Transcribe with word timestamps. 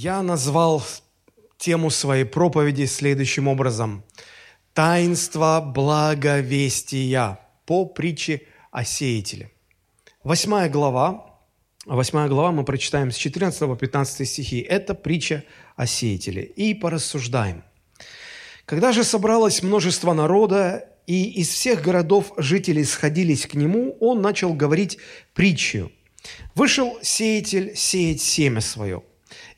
Я 0.00 0.22
назвал 0.22 0.80
тему 1.56 1.90
своей 1.90 2.22
проповеди 2.22 2.84
следующим 2.84 3.48
образом. 3.48 4.04
Таинство 4.72 5.60
благовестия 5.60 7.40
по 7.66 7.84
притче 7.84 8.42
о 8.70 8.84
сеятеле. 8.84 9.50
Восьмая 10.22 10.68
глава, 10.68 11.40
восьмая 11.84 12.28
глава 12.28 12.52
мы 12.52 12.64
прочитаем 12.64 13.10
с 13.10 13.16
14 13.16 13.58
по 13.58 13.74
15 13.74 14.28
стихи. 14.28 14.60
Это 14.60 14.94
притча 14.94 15.42
о 15.74 15.84
сеятеле. 15.88 16.44
И 16.44 16.74
порассуждаем. 16.74 17.64
Когда 18.66 18.92
же 18.92 19.02
собралось 19.02 19.64
множество 19.64 20.12
народа, 20.12 20.88
и 21.08 21.24
из 21.40 21.48
всех 21.48 21.82
городов 21.82 22.32
жители 22.36 22.84
сходились 22.84 23.48
к 23.48 23.54
нему, 23.54 23.96
он 23.98 24.22
начал 24.22 24.54
говорить 24.54 24.98
притчу. 25.34 25.90
Вышел 26.54 27.00
сеятель 27.02 27.74
сеять 27.74 28.20
семя 28.20 28.60
свое. 28.60 29.02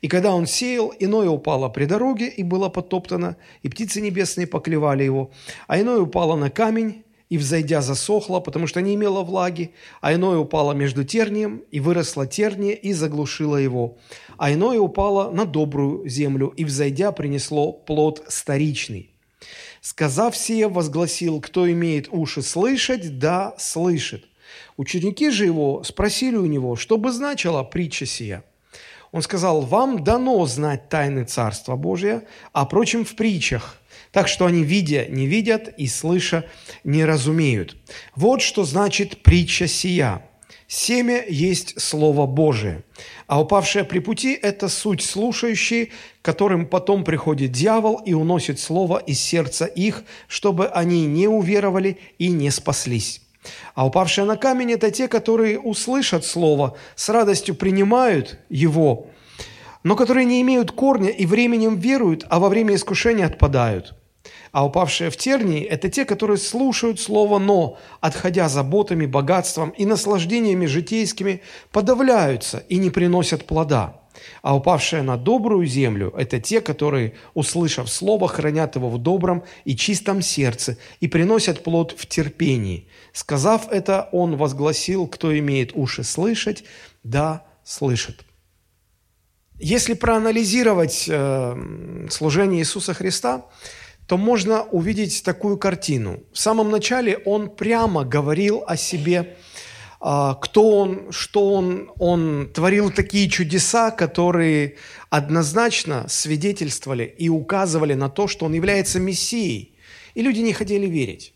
И 0.01 0.07
когда 0.07 0.33
он 0.33 0.47
сеял, 0.47 0.93
иное 0.99 1.29
упало 1.29 1.69
при 1.69 1.85
дороге 1.85 2.27
и 2.27 2.41
было 2.41 2.69
потоптано, 2.69 3.37
и 3.61 3.69
птицы 3.69 4.01
небесные 4.01 4.47
поклевали 4.47 5.03
его, 5.03 5.31
а 5.67 5.79
иное 5.79 5.99
упало 5.99 6.35
на 6.35 6.49
камень, 6.49 7.03
и, 7.29 7.37
взойдя, 7.37 7.81
засохло, 7.81 8.41
потому 8.41 8.67
что 8.67 8.81
не 8.81 8.95
имело 8.95 9.21
влаги, 9.21 9.73
а 10.01 10.13
иное 10.13 10.37
упало 10.37 10.73
между 10.73 11.05
тернием, 11.05 11.63
и 11.71 11.79
выросло 11.79 12.27
терние, 12.27 12.75
и 12.75 12.91
заглушило 12.91 13.55
его, 13.55 13.97
а 14.37 14.51
иное 14.51 14.79
упало 14.79 15.31
на 15.31 15.45
добрую 15.45 16.09
землю, 16.09 16.47
и, 16.57 16.65
взойдя, 16.65 17.13
принесло 17.13 17.71
плод 17.71 18.25
старичный. 18.27 19.11
Сказав 19.79 20.35
сие, 20.35 20.67
возгласил, 20.67 21.39
кто 21.39 21.71
имеет 21.71 22.09
уши 22.11 22.41
слышать, 22.41 23.17
да, 23.17 23.55
слышит. 23.57 24.25
Ученики 24.75 25.29
же 25.29 25.45
его 25.45 25.83
спросили 25.83 26.35
у 26.35 26.45
него, 26.45 26.75
что 26.75 26.97
бы 26.97 27.13
значила 27.13 27.63
притча 27.63 28.05
сия– 28.05 28.43
он 29.11 29.21
сказал, 29.21 29.61
вам 29.61 30.03
дано 30.03 30.45
знать 30.45 30.89
тайны 30.89 31.25
Царства 31.25 31.75
Божия, 31.75 32.23
а 32.53 32.65
прочим 32.65 33.03
в 33.03 33.15
притчах, 33.15 33.77
так 34.11 34.27
что 34.27 34.45
они, 34.45 34.63
видя, 34.63 35.05
не 35.07 35.27
видят 35.27 35.67
и 35.77 35.87
слыша, 35.87 36.45
не 36.83 37.03
разумеют. 37.03 37.75
Вот 38.15 38.41
что 38.41 38.63
значит 38.63 39.21
притча 39.21 39.67
сия. 39.67 40.25
Семя 40.67 41.25
есть 41.27 41.81
Слово 41.81 42.25
Божие, 42.25 42.85
а 43.27 43.41
упавшее 43.41 43.83
при 43.83 43.99
пути– 43.99 44.39
это 44.41 44.69
суть 44.69 45.01
слушающие, 45.01 45.89
которым 46.21 46.65
потом 46.65 47.03
приходит 47.03 47.51
дьявол 47.51 47.97
и 48.05 48.13
уносит 48.13 48.57
Слово 48.57 48.97
из 48.99 49.19
сердца 49.19 49.65
их, 49.65 50.05
чтобы 50.29 50.67
они 50.67 51.05
не 51.05 51.27
уверовали 51.27 51.97
и 52.19 52.29
не 52.29 52.49
спаслись. 52.51 53.21
А 53.73 53.85
упавшие 53.85 54.25
на 54.25 54.37
камень– 54.37 54.71
это 54.73 54.91
те, 54.91 55.07
которые 55.07 55.59
услышат 55.59 56.25
Слово, 56.25 56.77
с 56.95 57.09
радостью 57.09 57.55
принимают 57.55 58.39
его, 58.49 59.07
но 59.83 59.95
которые 59.95 60.25
не 60.25 60.41
имеют 60.41 60.71
корня 60.71 61.09
и 61.09 61.25
временем 61.25 61.77
веруют, 61.77 62.25
а 62.29 62.39
во 62.39 62.49
время 62.49 62.75
искушения 62.75 63.25
отпадают. 63.25 63.95
А 64.51 64.65
упавшие 64.65 65.09
в 65.09 65.17
тернии– 65.17 65.63
это 65.69 65.89
те, 65.89 66.05
которые 66.05 66.37
слушают 66.37 66.99
Слово 66.99 67.39
«но», 67.39 67.77
отходя 68.01 68.49
заботами, 68.49 69.05
богатством 69.05 69.69
и 69.69 69.85
наслаждениями 69.85 70.65
житейскими, 70.65 71.41
подавляются 71.71 72.63
и 72.69 72.77
не 72.77 72.89
приносят 72.89 73.45
плода– 73.45 73.97
а 74.41 74.55
упавшие 74.55 75.03
на 75.03 75.17
добрую 75.17 75.65
землю– 75.65 76.13
это 76.17 76.39
те, 76.39 76.61
которые, 76.61 77.13
услышав 77.33 77.89
слово, 77.89 78.27
хранят 78.27 78.75
его 78.75 78.89
в 78.89 78.97
добром 78.97 79.43
и 79.65 79.75
чистом 79.75 80.21
сердце 80.21 80.77
и 80.99 81.07
приносят 81.07 81.63
плод 81.63 81.93
в 81.97 82.05
терпении. 82.05 82.87
Сказав 83.13 83.71
это, 83.71 84.09
он 84.11 84.37
возгласил, 84.37 85.07
кто 85.07 85.37
имеет 85.37 85.71
уши 85.75 86.03
слышать, 86.03 86.63
да, 87.03 87.45
слышит. 87.63 88.25
Если 89.59 89.93
проанализировать 89.93 91.05
э, 91.07 92.07
служение 92.09 92.61
Иисуса 92.61 92.93
Христа, 92.93 93.45
то 94.07 94.17
можно 94.17 94.63
увидеть 94.63 95.23
такую 95.23 95.57
картину. 95.57 96.21
В 96.33 96.39
самом 96.39 96.71
начале 96.71 97.17
он 97.17 97.49
прямо 97.49 98.03
говорил 98.03 98.63
о 98.65 98.75
себе– 98.77 99.37
а, 100.03 100.33
кто 100.33 100.77
он, 100.79 101.11
что 101.11 101.53
он. 101.53 101.91
Он 101.99 102.49
творил 102.51 102.89
такие 102.89 103.29
чудеса, 103.29 103.91
которые 103.91 104.77
однозначно 105.11 106.07
свидетельствовали 106.09 107.03
и 107.03 107.29
указывали 107.29 107.93
на 107.93 108.09
то, 108.09 108.27
что 108.27 108.47
он 108.47 108.53
является 108.53 108.99
Мессией. 108.99 109.77
И 110.15 110.23
люди 110.23 110.39
не 110.39 110.53
хотели 110.53 110.87
верить. 110.87 111.35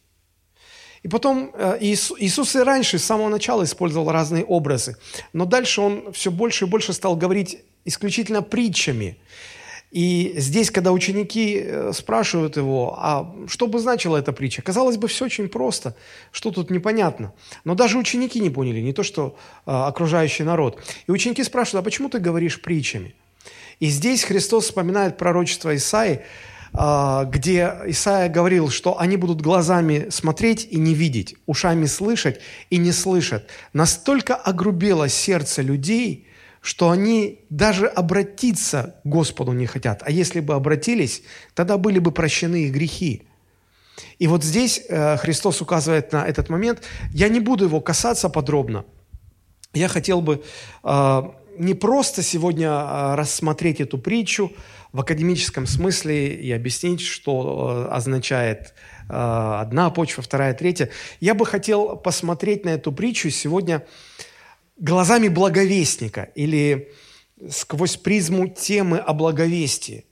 И 1.05 1.07
потом 1.07 1.51
э, 1.53 1.77
Иисус 1.81 2.55
и 2.55 2.59
раньше, 2.59 2.97
с 2.97 3.03
самого 3.03 3.29
начала, 3.29 3.63
использовал 3.63 4.11
разные 4.11 4.43
образы. 4.43 4.97
Но 5.33 5.45
дальше 5.45 5.81
он 5.81 6.11
все 6.13 6.31
больше 6.31 6.65
и 6.65 6.67
больше 6.67 6.93
стал 6.93 7.15
говорить 7.15 7.59
исключительно 7.85 8.41
притчами. 8.41 9.19
И 9.91 10.33
здесь, 10.37 10.71
когда 10.71 10.91
ученики 10.91 11.61
э, 11.63 11.91
спрашивают 11.93 12.57
его, 12.57 12.97
а 12.97 13.35
что 13.47 13.67
бы 13.67 13.77
значила 13.77 14.17
эта 14.17 14.33
притча, 14.33 14.63
казалось 14.63 14.97
бы, 14.97 15.07
все 15.07 15.25
очень 15.25 15.47
просто, 15.47 15.95
что 16.31 16.49
тут 16.49 16.71
непонятно. 16.71 17.33
Но 17.65 17.75
даже 17.75 17.99
ученики 17.99 18.39
не 18.39 18.49
поняли, 18.49 18.79
не 18.79 18.91
то 18.91 19.03
что 19.03 19.37
а, 19.67 19.87
окружающий 19.87 20.41
народ. 20.41 20.81
И 21.05 21.11
ученики 21.11 21.43
спрашивают, 21.43 21.83
а 21.83 21.85
почему 21.85 22.09
ты 22.09 22.17
говоришь 22.17 22.59
притчами? 22.59 23.13
И 23.79 23.89
здесь 23.89 24.23
Христос 24.23 24.65
вспоминает 24.65 25.17
пророчество 25.17 25.75
Исаи, 25.75 26.21
где 26.75 27.73
Исаия 27.87 28.29
говорил, 28.29 28.69
что 28.69 28.99
они 28.99 29.17
будут 29.17 29.41
глазами 29.41 30.07
смотреть 30.09 30.67
и 30.69 30.77
не 30.77 30.93
видеть, 30.93 31.35
ушами 31.45 31.85
слышать 31.85 32.39
и 32.69 32.77
не 32.77 32.91
слышат. 32.91 33.49
Настолько 33.73 34.35
огрубело 34.35 35.07
сердце 35.09 35.61
людей– 35.61 36.27
что 36.65 36.89
они 36.89 37.41
даже 37.51 37.85
обратиться 37.85 38.95
к 39.03 39.07
Господу 39.07 39.51
не 39.51 39.67
хотят. 39.67 40.01
А 40.03 40.09
если 40.09 40.39
бы 40.39 40.55
обратились, 40.55 41.21
тогда 41.53 41.77
были 41.77 41.99
бы 41.99 42.11
прощены 42.11 42.63
их 42.63 42.73
грехи. 42.73 43.27
И 44.17 44.25
вот 44.25 44.43
здесь 44.43 44.81
э, 44.89 45.17
Христос 45.17 45.61
указывает 45.61 46.11
на 46.11 46.25
этот 46.25 46.49
момент. 46.49 46.81
Я 47.13 47.29
не 47.29 47.39
буду 47.39 47.65
его 47.65 47.81
касаться 47.81 48.29
подробно. 48.29 48.83
Я 49.75 49.87
хотел 49.87 50.21
бы 50.21 50.43
э, 50.83 51.21
не 51.59 51.75
просто 51.75 52.23
сегодня 52.23 52.69
э, 52.69 53.15
рассмотреть 53.15 53.79
эту 53.79 53.99
притчу 53.99 54.51
в 54.95 55.01
академическом 55.01 55.67
смысле 55.67 56.35
и 56.35 56.49
объяснить, 56.53 57.01
что 57.01 57.89
означает 57.91 58.73
одна 59.09 59.89
почва, 59.89 60.23
вторая, 60.23 60.53
третья. 60.53 60.89
Я 61.19 61.33
бы 61.33 61.45
хотел 61.45 61.97
посмотреть 61.97 62.63
на 62.63 62.69
эту 62.69 62.93
притчу 62.93 63.29
сегодня 63.29 63.85
глазами 64.77 65.27
благовестника 65.27 66.29
или 66.35 66.93
сквозь 67.49 67.97
призму 67.97 68.47
темы 68.47 68.99
о 68.99 69.13
благовестии. 69.13 70.05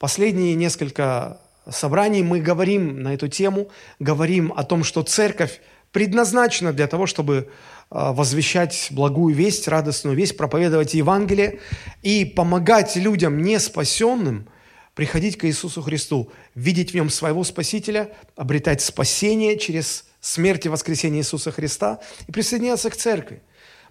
Последние 0.00 0.56
несколько 0.56 1.40
собраний 1.70 2.24
мы 2.24 2.40
говорим 2.40 3.04
на 3.04 3.14
эту 3.14 3.28
тему, 3.28 3.68
говорим 4.00 4.52
о 4.56 4.64
том, 4.64 4.82
что 4.82 5.04
церковь 5.04 5.60
предназначена 5.92 6.72
для 6.72 6.88
того, 6.88 7.06
чтобы 7.06 7.52
возвещать 7.90 8.88
благую 8.90 9.34
весть, 9.34 9.68
радостную 9.68 10.16
весть, 10.16 10.36
проповедовать 10.36 10.94
Евангелие 10.94 11.60
и 12.02 12.24
помогать 12.24 12.96
людям 12.96 13.42
не 13.42 13.58
спасенным 13.60 14.48
приходить 14.94 15.36
к 15.36 15.44
Иисусу 15.44 15.82
Христу, 15.82 16.30
видеть 16.54 16.92
в 16.92 16.94
Нем 16.94 17.10
своего 17.10 17.44
Спасителя, 17.44 18.12
обретать 18.36 18.80
спасение 18.80 19.58
через 19.58 20.06
смерть 20.20 20.66
и 20.66 20.68
воскресение 20.68 21.20
Иисуса 21.20 21.50
Христа 21.52 22.00
и 22.26 22.32
присоединяться 22.32 22.90
к 22.90 22.96
церкви. 22.96 23.42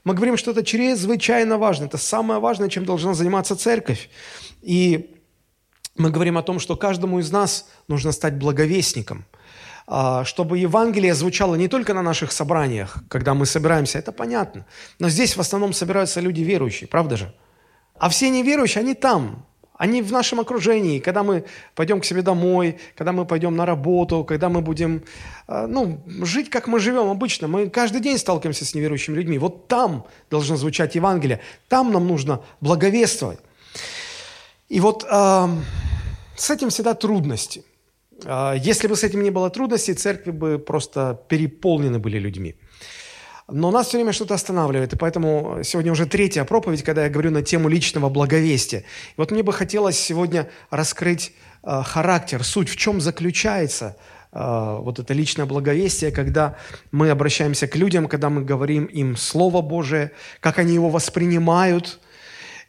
Мы 0.04 0.14
говорим, 0.14 0.38
что 0.38 0.52
это 0.52 0.64
чрезвычайно 0.64 1.58
важно. 1.58 1.86
Это 1.86 1.98
самое 1.98 2.40
важное, 2.40 2.70
чем 2.70 2.86
должна 2.86 3.14
заниматься 3.14 3.56
церковь. 3.56 4.10
И 4.62 5.16
мы 5.96 6.10
говорим 6.10 6.38
о 6.38 6.44
том, 6.44 6.60
что 6.60 6.76
каждому 6.76 7.20
из 7.20 7.32
нас 7.32 7.70
нужно 7.88 8.12
стать 8.12 8.36
благовестником, 8.38 9.26
а, 9.32 9.33
чтобы 10.24 10.58
Евангелие 10.58 11.14
звучало 11.14 11.56
не 11.56 11.68
только 11.68 11.94
на 11.94 12.02
наших 12.02 12.32
собраниях, 12.32 12.98
когда 13.10 13.34
мы 13.34 13.46
собираемся, 13.46 14.00
это 14.00 14.12
понятно, 14.12 14.66
но 15.00 15.10
здесь 15.10 15.36
в 15.36 15.42
основном 15.42 15.74
собираются 15.74 16.22
люди 16.22 16.42
верующие, 16.42 16.88
правда 16.88 17.18
же? 17.18 17.34
А 17.98 18.10
все 18.10 18.30
неверующие, 18.30 18.82
они 18.82 18.94
там, 18.94 19.46
они 19.84 20.02
в 20.02 20.12
нашем 20.12 20.40
окружении, 20.40 21.00
когда 21.00 21.24
мы 21.24 21.46
пойдем 21.76 22.00
к 22.00 22.06
себе 22.06 22.22
домой, 22.22 22.80
когда 22.96 23.12
мы 23.12 23.26
пойдем 23.26 23.56
на 23.56 23.66
работу, 23.66 24.24
когда 24.24 24.48
мы 24.48 24.62
будем 24.62 25.04
э, 25.48 25.66
ну, 25.68 26.02
жить, 26.24 26.50
как 26.50 26.68
мы 26.68 26.80
живем 26.80 27.10
обычно. 27.10 27.48
Мы 27.48 27.70
каждый 27.70 28.00
день 28.00 28.18
сталкиваемся 28.18 28.66
с 28.66 28.76
неверующими 28.76 29.16
людьми. 29.16 29.38
Вот 29.40 29.68
там 29.68 30.06
должно 30.30 30.56
звучать 30.58 30.96
Евангелие, 30.96 31.42
там 31.70 31.92
нам 31.92 32.08
нужно 32.08 32.42
благовествовать. 32.62 33.40
И 34.70 34.80
вот 34.80 35.06
э, 35.10 35.48
с 36.36 36.50
этим 36.50 36.70
всегда 36.70 36.94
трудности. 36.94 37.66
Э, 38.26 38.56
если 38.58 38.88
бы 38.88 38.96
с 38.96 39.04
этим 39.04 39.24
не 39.24 39.32
было 39.32 39.50
трудностей, 39.50 39.94
церкви 39.94 40.32
бы 40.32 40.60
просто 40.60 41.20
переполнены 41.28 42.00
были 42.00 42.20
людьми. 42.20 42.56
Но 43.50 43.72
нас 43.72 43.88
все 43.88 43.98
время 43.98 44.14
что-то 44.14 44.36
останавливает, 44.36 44.94
и 44.94 44.96
поэтому 44.96 45.60
сегодня 45.64 45.92
уже 45.92 46.06
третья 46.06 46.46
проповедь, 46.46 46.84
когда 46.84 47.04
я 47.04 47.10
говорю 47.10 47.32
на 47.32 47.42
тему 47.42 47.68
личного 47.68 48.10
благовестия. 48.10 48.80
И 48.80 49.14
вот 49.18 49.32
мне 49.32 49.44
бы 49.44 49.52
хотелось 49.52 50.00
сегодня 50.00 50.50
раскрыть 50.70 51.34
э, 51.64 51.82
характер, 51.84 52.44
суть, 52.44 52.70
в 52.70 52.78
чем 52.78 53.02
заключается 53.02 53.98
э, 54.32 54.78
вот 54.80 55.00
это 55.00 55.14
личное 55.14 55.46
благовестие, 55.46 56.12
когда 56.12 56.56
мы 56.92 57.10
обращаемся 57.10 57.68
к 57.68 57.76
людям, 57.76 58.08
когда 58.08 58.30
мы 58.30 58.44
говорим 58.44 58.86
им 58.86 59.18
Слово 59.18 59.62
Божие, 59.62 60.12
как 60.40 60.58
они 60.58 60.74
его 60.74 60.90
воспринимают. 60.90 62.00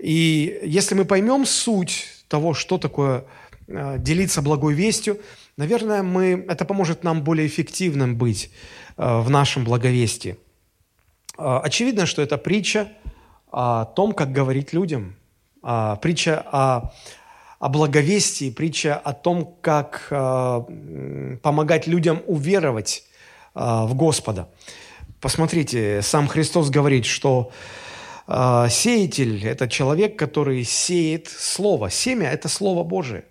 И 0.00 0.60
если 0.64 0.96
мы 0.96 1.04
поймем 1.04 1.46
суть 1.46 2.08
того, 2.26 2.52
что 2.52 2.78
такое 2.78 3.26
э, 3.68 3.96
делиться 3.98 4.42
благой 4.42 4.74
вестью, 4.74 5.20
наверное, 5.56 6.02
мы, 6.02 6.44
это 6.48 6.64
поможет 6.64 7.04
нам 7.04 7.22
более 7.22 7.46
эффективным 7.46 8.16
быть 8.16 8.50
э, 8.96 9.20
в 9.20 9.30
нашем 9.30 9.64
благовестии. 9.64 10.36
Э, 11.38 11.60
очевидно, 11.62 12.06
что 12.06 12.22
это 12.22 12.38
притча 12.38 12.88
о 13.50 13.84
том, 13.84 14.12
как 14.12 14.32
говорить 14.32 14.72
людям, 14.72 15.16
э, 15.62 15.96
притча 16.02 16.44
о, 16.52 16.92
о 17.58 17.68
благовестии, 17.68 18.50
притча 18.50 18.96
о 18.96 19.12
том, 19.12 19.56
как 19.60 20.08
помогать 21.42 21.86
людям 21.86 22.22
уверовать 22.26 23.04
в 23.54 23.94
Господа. 23.94 24.48
Посмотрите, 25.24 26.02
сам 26.02 26.28
Христос 26.28 26.68
говорит, 26.68 27.06
что 27.06 27.50
э, 28.28 28.66
сеятель– 28.68 29.42
это 29.46 29.68
человек, 29.68 30.18
который 30.18 30.62
сеет 30.64 31.28
Слово. 31.28 31.88
Семя– 31.88 32.30
это 32.32 32.50
Слово 32.50 32.84
Божие. 32.84 33.24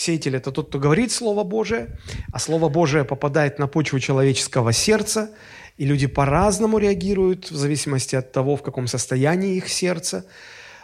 Сеятель– 0.00 0.36
это 0.38 0.52
тот, 0.52 0.68
кто 0.68 0.78
говорит 0.78 1.12
Слово 1.12 1.44
Божие, 1.44 1.98
а 2.32 2.38
Слово 2.38 2.68
Божие 2.68 3.04
попадает 3.04 3.58
на 3.58 3.66
почву 3.66 3.98
человеческого 4.00 4.72
сердца, 4.72 5.30
и 5.76 5.84
люди 5.84 6.06
по-разному 6.06 6.78
реагируют 6.78 7.50
в 7.50 7.56
зависимости 7.56 8.16
от 8.16 8.32
того, 8.32 8.56
в 8.56 8.62
каком 8.62 8.86
состоянии 8.86 9.56
их 9.56 9.68
сердце. 9.68 10.24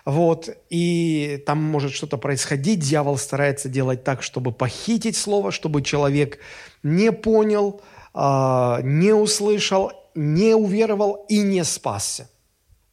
Вот, 0.04 0.50
и 0.68 1.42
там 1.46 1.62
может 1.62 1.92
что-то 1.92 2.18
происходить, 2.18 2.80
дьявол 2.80 3.16
старается 3.16 3.68
делать 3.68 4.04
так, 4.04 4.22
чтобы 4.22 4.52
похитить 4.52 5.16
слово, 5.16 5.50
чтобы 5.50 5.80
человек 5.82 6.38
не 6.82 7.10
понял, 7.10 7.80
а, 8.12 8.80
не 8.82 9.14
услышал 9.14 9.92
не 10.14 10.54
уверовал 10.54 11.26
и 11.28 11.38
не 11.38 11.64
спасся. 11.64 12.28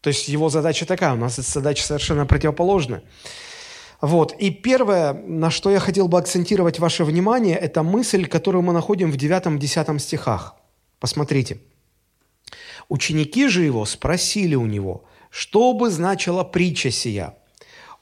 То 0.01 0.09
есть 0.09 0.27
его 0.27 0.49
задача 0.49 0.85
такая, 0.85 1.13
у 1.13 1.17
нас 1.17 1.35
задача 1.35 1.83
совершенно 1.83 2.25
противоположная. 2.25 3.03
Вот. 4.01 4.33
И 4.39 4.49
первое, 4.49 5.13
на 5.13 5.51
что 5.51 5.69
я 5.69 5.79
хотел 5.79 6.07
бы 6.07 6.17
акцентировать 6.17 6.79
ваше 6.79 7.03
внимание, 7.03 7.55
это 7.55 7.83
мысль, 7.83 8.25
которую 8.25 8.63
мы 8.63 8.73
находим 8.73 9.11
в 9.11 9.15
9-10 9.15 9.99
стихах. 9.99 10.55
Посмотрите. 10.99 11.59
Ученики 12.89 13.47
же 13.47 13.63
его 13.63 13.85
спросили 13.85 14.55
у 14.55 14.65
него, 14.65 15.05
что 15.29 15.73
бы 15.73 15.91
значила 15.91 16.43
притча 16.43 16.89
сия. 16.89 17.35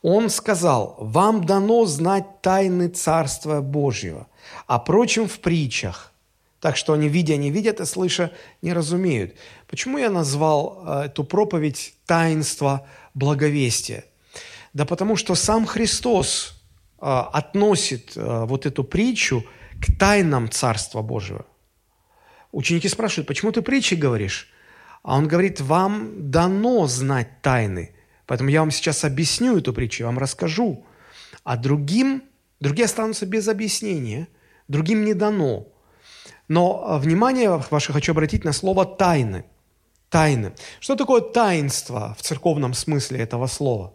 Он 0.01 0.29
сказал, 0.29 0.95
вам 0.99 1.43
дано 1.43 1.85
знать 1.85 2.41
тайны 2.41 2.87
Царства 2.87 3.59
Божьего, 3.59 4.27
а 4.65 4.79
прочим 4.79 5.27
в 5.27 5.39
притчах, 5.39 6.13
так 6.61 6.77
что 6.77 6.93
они, 6.93 7.09
видя, 7.09 7.35
не 7.35 7.51
видят, 7.51 7.81
и 7.81 7.85
слыша, 7.85 8.31
не 8.61 8.71
разумеют. 8.71 9.35
Почему 9.67 9.97
я 9.97 10.09
назвал 10.09 10.83
э, 10.85 11.01
эту 11.07 11.25
проповедь 11.25 11.93
«Таинство 12.05 12.87
благовестия»? 13.13 14.05
Да 14.73 14.85
потому 14.85 15.15
что 15.15 15.35
сам 15.35 15.65
Христос 15.65 16.61
э, 17.01 17.05
относит 17.05 18.15
э, 18.15 18.45
вот 18.45 18.65
эту 18.65 18.83
притчу 18.83 19.45
к 19.81 19.97
тайнам 19.97 20.49
Царства 20.49 21.01
Божьего. 21.01 21.45
Ученики 22.51 22.87
спрашивают, 22.87 23.27
почему 23.27 23.51
ты 23.51 23.61
притчи 23.61 23.95
говоришь? 23.95 24.49
А 25.03 25.17
он 25.17 25.27
говорит, 25.27 25.61
вам 25.61 26.31
дано 26.31 26.87
знать 26.87 27.41
тайны. 27.41 27.95
Поэтому 28.25 28.49
я 28.49 28.59
вам 28.59 28.71
сейчас 28.71 29.03
объясню 29.03 29.57
эту 29.57 29.73
притчу, 29.73 30.03
я 30.03 30.07
вам 30.07 30.19
расскажу. 30.19 30.85
А 31.43 31.57
другим, 31.57 32.23
другие 32.59 32.85
останутся 32.85 33.25
без 33.25 33.47
объяснения, 33.47 34.27
другим 34.67 35.05
не 35.05 35.13
дано– 35.13 35.67
но 36.49 36.83
а, 36.83 36.97
внимание 36.97 37.61
ваше 37.69 37.93
хочу 37.93 38.11
обратить 38.11 38.43
на 38.43 38.51
слово 38.51 38.85
«тайны». 38.85 39.45
Тайны. 40.09 40.53
Что 40.79 40.95
такое 40.95 41.21
таинство 41.21 42.15
в 42.17 42.23
церковном 42.23 42.73
смысле 42.73 43.19
этого 43.19 43.45
слова? 43.45 43.93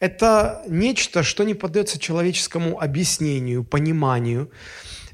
Это 0.00 0.62
нечто, 0.68 1.24
что 1.24 1.42
не 1.42 1.54
поддается 1.54 1.98
человеческому 1.98 2.80
объяснению, 2.80 3.64
пониманию. 3.64 4.50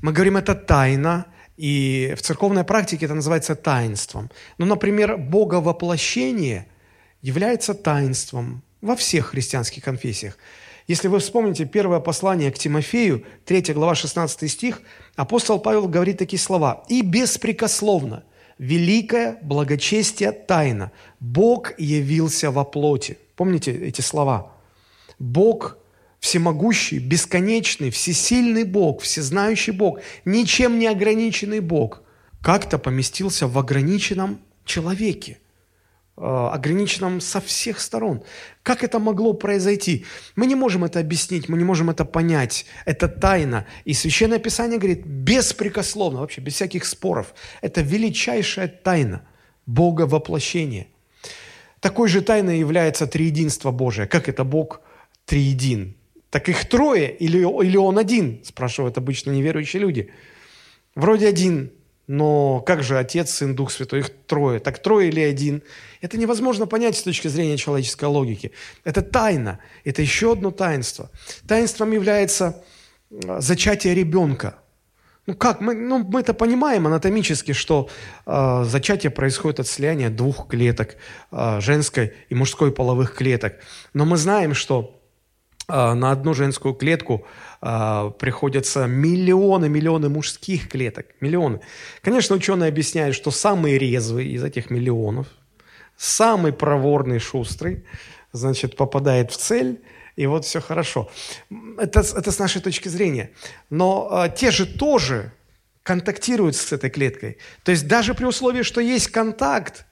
Мы 0.02 0.12
говорим, 0.12 0.36
это 0.36 0.54
тайна, 0.54 1.26
и 1.56 2.14
в 2.16 2.20
церковной 2.20 2.64
практике 2.64 3.06
это 3.06 3.14
называется 3.14 3.54
таинством. 3.54 4.30
Ну, 4.58 4.66
например, 4.66 5.16
Боговоплощение 5.16 6.66
является 7.22 7.72
таинством 7.72 8.62
во 8.82 8.94
всех 8.94 9.28
христианских 9.28 9.82
конфессиях. 9.82 10.36
Если 10.86 11.08
вы 11.08 11.18
вспомните 11.18 11.64
первое 11.64 12.00
послание 12.00 12.52
к 12.52 12.58
Тимофею, 12.58 13.24
3 13.46 13.72
глава, 13.72 13.94
16 13.94 14.50
стих, 14.50 14.82
апостол 15.16 15.58
Павел 15.58 15.88
говорит 15.88 16.18
такие 16.18 16.38
слова. 16.38 16.84
«И 16.90 17.00
беспрекословно, 17.00 18.24
великое 18.58 19.38
благочестие 19.40 20.32
тайна, 20.32 20.92
Бог 21.20 21.72
явился 21.78 22.50
во 22.50 22.64
плоти». 22.64 23.16
Помните 23.34 23.72
эти 23.72 24.02
слова? 24.02 24.53
Бог 25.24 25.78
всемогущий, 26.20 26.98
бесконечный, 26.98 27.90
всесильный 27.90 28.64
Бог, 28.64 29.00
всезнающий 29.00 29.72
Бог, 29.72 30.00
ничем 30.24 30.78
не 30.78 30.86
ограниченный 30.86 31.60
Бог, 31.60 32.02
как-то 32.42 32.78
поместился 32.78 33.48
в 33.48 33.58
ограниченном 33.58 34.38
человеке. 34.66 35.38
Э, 36.16 36.50
ограниченном 36.52 37.20
со 37.20 37.40
всех 37.40 37.80
сторон. 37.80 38.22
Как 38.62 38.84
это 38.84 38.98
могло 38.98 39.32
произойти? 39.32 40.04
Мы 40.36 40.46
не 40.46 40.54
можем 40.54 40.84
это 40.84 41.00
объяснить, 41.00 41.48
мы 41.48 41.56
не 41.56 41.64
можем 41.64 41.88
это 41.88 42.04
понять. 42.04 42.66
Это 42.84 43.08
тайна. 43.08 43.66
И 43.86 43.94
Священное 43.94 44.38
Писание 44.38 44.78
говорит 44.78 45.06
беспрекословно, 45.06 46.20
вообще 46.20 46.42
без 46.42 46.54
всяких 46.54 46.84
споров. 46.84 47.34
Это 47.62 47.80
величайшая 47.80 48.68
тайна 48.68 49.22
Бога 49.66 50.02
воплощения. 50.02 50.86
Такой 51.80 52.08
же 52.08 52.20
тайной 52.20 52.58
является 52.58 53.06
триединство 53.06 53.70
Божие. 53.70 54.06
Как 54.06 54.28
это 54.28 54.44
Бог 54.44 54.80
триедин? 55.24 55.96
Так 56.30 56.48
их 56.48 56.68
трое 56.68 57.14
или, 57.14 57.38
или 57.38 57.76
Он 57.76 57.98
один? 57.98 58.42
Спрашивают 58.44 58.98
обычно 58.98 59.30
неверующие 59.30 59.80
люди. 59.80 60.10
Вроде 60.94 61.28
один, 61.28 61.70
но 62.06 62.60
как 62.60 62.82
же 62.82 62.98
Отец, 62.98 63.30
Сын, 63.30 63.54
Дух 63.54 63.70
Святой? 63.70 64.00
Их 64.00 64.10
трое. 64.26 64.60
Так 64.60 64.78
трое 64.80 65.08
или 65.08 65.20
один? 65.20 65.62
Это 66.00 66.18
невозможно 66.18 66.66
понять 66.66 66.96
с 66.96 67.02
точки 67.02 67.28
зрения 67.28 67.56
человеческой 67.56 68.06
логики. 68.06 68.52
Это 68.84 69.00
тайна. 69.02 69.58
Это 69.84 70.02
еще 70.02 70.32
одно 70.32 70.50
таинство. 70.50 71.10
Таинством 71.48 71.92
является 71.92 72.62
а, 73.10 73.40
зачатие 73.40 73.94
ребенка. 73.94 74.58
Ну 75.26 75.34
как? 75.34 75.62
Мы, 75.62 75.74
ну, 75.74 75.98
мы 75.98 76.20
это 76.20 76.34
понимаем 76.34 76.86
анатомически, 76.86 77.52
что 77.52 77.88
э, 78.26 78.64
зачатие 78.66 79.10
происходит 79.10 79.60
от 79.60 79.66
слияния 79.66 80.10
двух 80.10 80.48
клеток, 80.48 80.96
э, 81.32 81.60
женской 81.62 82.12
и 82.28 82.34
мужской 82.34 82.70
половых 82.70 83.14
клеток. 83.14 83.54
Но 83.94 84.04
мы 84.04 84.18
знаем, 84.18 84.52
что 84.52 85.00
на 85.68 86.10
одну 86.10 86.34
женскую 86.34 86.74
клетку 86.74 87.26
э, 87.62 88.10
приходятся 88.18 88.86
миллионы, 88.86 89.68
миллионы 89.68 90.08
мужских 90.08 90.68
клеток. 90.68 91.06
Миллионы. 91.20 91.60
Конечно, 92.02 92.36
ученые 92.36 92.68
объясняют, 92.68 93.16
что 93.16 93.30
самые 93.30 93.78
резвые 93.78 94.30
из 94.30 94.44
этих 94.44 94.70
миллионов– 94.70 95.26
самый 95.96 96.52
проворный, 96.52 97.18
шустрый, 97.18 97.84
значит, 98.32 98.76
попадает 98.76 99.30
в 99.30 99.36
цель, 99.36 99.82
и 100.16 100.26
вот 100.26 100.44
все 100.44 100.60
хорошо. 100.60 101.10
Это, 101.78 102.00
это 102.00 102.30
с 102.30 102.38
нашей 102.38 102.60
точки 102.60 102.88
зрения. 102.88 103.30
Но 103.70 104.08
а, 104.10 104.28
те 104.28 104.50
же 104.50 104.66
тоже 104.66 105.32
контактируют 105.82 106.56
с 106.56 106.72
этой 106.72 106.90
клеткой. 106.90 107.38
То 107.62 107.72
есть 107.72 107.86
даже 107.88 108.14
при 108.14 108.24
условии, 108.24 108.62
что 108.62 108.80
есть 108.80 109.08
контакт, 109.08 109.86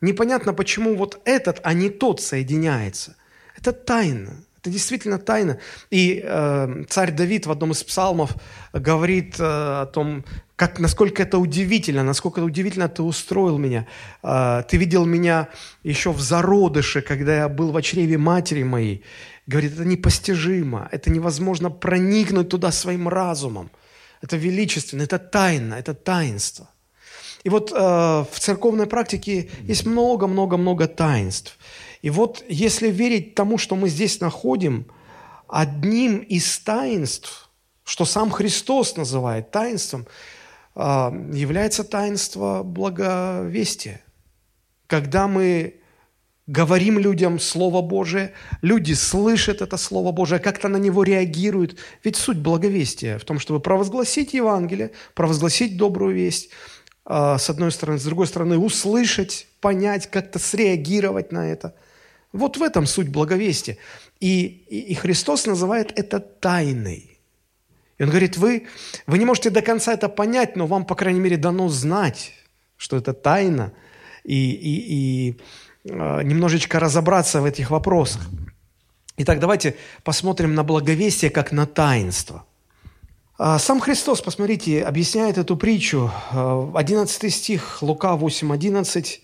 непонятно, 0.00 0.52
почему 0.52 0.96
вот 0.96 1.20
этот, 1.24 1.60
а 1.62 1.72
не 1.74 1.90
тот 1.90 2.20
соединяется. 2.20 3.16
Это 3.56 3.72
тайна. 3.72 4.44
Это 4.60 4.70
действительно 4.70 5.18
тайна. 5.18 5.58
И 5.90 6.20
э, 6.24 6.84
царь 6.88 7.12
Давид 7.12 7.46
в 7.46 7.50
одном 7.50 7.72
из 7.72 7.84
псалмов 7.84 8.34
говорит 8.72 9.38
э, 9.38 9.44
о 9.44 9.86
том, 9.86 10.24
как, 10.56 10.80
насколько 10.80 11.22
это 11.22 11.38
удивительно, 11.38 12.02
насколько 12.02 12.40
это 12.40 12.46
удивительно 12.46 12.88
ты 12.88 13.02
устроил 13.02 13.58
меня. 13.58 13.86
Э, 14.22 14.64
ты 14.68 14.76
видел 14.76 15.04
меня 15.04 15.48
еще 15.84 16.10
в 16.10 16.20
зародыше, 16.20 17.02
когда 17.02 17.36
я 17.36 17.48
был 17.48 17.70
в 17.70 17.82
чреве 17.82 18.18
матери 18.18 18.64
моей. 18.64 19.04
Говорит, 19.46 19.74
это 19.74 19.84
непостижимо, 19.84 20.88
это 20.90 21.10
невозможно 21.10 21.70
проникнуть 21.70 22.48
туда 22.48 22.72
своим 22.72 23.08
разумом. 23.08 23.70
Это 24.20 24.36
величественно, 24.36 25.02
это 25.02 25.18
тайна, 25.18 25.74
это 25.74 25.94
таинство. 25.94 26.68
И 27.44 27.48
вот 27.48 27.72
э, 27.72 27.76
в 27.76 28.40
церковной 28.40 28.86
практике 28.86 29.48
есть 29.62 29.86
много-много-много 29.86 30.88
таинств. 30.88 31.56
И 32.02 32.10
вот 32.10 32.44
если 32.48 32.88
верить 32.90 33.34
тому, 33.34 33.58
что 33.58 33.76
мы 33.76 33.88
здесь 33.88 34.20
находим, 34.20 34.86
одним 35.48 36.18
из 36.18 36.58
таинств, 36.58 37.50
что 37.84 38.04
сам 38.04 38.30
Христос 38.30 38.96
называет 38.96 39.50
таинством, 39.50 40.06
а, 40.74 41.12
является 41.32 41.84
таинство 41.84 42.62
благовестия. 42.62 44.02
Когда 44.86 45.26
мы 45.26 45.80
говорим 46.46 46.98
людям 46.98 47.40
Слово 47.40 47.82
Божие, 47.82 48.32
люди 48.62 48.92
слышат 48.92 49.60
это 49.60 49.76
Слово 49.76 50.12
Божие, 50.12 50.38
как-то 50.38 50.68
на 50.68 50.76
него 50.76 51.02
реагируют. 51.02 51.78
Ведь 52.04 52.16
суть 52.16 52.38
благовестия 52.38 53.18
в 53.18 53.24
том, 53.24 53.38
чтобы 53.38 53.60
провозгласить 53.60 54.34
Евангелие, 54.34 54.92
провозгласить 55.14 55.76
добрую 55.76 56.14
весть, 56.14 56.50
а, 57.04 57.38
с 57.38 57.50
одной 57.50 57.72
стороны, 57.72 57.98
с 57.98 58.04
другой 58.04 58.26
стороны, 58.26 58.56
услышать, 58.58 59.48
понять, 59.60 60.08
как-то 60.08 60.38
среагировать 60.38 61.32
на 61.32 61.50
это– 61.50 61.74
Вот 62.32 62.56
в 62.56 62.62
этом 62.62 62.86
суть 62.86 63.08
благовестия. 63.08 63.78
И, 64.20 64.64
и, 64.68 64.80
и 64.80 64.94
Христос 64.94 65.46
называет 65.46 65.98
это 65.98 66.20
тайной. 66.20 67.18
И 67.98 68.02
Он 68.02 68.10
говорит, 68.10 68.36
вы, 68.36 68.66
вы 69.06 69.18
не 69.18 69.24
можете 69.24 69.50
до 69.50 69.62
конца 69.62 69.92
это 69.92 70.08
понять, 70.08 70.56
но 70.56 70.66
вам, 70.66 70.84
по 70.84 70.94
крайней 70.94 71.20
мере, 71.20 71.36
дано 71.36 71.68
знать, 71.68 72.32
что 72.76 72.96
это 72.96 73.12
тайна, 73.12 73.72
и, 74.24 74.50
и, 74.52 75.30
и 75.30 75.40
э, 75.84 76.22
немножечко 76.22 76.78
разобраться 76.78 77.40
в 77.40 77.44
этих 77.44 77.70
вопросах. 77.70 78.28
Итак, 79.16 79.40
давайте 79.40 79.74
посмотрим 80.04 80.54
на 80.54 80.62
благовестие 80.62 81.30
как 81.30 81.50
на 81.50 81.66
таинство. 81.66 82.44
А, 83.36 83.58
сам 83.58 83.80
Христос, 83.80 84.20
посмотрите, 84.20 84.82
объясняет 84.82 85.38
эту 85.38 85.56
притчу. 85.56 86.10
11 86.30 87.24
а, 87.24 87.30
стих, 87.30 87.82
Лука 87.82 88.14
8, 88.14 88.52
11. 88.52 89.22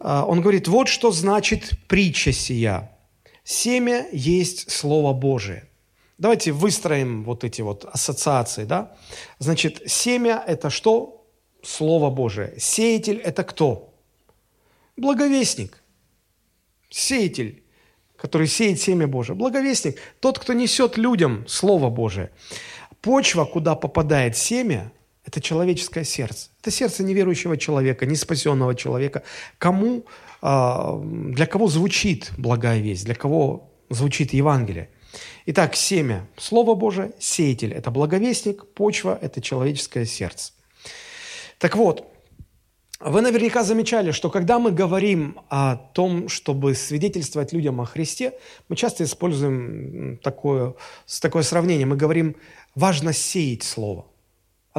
А, 0.00 0.24
он 0.24 0.40
говорит, 0.40 0.68
вот 0.68 0.88
что 0.88 1.10
значит 1.10 1.72
притча 1.88 2.32
сия. 2.32 2.90
Семя 3.44 4.06
есть 4.12 4.70
Слово 4.70 5.12
Божие. 5.12 5.64
Давайте 6.18 6.52
выстроим 6.52 7.24
вот 7.24 7.44
эти 7.44 7.62
вот 7.62 7.84
ассоциации, 7.84 8.64
да? 8.64 8.96
Значит, 9.38 9.82
семя– 9.86 10.42
это 10.46 10.68
что? 10.70 11.26
Слово 11.62 12.10
Божие. 12.10 12.54
Сеятель– 12.58 13.18
это 13.24 13.44
кто? 13.44 13.94
Благовестник. 14.96 15.82
Сеятель 16.90 17.62
который 18.18 18.48
сеет 18.48 18.80
семя 18.80 19.06
Божие. 19.06 19.36
Благовестник– 19.36 19.98
тот, 20.20 20.38
кто 20.38 20.52
несет 20.52 20.98
людям 20.98 21.46
Слово 21.48 21.88
Божие. 21.88 22.30
Почва, 23.00 23.44
куда 23.44 23.76
попадает 23.76 24.36
семя, 24.36 24.92
это 25.28 25.42
человеческое 25.42 26.04
сердце. 26.04 26.48
Это 26.62 26.70
сердце 26.70 27.04
неверующего 27.04 27.58
человека, 27.58 28.06
неспасенного 28.06 28.74
человека. 28.74 29.22
Кому, 29.58 30.06
а, 30.40 30.98
для 31.04 31.44
кого 31.46 31.68
звучит 31.68 32.32
благая 32.38 32.80
весть, 32.80 33.04
для 33.04 33.14
кого 33.14 33.70
звучит 33.90 34.32
Евангелие. 34.32 34.88
Итак, 35.44 35.76
семя– 35.76 36.26
Слово 36.38 36.74
Божие, 36.74 37.12
сеятель– 37.18 37.72
это 37.74 37.90
благовестник, 37.90 38.66
почва– 38.72 39.18
это 39.22 39.42
человеческое 39.42 40.06
сердце. 40.06 40.52
Так 41.58 41.76
вот, 41.76 42.10
вы 43.00 43.20
наверняка 43.20 43.64
замечали, 43.64 44.12
что 44.12 44.30
когда 44.30 44.58
мы 44.58 44.70
говорим 44.70 45.40
о 45.50 45.76
том, 45.76 46.28
чтобы 46.28 46.74
свидетельствовать 46.74 47.52
людям 47.52 47.80
о 47.82 47.84
Христе, 47.84 48.32
мы 48.68 48.76
часто 48.76 49.04
используем 49.04 50.18
такое, 50.22 50.74
такое 51.20 51.42
сравнение. 51.42 51.86
Мы 51.86 51.96
говорим, 51.96 52.34
важно 52.74 53.12
сеять 53.12 53.62
Слово. 53.62 54.06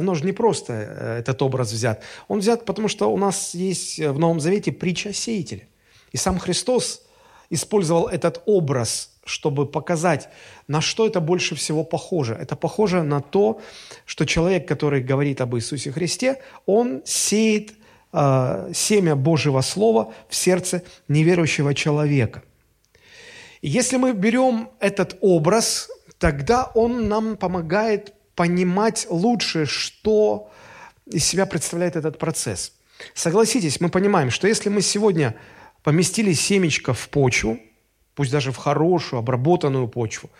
Оно 0.00 0.14
же 0.14 0.24
не 0.24 0.32
просто 0.32 0.72
э, 0.72 1.18
этот 1.20 1.42
образ 1.42 1.72
взят. 1.72 2.02
Он 2.28 2.38
взят, 2.38 2.64
потому 2.64 2.88
что 2.88 3.12
у 3.12 3.18
нас 3.18 3.54
есть 3.54 3.98
в 3.98 4.18
Новом 4.18 4.40
Завете 4.40 4.72
притча 4.72 5.10
о 5.10 5.12
сеятеле. 5.12 5.68
И 6.12 6.16
сам 6.16 6.38
Христос 6.38 7.02
использовал 7.50 8.08
этот 8.08 8.42
образ, 8.46 9.10
чтобы 9.24 9.66
показать, 9.66 10.28
на 10.68 10.80
что 10.80 11.06
это 11.06 11.20
больше 11.20 11.54
всего 11.54 11.84
похоже. 11.84 12.34
Это 12.34 12.56
похоже 12.56 13.02
на 13.02 13.20
то, 13.20 13.60
что 14.06 14.24
человек, 14.24 14.66
который 14.66 15.02
говорит 15.02 15.40
об 15.40 15.54
Иисусе 15.54 15.92
Христе, 15.92 16.40
он 16.64 17.02
сеет 17.04 17.72
э, 18.12 18.72
семя 18.74 19.16
Божьего 19.16 19.60
Слова 19.60 20.14
в 20.28 20.34
сердце 20.34 20.82
неверующего 21.08 21.74
человека. 21.74 22.42
И 23.60 23.68
если 23.68 23.98
мы 23.98 24.14
берем 24.14 24.70
этот 24.80 25.18
образ, 25.20 25.90
тогда 26.18 26.70
он 26.74 27.08
нам 27.08 27.36
помогает 27.36 28.14
понимать 28.40 29.06
лучше, 29.10 29.66
что 29.66 30.50
из 31.04 31.26
себя 31.26 31.44
представляет 31.44 31.96
этот 31.96 32.16
процесс. 32.16 32.72
Согласитесь, 33.12 33.82
мы 33.82 33.90
понимаем, 33.90 34.30
что 34.30 34.48
если 34.48 34.70
мы 34.70 34.80
сегодня 34.80 35.36
поместили 35.82 36.32
семечко 36.32 36.94
в 36.94 37.10
почву, 37.10 37.60
пусть 38.14 38.32
даже 38.32 38.50
в 38.50 38.56
хорошую, 38.56 39.18
обработанную 39.18 39.88
почву, 39.88 40.30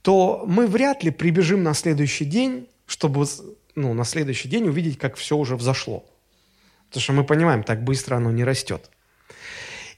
то 0.00 0.44
мы 0.46 0.66
вряд 0.66 1.04
ли 1.04 1.10
прибежим 1.10 1.62
на 1.62 1.74
следующий 1.74 2.24
день, 2.24 2.66
чтобы 2.86 3.26
ну, 3.74 3.92
на 3.92 4.04
следующий 4.04 4.48
день 4.48 4.66
увидеть, 4.66 4.96
как 4.96 5.16
все 5.16 5.36
уже 5.36 5.54
взошло. 5.54 6.06
Потому 6.86 7.02
что 7.02 7.12
мы 7.12 7.24
понимаем, 7.24 7.62
так 7.62 7.84
быстро 7.84 8.16
оно 8.16 8.30
не 8.30 8.44
растет. 8.44 8.90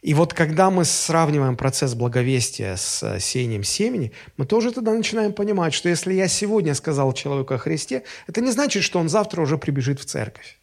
И 0.02 0.14
вот 0.14 0.33
когда 0.33 0.71
мы 0.71 0.85
сравниваем 0.85 1.57
процесс 1.57 1.95
благовестия 1.95 2.76
с 2.76 3.02
э, 3.02 3.21
сеянием 3.21 3.64
семени, 3.64 4.12
мы 4.38 4.47
тоже 4.47 4.73
тогда 4.73 4.95
начинаем 4.95 5.35
понимать, 5.35 5.75
что 5.75 5.90
если 5.90 6.14
я 6.14 6.26
сегодня 6.26 6.75
сказал 6.75 7.12
человеку 7.12 7.54
о 7.54 7.59
Христе, 7.59 8.04
это 8.26 8.40
не 8.40 8.50
значит, 8.50 8.83
что 8.83 8.99
он 8.99 9.11
завтра 9.11 9.42
уже 9.42 9.59
прибежит 9.59 10.00
в 10.00 10.07
церковь. 10.07 10.59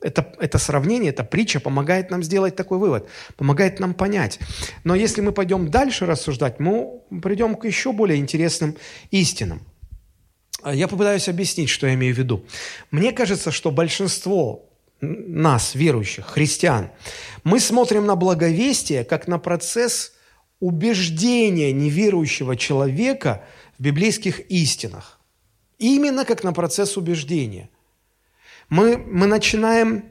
Это, 0.00 0.34
это 0.40 0.58
сравнение, 0.58 1.10
эта 1.10 1.22
притча 1.22 1.60
помогает 1.60 2.10
нам 2.10 2.22
сделать 2.22 2.56
такой 2.56 2.78
вывод, 2.78 3.08
помогает 3.36 3.78
нам 3.78 3.94
понять. 3.94 4.40
Но 4.84 4.94
если 4.94 5.20
мы 5.20 5.32
пойдем 5.32 5.70
дальше 5.70 6.06
рассуждать, 6.06 6.60
мы 6.60 7.02
придем 7.22 7.54
к 7.54 7.66
еще 7.66 7.92
более 7.92 8.18
интересным 8.18 8.76
истинам. 9.10 9.60
Я 10.64 10.88
попытаюсь 10.88 11.28
объяснить, 11.28 11.68
что 11.68 11.86
я 11.86 11.94
имею 11.94 12.14
в 12.14 12.18
виду. 12.18 12.44
Мне 12.90 13.12
кажется, 13.12 13.50
что 13.50 13.70
большинство 13.70 14.71
нас, 15.02 15.74
верующих, 15.74 16.26
христиан, 16.26 16.90
мы 17.44 17.58
смотрим 17.60 18.06
на 18.06 18.16
благовестие 18.16 19.04
как 19.04 19.26
на 19.26 19.38
процесс 19.38 20.12
убеждения 20.60 21.72
неверующего 21.72 22.56
человека 22.56 23.44
в 23.78 23.82
библейских 23.82 24.48
истинах. 24.48 25.18
Именно 25.78 26.24
как 26.24 26.44
на 26.44 26.52
процесс 26.52 26.96
убеждения. 26.96 27.68
Мы, 28.68 28.96
мы 28.96 29.26
начинаем 29.26 30.04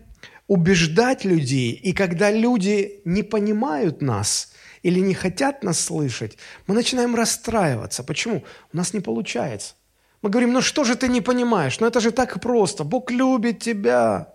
убеждать 0.48 1.24
людей, 1.24 1.72
и 1.72 1.94
когда 1.94 2.30
люди 2.30 3.00
не 3.06 3.24
понимают 3.24 4.02
нас 4.02 4.52
или 4.84 5.00
не 5.00 5.14
хотят 5.14 5.64
нас 5.64 5.80
слышать, 5.80 6.38
мы 6.68 6.76
начинаем 6.76 7.16
расстраиваться. 7.16 8.04
Почему? 8.04 8.44
У 8.74 8.78
нас 8.78 8.94
не 8.94 9.00
получается. 9.00 9.76
Мы 10.22 10.30
говорим, 10.30 10.52
ну 10.52 10.62
что 10.62 10.84
же 10.84 10.96
ты 10.98 11.08
не 11.08 11.22
понимаешь? 11.22 11.80
Ну 11.80 11.88
это 11.88 12.02
же 12.02 12.12
так 12.12 12.42
просто. 12.42 12.84
Бог 12.84 13.10
любит 13.10 13.60
тебя. 13.60 14.34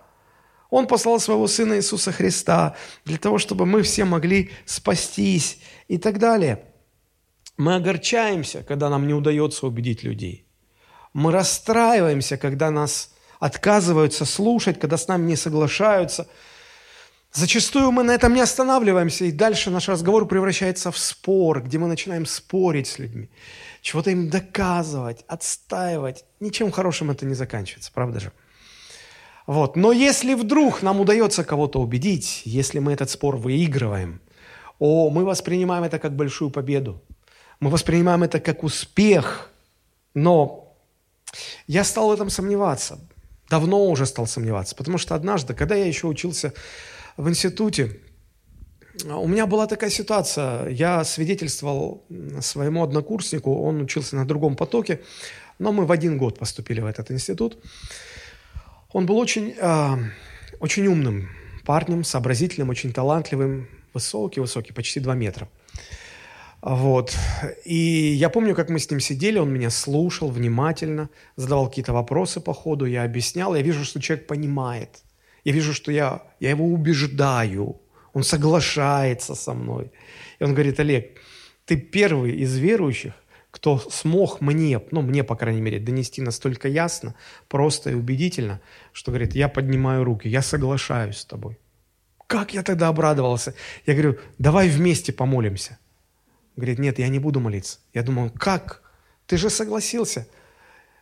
Он 0.77 0.87
послал 0.87 1.19
своего 1.21 1.47
Сына 1.47 1.79
Иисуса 1.79 2.13
Христа 2.13 2.77
для 3.07 3.17
того, 3.17 3.39
чтобы 3.39 3.65
мы 3.65 3.81
все 3.81 4.05
могли 4.05 4.51
спастись 4.67 5.59
и 5.89 5.97
так 5.97 6.19
далее. 6.19 6.67
Мы 7.57 7.77
огорчаемся, 7.77 8.63
когда 8.63 8.91
нам 8.91 9.07
не 9.07 9.15
удается 9.15 9.67
убедить 9.67 10.03
людей. 10.03 10.45
Мы 11.15 11.33
расстраиваемся, 11.33 12.37
когда 12.37 12.71
нас 12.71 13.15
отказываются 13.41 14.27
слушать, 14.27 14.79
когда 14.79 14.99
с 14.99 15.09
нами 15.09 15.29
не 15.29 15.37
соглашаются. 15.37 16.29
Зачастую 17.33 17.91
мы 17.91 18.03
на 18.03 18.11
этом 18.11 18.35
не 18.35 18.43
останавливаемся, 18.43 19.25
и 19.25 19.33
дальше 19.33 19.71
наш 19.71 19.89
разговор 19.89 20.29
превращается 20.29 20.91
в 20.91 20.99
спор, 20.99 21.63
где 21.63 21.79
мы 21.79 21.89
начинаем 21.89 22.27
спорить 22.27 22.87
с 22.87 22.99
людьми, 22.99 23.31
чего-то 23.81 24.11
им 24.11 24.29
доказывать, 24.29 25.25
отстаивать. 25.27 26.27
Ничем 26.39 26.71
хорошим 26.71 27.11
это 27.11 27.25
не 27.25 27.35
заканчивается, 27.35 27.91
правда 27.95 28.21
же? 28.21 28.33
Вот. 29.47 29.77
Но 29.77 29.93
если 29.93 30.35
вдруг 30.35 30.83
нам 30.83 31.01
удается 31.01 31.45
кого-то 31.45 31.81
убедить, 31.81 32.43
если 32.45 32.81
мы 32.81 32.93
этот 32.93 33.11
спор 33.11 33.37
выигрываем, 33.37 34.21
о, 34.79 35.11
мы 35.11 35.25
воспринимаем 35.25 35.85
это 35.85 35.99
как 35.99 36.15
большую 36.17 36.51
победу. 36.51 37.03
Мы 37.61 37.71
воспринимаем 37.71 38.23
это 38.23 38.41
как 38.41 38.65
успех. 38.65 39.51
Но 40.15 40.77
я 41.67 41.85
стал 41.85 42.09
в 42.09 42.13
этом 42.13 42.31
сомневаться. 42.31 42.99
Давно 43.49 43.87
уже 43.87 44.07
стал 44.07 44.27
сомневаться. 44.27 44.75
Потому 44.75 44.99
что 44.99 45.15
однажды, 45.15 45.55
когда 45.55 45.75
я 45.75 45.87
еще 45.87 46.09
учился 46.09 46.53
в 47.17 47.29
институте, 47.29 48.01
у 49.05 49.29
меня 49.29 49.47
была 49.47 49.67
такая 49.67 49.91
ситуация. 49.91 50.69
Я 50.69 51.05
свидетельствовал 51.05 52.05
своему 52.41 52.83
однокурснику, 52.83 53.63
он 53.63 53.83
учился 53.83 54.17
на 54.17 54.27
другом 54.27 54.57
потоке, 54.57 55.01
но 55.59 55.73
мы 55.73 55.87
в 55.87 55.93
один 55.93 56.19
год 56.19 56.39
поступили 56.39 56.81
в 56.81 56.87
этот 56.87 57.11
институт. 57.11 57.59
Он 58.97 59.05
был 59.05 59.19
очень, 59.19 59.55
э, 59.61 59.97
очень 60.59 60.87
умным 60.87 61.29
парнем, 61.67 62.03
сообразительным, 62.03 62.71
очень 62.71 62.95
талантливым, 62.95 63.69
высокий, 63.93 64.41
высокий, 64.41 64.73
почти 64.73 65.01
2 65.01 65.15
метра. 65.15 65.51
Вот. 66.63 67.15
И 67.67 67.75
я 67.75 68.31
помню, 68.31 68.55
как 68.55 68.71
мы 68.71 68.79
с 68.79 68.91
ним 68.91 69.01
сидели, 69.01 69.39
он 69.39 69.53
меня 69.53 69.69
слушал 69.69 70.31
внимательно, 70.31 71.11
задавал 71.37 71.69
какие-то 71.69 71.93
вопросы 71.93 72.41
по 72.41 72.55
ходу, 72.55 72.87
я 72.87 73.05
объяснял, 73.05 73.55
я 73.55 73.61
вижу, 73.61 73.85
что 73.85 74.01
человек 74.01 74.27
понимает. 74.27 75.03
Я 75.45 75.53
вижу, 75.53 75.75
что 75.75 75.93
я, 75.93 76.23
я 76.41 76.49
его 76.49 76.65
убеждаю, 76.65 77.77
он 78.15 78.23
соглашается 78.23 79.35
со 79.35 79.53
мной. 79.53 79.93
И 80.39 80.45
он 80.45 80.55
говорит, 80.55 80.81
Олег, 80.81 81.21
ты 81.67 81.77
первый 81.77 82.33
из 82.33 82.57
верующих, 82.57 83.13
кто 83.57 83.79
смог 83.79 84.43
мне, 84.43 84.83
ну, 84.91 85.01
мне, 85.01 85.25
по 85.25 85.35
крайней 85.35 85.63
мере, 85.63 85.81
донести 85.81 86.21
настолько 86.21 86.69
ясно, 86.69 87.15
просто 87.49 87.91
и 87.91 87.95
убедительно, 87.95 88.61
что 88.93 89.11
говорит, 89.11 89.35
я 89.35 89.49
поднимаю 89.49 90.05
руки, 90.05 90.29
я 90.29 90.43
соглашаюсь 90.43 91.17
с 91.17 91.25
тобой. 91.25 91.59
Как 92.27 92.53
я 92.53 92.63
тогда 92.63 92.89
обрадовался. 92.89 93.55
Я 93.87 93.95
говорю, 93.95 94.19
давай 94.37 94.69
вместе 94.69 95.11
помолимся. 95.11 95.79
Говорит, 96.57 96.79
нет, 96.79 96.99
я 96.99 97.09
не 97.09 97.19
буду 97.19 97.41
молиться. 97.41 97.79
Я 97.95 98.03
думал, 98.03 98.29
как? 98.29 98.83
Ты 99.27 99.39
же 99.39 99.49
согласился. 99.49 100.29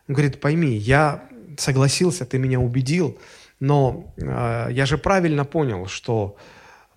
Говорит, 0.07 0.39
пойми, 0.39 0.77
я 0.77 1.27
согласился, 1.57 2.25
ты 2.25 2.37
меня 2.37 2.61
убедил, 2.61 3.19
но 3.59 4.13
э, 4.15 4.69
я 4.71 4.85
же 4.85 4.97
правильно 4.97 5.43
понял, 5.43 5.87
что 5.87 6.37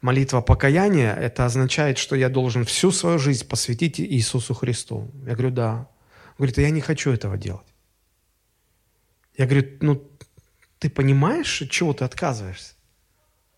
молитва 0.00 0.40
покаяния, 0.40 1.14
это 1.14 1.44
означает, 1.44 1.98
что 1.98 2.16
я 2.16 2.28
должен 2.28 2.64
всю 2.64 2.90
свою 2.90 3.18
жизнь 3.18 3.46
посвятить 3.46 4.00
Иисусу 4.00 4.54
Христу. 4.54 5.10
Я 5.26 5.34
говорю, 5.34 5.50
да. 5.50 5.74
Он 6.30 6.34
говорит, 6.38 6.58
а 6.58 6.62
я 6.62 6.70
не 6.70 6.80
хочу 6.80 7.10
этого 7.10 7.36
делать. 7.36 7.66
Я 9.36 9.46
говорю, 9.46 9.68
ну, 9.80 10.02
ты 10.78 10.90
понимаешь, 10.90 11.62
от 11.62 11.70
чего 11.70 11.92
ты 11.92 12.04
отказываешься? 12.04 12.74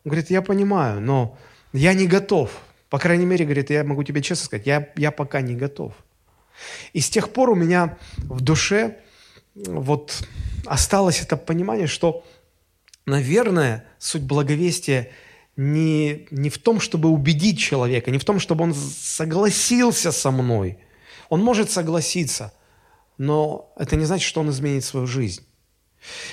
Он 0.04 0.10
говорит, 0.10 0.30
я 0.30 0.42
понимаю, 0.42 1.00
но 1.00 1.38
я 1.72 1.92
не 1.94 2.06
готов. 2.06 2.50
По 2.88 2.98
крайней 2.98 3.26
мере, 3.26 3.44
говорит, 3.44 3.70
я 3.70 3.84
могу 3.84 4.02
тебе 4.02 4.22
честно 4.22 4.46
сказать, 4.46 4.66
я, 4.66 4.88
я 4.96 5.10
пока 5.10 5.40
не 5.42 5.54
готов. 5.54 5.92
И 6.92 7.00
с 7.00 7.10
тех 7.10 7.32
пор 7.32 7.50
у 7.50 7.54
меня 7.54 7.98
в 8.18 8.40
душе 8.40 8.98
вот 9.54 10.26
осталось 10.66 11.20
это 11.20 11.36
понимание, 11.36 11.86
что, 11.86 12.24
наверное, 13.06 13.84
суть 13.98 14.22
благовестия 14.22 15.10
не, 15.60 16.26
не 16.30 16.48
в 16.48 16.56
том, 16.56 16.80
чтобы 16.80 17.10
убедить 17.10 17.58
человека, 17.58 18.10
не 18.10 18.16
в 18.16 18.24
том, 18.24 18.40
чтобы 18.40 18.64
он 18.64 18.74
согласился 18.74 20.10
со 20.10 20.30
мной. 20.30 20.78
Он 21.28 21.42
может 21.42 21.70
согласиться, 21.70 22.54
но 23.18 23.70
это 23.76 23.96
не 23.96 24.06
значит, 24.06 24.26
что 24.26 24.40
он 24.40 24.48
изменит 24.48 24.84
свою 24.84 25.06
жизнь. 25.06 25.44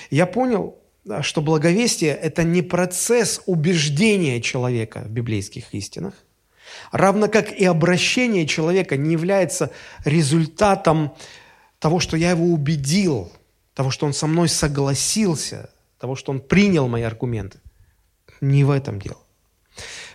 Я 0.10 0.28
понял, 0.28 0.78
что 1.22 1.42
благовестие– 1.42 2.12
это 2.22 2.44
не 2.44 2.62
процесс 2.62 3.42
убеждения 3.48 4.40
человека 4.40 5.04
в 5.06 5.10
библейских 5.10 5.74
истинах, 5.74 6.14
равно 6.94 7.28
как 7.28 7.52
и 7.52 7.66
обращение 7.66 8.48
человека 8.48 8.96
не 8.96 9.12
является 9.12 9.72
результатом 10.06 11.14
того, 11.80 12.00
что 12.00 12.16
я 12.16 12.30
его 12.30 12.46
убедил, 12.46 13.30
того, 13.74 13.92
что 13.92 14.06
он 14.06 14.14
со 14.14 14.26
мной 14.26 14.48
согласился, 14.48 15.70
того, 16.00 16.16
что 16.16 16.32
он 16.32 16.40
принял 16.40 16.88
мои 16.88 17.04
аргументы. 17.04 17.60
Не 18.42 18.64
в 18.64 18.72
этом 18.72 19.00
дело. 19.00 19.20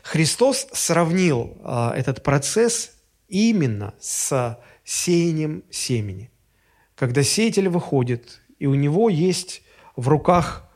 Христос 0.03 0.67
сравнил 0.73 1.57
э, 1.65 1.91
этот 1.97 2.23
процесс 2.23 2.93
именно 3.29 3.95
с 4.01 4.59
сеянием 4.85 5.65
семени. 5.71 6.31
Когда 6.97 7.23
сеятель 7.23 7.69
выходит 7.69 8.41
и 8.59 8.67
у 8.67 8.75
него 8.75 9.09
есть 9.09 9.63
в 9.97 10.09
руках, 10.09 10.69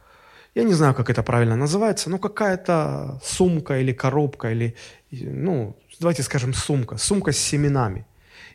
я 0.55 0.63
не 0.63 0.73
знаю, 0.73 0.95
как 0.95 1.11
это 1.11 1.23
правильно 1.23 1.55
называется, 1.55 2.09
но 2.09 2.19
какая-то 2.19 3.21
сумка 3.23 3.79
или 3.79 3.93
коробка, 3.93 4.51
или, 4.51 4.75
ну, 5.11 5.77
давайте 6.01 6.23
скажем, 6.23 6.55
сумка, 6.55 6.97
сумка 6.97 7.33
с 7.33 7.39
семенами. 7.39 8.07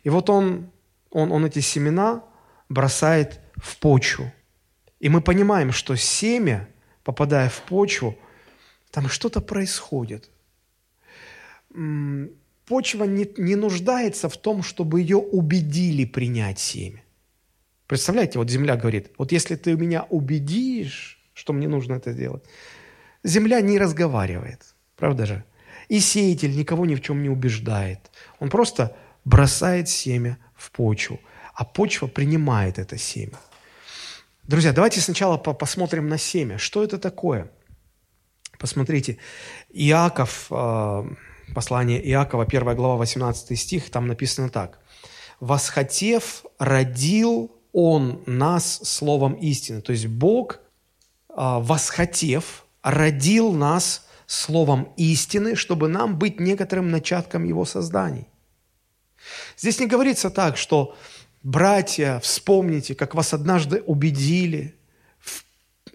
И 0.02 0.10
вот 0.10 0.28
он, 0.28 0.70
он, 1.10 1.30
он 1.30 1.46
эти 1.46 1.60
семена 1.60 2.24
бросает 2.68 3.40
в 3.56 3.78
почву. 3.78 4.32
И 4.98 5.08
мы 5.08 5.20
понимаем, 5.20 5.72
что 5.72 5.96
семя, 5.96 6.68
попадая 7.04 7.48
в 7.48 7.60
почву, 7.62 8.16
там 8.92 9.08
что-то 9.08 9.40
происходит. 9.40 10.30
Почва 12.66 13.04
не, 13.04 13.26
не 13.38 13.56
нуждается 13.56 14.28
в 14.28 14.36
том, 14.36 14.62
чтобы 14.62 15.00
ее 15.00 15.16
убедили 15.16 16.04
принять 16.04 16.60
семя. 16.60 17.02
Представляете, 17.86 18.38
вот 18.38 18.50
земля 18.50 18.76
говорит, 18.76 19.10
вот 19.18 19.32
если 19.32 19.56
ты 19.56 19.76
меня 19.76 20.04
убедишь, 20.04 21.18
что 21.34 21.52
мне 21.52 21.68
нужно 21.68 21.94
это 21.94 22.12
сделать, 22.12 22.44
земля 23.24 23.60
не 23.60 23.78
разговаривает, 23.78 24.74
правда 24.96 25.26
же? 25.26 25.44
И 25.88 25.98
сеятель 26.00 26.56
никого 26.56 26.86
ни 26.86 26.94
в 26.94 27.00
чем 27.00 27.22
не 27.22 27.30
убеждает. 27.30 28.10
Он 28.38 28.50
просто 28.50 28.94
бросает 29.24 29.88
семя 29.88 30.38
в 30.54 30.70
почву, 30.70 31.18
а 31.54 31.64
почва 31.64 32.06
принимает 32.06 32.78
это 32.78 32.98
семя. 32.98 33.38
Друзья, 34.42 34.72
давайте 34.72 35.00
сначала 35.00 35.38
посмотрим 35.38 36.08
на 36.08 36.18
семя. 36.18 36.58
Что 36.58 36.84
это 36.84 36.98
такое? 36.98 37.50
Посмотрите, 38.62 39.18
Иаков, 39.70 40.46
э, 40.50 41.04
послание 41.52 42.00
Иакова, 42.10 42.44
1 42.44 42.74
глава, 42.76 42.96
18 42.96 43.58
стих, 43.58 43.90
там 43.90 44.06
написано 44.06 44.48
так. 44.48 44.78
«Восхотев, 45.40 46.44
родил 46.60 47.50
он 47.72 48.22
нас 48.24 48.80
словом 48.84 49.34
истины. 49.34 49.80
То 49.80 49.92
есть 49.92 50.06
Бог, 50.06 50.60
а, 51.28 51.58
восхотев, 51.58 52.64
родил 52.82 53.52
нас 53.52 54.06
словом 54.26 54.92
истины, 54.96 55.56
чтобы 55.56 55.88
нам 55.88 56.16
быть 56.16 56.38
некоторым 56.38 56.90
начатком 56.92 57.42
Его 57.44 57.64
созданий. 57.64 58.28
Здесь 59.56 59.80
не 59.80 59.86
говорится 59.86 60.30
так, 60.30 60.56
что 60.56 60.94
братья, 61.42 62.20
вспомните, 62.20 62.94
как 62.94 63.16
вас 63.16 63.34
однажды 63.34 63.80
убедили 63.80 64.76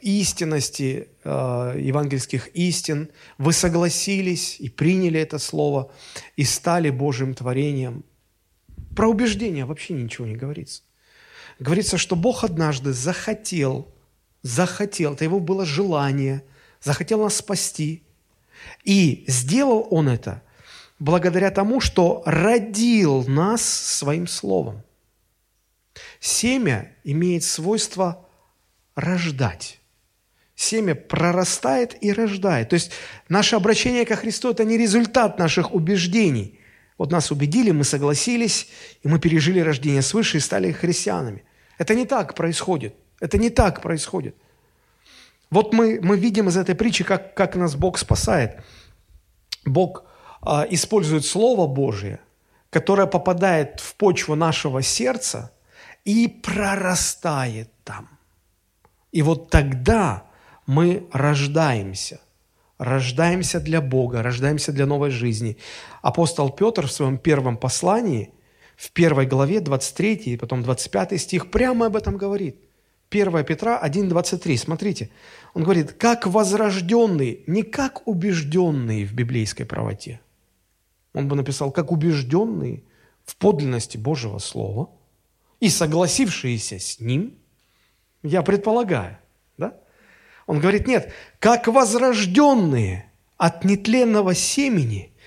истинности 0.02 1.10
э, 1.24 1.76
евангельских 1.80 2.50
истин, 2.56 3.10
вы 3.38 3.54
согласились 3.54 4.60
и 4.60 4.70
приняли 4.70 5.20
это 5.20 5.40
слово 5.40 5.92
и 6.36 6.44
стали 6.44 6.90
Божьим 6.90 7.34
творением. 7.34 8.04
Про 8.96 9.10
убеждение 9.10 9.66
вообще 9.66 9.94
ничего 9.94 10.26
не 10.26 10.36
говорится. 10.36 10.84
Говорится, 11.60 11.98
что 11.98 12.16
Бог 12.16 12.44
однажды 12.44 12.94
захотел, 12.94 13.94
захотел, 14.42 15.14
это 15.14 15.24
его 15.24 15.40
было 15.40 15.66
желание, 15.66 16.44
захотел 16.82 17.24
нас 17.24 17.36
спасти. 17.36 18.04
И 18.84 19.24
сделал 19.28 19.88
Он 19.92 20.10
это 20.10 20.44
благодаря 21.00 21.52
тому, 21.52 21.80
что 21.80 22.24
родил 22.26 23.24
нас 23.28 23.62
своим 23.62 24.28
словом. 24.28 24.84
Семя 26.20 26.96
имеет 27.04 27.44
свойство 27.44 28.26
рождать. 28.96 29.80
Семя 30.58 30.96
прорастает 30.96 31.96
и 32.04 32.12
рождает. 32.12 32.70
То 32.70 32.74
есть 32.74 32.92
наше 33.30 33.56
обращение 33.56 34.08
ко 34.08 34.16
Христу– 34.16 34.50
это 34.52 34.66
не 34.66 34.76
результат 34.76 35.38
наших 35.38 35.72
убеждений. 35.72 36.60
Вот 36.98 37.12
нас 37.12 37.30
убедили, 37.32 37.70
мы 37.70 37.84
согласились, 37.84 38.68
и 39.04 39.08
мы 39.08 39.20
пережили 39.20 39.60
рождение 39.60 40.02
свыше 40.02 40.38
и 40.38 40.40
стали 40.40 40.72
христианами. 40.72 41.44
Это 41.78 41.94
не 41.94 42.08
так 42.08 42.34
происходит. 42.34 42.96
Это 43.20 43.38
не 43.38 43.52
так 43.52 43.84
происходит. 43.84 44.36
Вот 45.52 45.74
мы, 45.74 46.00
мы 46.02 46.18
видим 46.18 46.48
из 46.48 46.58
этой 46.58 46.74
притчи, 46.74 47.04
как, 47.04 47.36
как 47.36 47.56
нас 47.56 47.76
Бог 47.76 48.00
спасает. 48.00 48.60
Бог 49.64 50.06
а, 50.42 50.66
использует 50.68 51.24
Слово 51.24 51.68
Божие, 51.68 52.20
которое 52.72 53.06
попадает 53.06 53.80
в 53.80 53.94
почву 53.94 54.34
нашего 54.34 54.82
сердца 54.82 55.52
и 56.04 56.28
прорастает 56.28 57.70
там. 57.84 58.10
И 59.12 59.22
вот 59.22 59.52
тогда 59.52 60.27
мы 60.68 61.08
рождаемся. 61.12 62.22
Рождаемся 62.78 63.60
для 63.60 63.82
Бога, 63.82 64.22
рождаемся 64.22 64.72
для 64.72 64.86
новой 64.86 65.10
жизни. 65.10 65.58
Апостол 66.04 66.52
Петр 66.52 66.86
в 66.86 66.92
своем 66.92 67.18
первом 67.18 67.58
послании– 67.58 68.32
в 68.78 68.92
первой 68.92 69.26
главе, 69.26 69.60
23 69.60 70.14
и 70.14 70.38
потом 70.38 70.64
25 70.64 71.20
стих, 71.20 71.52
прямо 71.52 71.88
об 71.88 71.96
этом 71.96 72.16
говорит. 72.16 72.58
1 73.10 73.44
Петра 73.44 73.82
1,23, 73.84 74.58
смотрите. 74.58 75.10
Он 75.54 75.64
говорит, 75.64 75.94
как 75.94 76.28
возрожденный, 76.28 77.44
не 77.48 77.64
как 77.64 78.08
убежденный 78.08 79.04
в 79.06 79.14
библейской 79.14 79.64
правоте. 79.64 80.22
Он 81.14 81.28
бы 81.28 81.36
написал, 81.36 81.72
как 81.72 81.92
убежденный 81.92 82.84
в 83.26 83.36
подлинности 83.38 83.98
Божьего 83.98 84.38
Слова 84.38 84.92
и 85.60 85.70
согласившиеся 85.70 86.78
с 86.80 87.00
ним, 87.00 87.36
я 88.22 88.44
предполагаю? 88.44 89.18
Он 90.48 90.60
говорит, 90.60 90.88
нет, 90.88 91.14
как 91.40 91.68
возрожденные 91.68 93.12
от 93.38 93.64
нетленного 93.64 94.34
семени– 94.34 95.14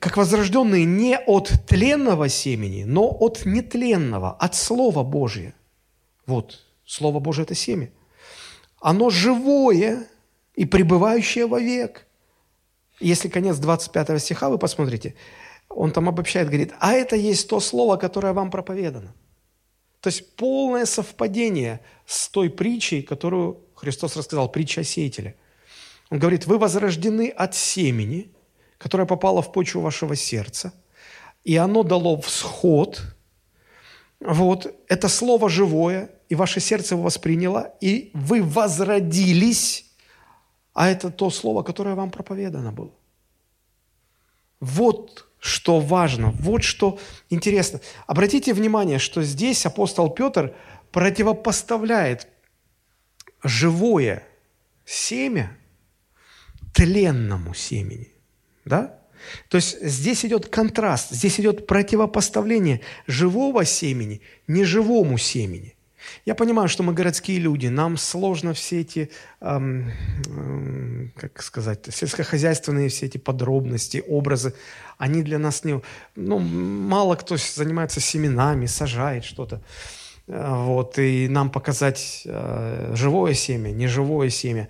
как 0.00 0.16
возрожденные 0.16 0.84
не 0.84 1.16
от 1.16 1.52
тленного 1.66 2.28
семени, 2.28 2.84
но 2.84 3.08
от 3.08 3.44
нетленного, 3.44 4.32
от 4.32 4.54
Слова 4.54 5.04
Божия. 5.04 5.54
Вот, 6.26 6.64
Слово 6.84 7.20
Божие– 7.20 7.44
это 7.44 7.54
семя. 7.54 7.90
Оно 8.80 9.10
живое 9.10 10.08
и 10.54 10.64
пребывающее 10.64 11.46
вовек. 11.46 12.06
Если 13.00 13.28
конец 13.28 13.58
25 13.58 14.20
стиха 14.20 14.48
вы 14.48 14.58
посмотрите, 14.58 15.14
он 15.68 15.92
там 15.92 16.08
обобщает, 16.08 16.48
говорит, 16.48 16.74
а 16.80 16.92
это 16.92 17.14
есть 17.14 17.48
то 17.48 17.60
слово, 17.60 17.96
которое 17.96 18.32
вам 18.32 18.50
проповедано. 18.50 19.14
То 20.00 20.08
есть 20.08 20.34
полное 20.36 20.86
совпадение 20.86 21.80
с 22.06 22.28
той 22.28 22.50
притчей, 22.50 23.02
которую 23.02 23.60
Христос 23.78 24.16
рассказал, 24.16 24.50
притча 24.50 24.82
о 24.82 24.84
сеятеле. 24.84 25.36
Он 26.10 26.18
говорит, 26.18 26.46
вы 26.46 26.58
возрождены 26.58 27.28
от 27.28 27.54
семени– 27.54 28.32
которое 28.78 29.06
попало 29.06 29.42
в 29.42 29.52
почву 29.52 29.80
вашего 29.80 30.16
сердца, 30.16 30.72
и 31.44 31.56
оно 31.56 31.82
дало 31.82 32.20
всход, 32.20 33.02
вот, 34.20 34.74
это 34.88 35.08
слово 35.08 35.48
живое, 35.48 36.10
и 36.28 36.34
ваше 36.34 36.60
сердце 36.60 36.94
его 36.94 37.04
восприняло, 37.04 37.74
и 37.80 38.10
вы 38.14 38.42
возродились, 38.42 39.86
а 40.74 40.88
это 40.88 41.10
то 41.10 41.30
слово, 41.30 41.62
которое 41.62 41.94
вам 41.94 42.10
проповедано 42.10 42.72
было. 42.72 42.92
Вот 44.60 45.26
что 45.38 45.78
важно, 45.78 46.30
вот 46.30 46.62
что 46.64 46.98
интересно. 47.30 47.80
Обратите 48.06 48.52
внимание, 48.52 48.98
что 48.98 49.22
здесь 49.22 49.66
апостол 49.66 50.10
Петр 50.10 50.54
противопоставляет 50.90 52.28
живое 53.42 54.24
семя 54.84 55.56
тленному 56.72 57.54
семени. 57.54 58.12
Да? 58.64 58.98
То 59.48 59.56
есть 59.56 59.82
здесь 59.82 60.24
идет 60.24 60.48
контраст, 60.48 61.10
здесь 61.10 61.40
идет 61.40 61.66
противопоставление 61.66 62.80
живого 63.06 63.64
семени 63.64 64.20
неживому 64.46 65.18
семени. 65.18 65.74
Я 66.24 66.34
понимаю, 66.34 66.68
что 66.68 66.82
мы 66.82 66.92
городские 66.92 67.38
люди, 67.38 67.66
нам 67.66 67.96
сложно 67.96 68.54
все 68.54 68.80
эти, 68.80 69.10
эм, 69.40 69.90
эм, 70.26 71.12
как 71.16 71.42
сказать, 71.42 71.86
сельскохозяйственные 71.90 72.88
все 72.88 73.06
эти 73.06 73.18
подробности, 73.18 74.02
образы, 74.06 74.54
они 74.96 75.22
для 75.22 75.38
нас 75.38 75.64
не... 75.64 75.80
Ну, 76.16 76.38
мало 76.38 77.16
кто 77.16 77.36
занимается 77.36 78.00
семенами, 78.00 78.66
сажает 78.66 79.24
что-то. 79.24 79.62
Вот, 80.28 80.98
и 80.98 81.26
нам 81.26 81.50
показать 81.50 82.22
э, 82.26 82.92
живое 82.94 83.32
семя, 83.32 83.70
неживое 83.70 84.28
семя. 84.28 84.68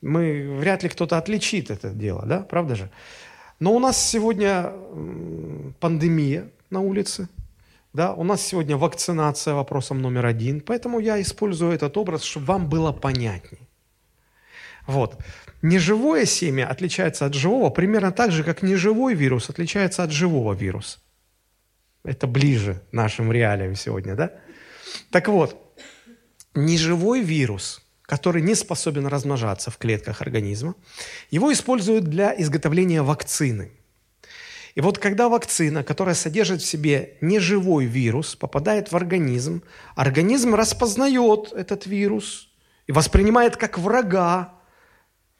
Мы, 0.00 0.56
вряд 0.58 0.84
ли 0.84 0.88
кто-то 0.88 1.18
отличит 1.18 1.72
это 1.72 1.90
дело, 1.90 2.24
да, 2.24 2.40
правда 2.40 2.76
же? 2.76 2.90
Но 3.58 3.74
у 3.74 3.80
нас 3.80 4.00
сегодня 4.00 4.72
пандемия 5.80 6.50
на 6.70 6.80
улице, 6.80 7.28
да, 7.92 8.14
у 8.14 8.22
нас 8.22 8.42
сегодня 8.42 8.76
вакцинация 8.76 9.54
вопросом 9.54 10.00
номер 10.00 10.24
один, 10.26 10.60
поэтому 10.60 11.00
я 11.00 11.20
использую 11.20 11.72
этот 11.72 11.96
образ, 11.96 12.22
чтобы 12.22 12.46
вам 12.46 12.68
было 12.68 12.92
понятнее. 12.92 13.68
Вот. 14.86 15.20
Неживое 15.62 16.26
семя 16.26 16.68
отличается 16.68 17.26
от 17.26 17.34
живого 17.34 17.70
примерно 17.70 18.12
так 18.12 18.30
же, 18.30 18.44
как 18.44 18.62
неживой 18.62 19.14
вирус 19.14 19.50
отличается 19.50 20.04
от 20.04 20.12
живого 20.12 20.54
вируса. 20.54 21.00
Это 22.04 22.26
ближе 22.28 22.82
нашим 22.92 23.32
реалиям 23.32 23.74
сегодня, 23.74 24.14
да? 24.14 24.32
Так 25.10 25.28
вот, 25.28 25.76
неживой 26.54 27.20
вирус 27.20 27.82
который 28.12 28.42
не 28.42 28.54
способен 28.54 29.06
размножаться 29.06 29.70
в 29.70 29.78
клетках 29.78 30.20
организма, 30.20 30.74
его 31.30 31.50
используют 31.50 32.04
для 32.04 32.38
изготовления 32.38 33.00
вакцины. 33.00 33.72
И 34.74 34.82
вот 34.82 34.98
когда 34.98 35.30
вакцина, 35.30 35.82
которая 35.82 36.14
содержит 36.14 36.60
в 36.60 36.66
себе 36.66 37.16
неживой 37.22 37.86
вирус, 37.86 38.36
попадает 38.36 38.92
в 38.92 38.96
организм, 38.96 39.62
организм 39.96 40.54
распознает 40.54 41.52
этот 41.54 41.86
вирус 41.86 42.48
и 42.86 42.92
воспринимает 42.92 43.56
как 43.56 43.78
врага, 43.78 44.54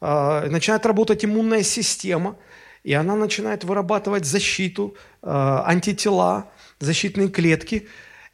э, 0.01 0.49
начинает 0.49 0.87
работать 0.87 1.27
иммунная 1.27 1.63
система, 1.63 2.37
и 2.85 2.95
она 2.95 3.17
начинает 3.17 3.65
вырабатывать 3.65 4.25
защиту, 4.25 4.97
э, 5.23 5.27
антитела, 5.29 6.51
защитные 6.79 7.29
клетки, 7.29 7.87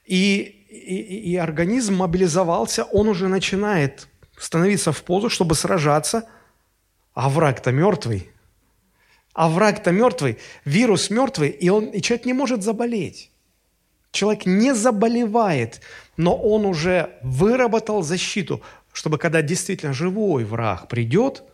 и, 0.04 0.57
и, 0.68 1.32
и 1.32 1.36
организм 1.36 1.96
мобилизовался, 1.96 2.84
он 2.84 3.08
уже 3.08 3.28
начинает 3.28 4.08
становиться 4.36 4.92
в 4.92 5.02
позу, 5.02 5.28
чтобы 5.28 5.54
сражаться, 5.54 6.28
а 7.14 7.28
враг-то 7.28 7.72
мертвый. 7.72 8.30
А 9.32 9.48
враг-то 9.48 9.92
мертвый, 9.92 10.38
вирус 10.64 11.10
мертвый, 11.10 11.50
и, 11.50 11.68
он, 11.68 11.86
и 11.86 12.00
человек 12.00 12.26
не 12.26 12.32
может 12.32 12.62
заболеть. 12.62 13.30
Человек 14.10 14.46
не 14.46 14.74
заболевает, 14.74 15.80
но 16.16 16.36
он 16.36 16.64
уже 16.64 17.18
выработал 17.22 18.02
защиту, 18.02 18.62
чтобы 18.92 19.18
когда 19.18 19.42
действительно 19.42 19.92
живой 19.92 20.44
враг 20.44 20.88
придет, 20.88 21.44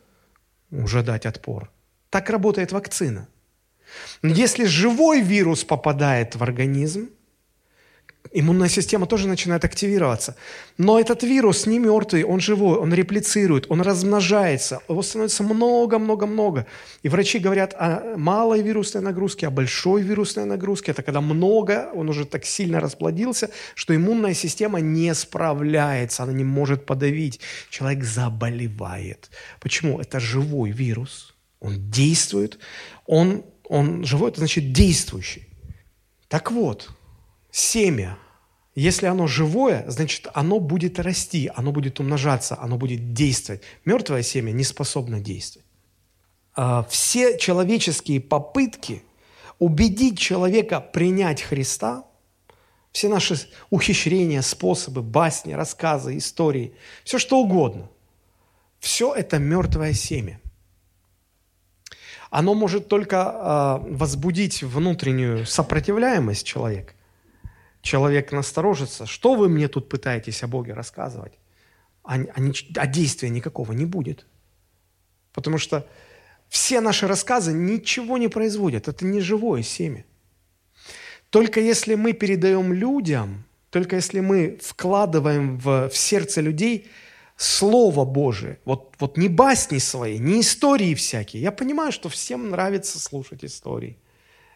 уже 0.71 1.03
дать 1.03 1.27
отпор. 1.27 1.71
Так 2.11 2.31
работает 2.31 2.73
вакцина. 2.73 3.29
Но 4.23 4.31
если 4.31 4.65
живой 4.65 5.21
вирус 5.21 5.65
попадает 5.65 6.37
в 6.37 6.43
организм, 6.43 7.11
иммунная 8.33 8.69
система 8.69 9.07
тоже 9.07 9.29
начинает 9.29 9.65
активироваться. 9.65 10.37
Но 10.79 10.99
этот 10.99 11.23
вирус 11.23 11.67
не 11.67 11.79
мертвый, 11.79 12.25
он 12.25 12.41
живой, 12.41 12.79
он 12.79 12.93
реплицирует, 12.93 13.67
он 13.69 13.81
размножается, 13.81 14.81
его 14.89 15.03
становится 15.03 15.43
много-много-много. 15.43 16.67
И 17.03 17.09
врачи 17.09 17.39
говорят 17.39 17.75
о 17.75 18.17
малой 18.17 18.63
вирусной 18.63 19.03
нагрузке, 19.03 19.47
о 19.47 19.51
большой 19.51 20.03
вирусной 20.03 20.47
нагрузке. 20.47 20.93
Это 20.93 21.03
когда 21.03 21.21
много, 21.21 21.91
он 21.95 22.09
уже 22.09 22.25
так 22.25 22.45
сильно 22.45 22.81
расплодился, 22.81 23.51
что 23.75 23.95
иммунная 23.95 24.35
система 24.35 24.81
не 24.81 25.15
справляется, 25.15 26.23
она 26.23 26.33
не 26.33 26.45
может 26.45 26.87
подавить. 26.87 27.41
Человек 27.71 28.05
заболевает. 28.05 29.31
Почему? 29.61 30.01
Это 30.01 30.19
живой 30.19 30.71
вирус, 30.71 31.35
он 31.61 31.91
действует, 31.91 32.59
он, 33.07 33.45
он 33.69 34.05
живой, 34.05 34.31
это 34.31 34.39
значит 34.39 34.73
действующий. 34.73 35.47
Так 36.29 36.51
вот, 36.51 36.91
семя, 37.55 38.19
если 38.75 39.07
оно 39.07 39.29
живое, 39.29 39.85
значит, 39.87 40.27
оно 40.35 40.59
будет 40.59 40.99
расти, 40.99 41.49
оно 41.55 41.71
будет 41.71 42.01
умножаться, 42.01 42.59
оно 42.61 42.77
будет 42.77 43.13
действовать. 43.13 43.63
Мертвое 43.85 44.23
семя 44.23 44.51
не 44.51 44.65
способно 44.65 45.21
действовать. 45.21 45.67
А, 46.57 46.83
все 46.91 47.39
человеческие 47.39 48.21
попытки 48.21 49.05
убедить 49.61 50.19
человека 50.19 50.81
принять 50.81 51.43
Христа, 51.43 52.05
все 52.91 53.09
наши 53.09 53.37
ухищрения, 53.71 54.43
способы, 54.43 55.03
басни, 55.03 55.53
рассказы, 55.53 56.17
истории, 56.17 56.75
все 57.05 57.19
что 57.21 57.39
угодно, 57.39 57.89
все 58.81 59.15
это 59.15 59.39
мертвое 59.39 59.93
семя. 59.93 60.41
Оно 62.31 62.55
может 62.55 62.89
только 62.89 63.81
э, 63.87 63.95
возбудить 63.95 64.65
внутреннюю 64.65 65.47
сопротивляемость 65.47 66.45
человека– 66.45 66.95
человек 67.85 68.33
насторожится, 68.33 69.07
что 69.07 69.35
вы 69.35 69.49
мне 69.49 69.69
тут 69.69 69.89
пытаетесь 69.89 70.43
о 70.43 70.49
Боге 70.49 70.73
рассказывать? 70.73 71.35
А, 72.03 72.17
а, 72.17 72.41
а 72.77 72.87
действия 72.87 73.29
никакого 73.29 73.73
не 73.73 73.85
будет. 73.85 74.27
Потому 75.33 75.59
что 75.59 75.87
все 76.49 76.81
наши 76.81 77.07
рассказы 77.07 77.53
ничего 77.53 78.19
не 78.19 78.29
производят. 78.29 78.89
Это 78.89 79.05
не 79.05 79.21
живое 79.21 79.63
семя. 79.63 80.05
Только 81.31 81.61
если 81.61 81.95
мы 81.95 82.13
передаем 82.13 82.73
людям, 82.73 83.45
только 83.71 83.97
если 83.97 84.21
мы 84.21 84.59
вкладываем 84.63 85.59
в, 85.59 85.89
в 85.89 85.97
сердце 85.97 86.41
людей 86.41 86.89
Слово 87.37 88.05
Божие, 88.05 88.59
вот, 88.65 88.95
вот 89.01 89.19
не 89.19 89.29
басни 89.29 89.79
свои, 89.79 90.19
не 90.19 90.41
истории 90.41 90.95
всякие. 90.95 91.43
Я 91.43 91.53
понимаю, 91.53 91.93
что 91.93 92.09
всем 92.09 92.51
нравится 92.51 92.99
слушать 92.99 93.45
истории. 93.45 93.99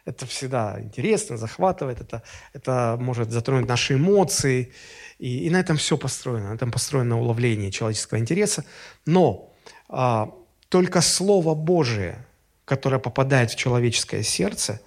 Это 0.05 0.25
всегда 0.25 0.79
интересно, 0.81 1.37
захватывает, 1.37 2.01
это, 2.01 2.23
это 2.53 2.97
может 2.99 3.31
затронуть 3.31 3.67
наши 3.67 3.95
эмоции. 3.95 4.71
И, 5.17 5.45
и 5.45 5.49
на 5.49 5.59
этом 5.59 5.77
все 5.77 5.97
построено, 5.97 6.49
на 6.49 6.55
этом 6.55 6.71
построено 6.71 7.19
уловление 7.19 7.71
человеческого 7.71 8.19
интереса. 8.19 8.65
Но 9.05 9.53
а, 9.87 10.33
только 10.69 11.01
Слово 11.01 11.55
Божие, 11.55 12.25
которое 12.65 12.99
попадает 12.99 13.51
в 13.51 13.55
человеческое 13.55 14.23
сердце, 14.23 14.81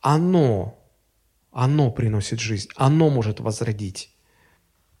оно, 0.00 0.78
оно 1.52 1.90
приносит 1.90 2.40
жизнь, 2.40 2.68
оно 2.76 3.10
может 3.10 3.40
возродить. 3.40 4.14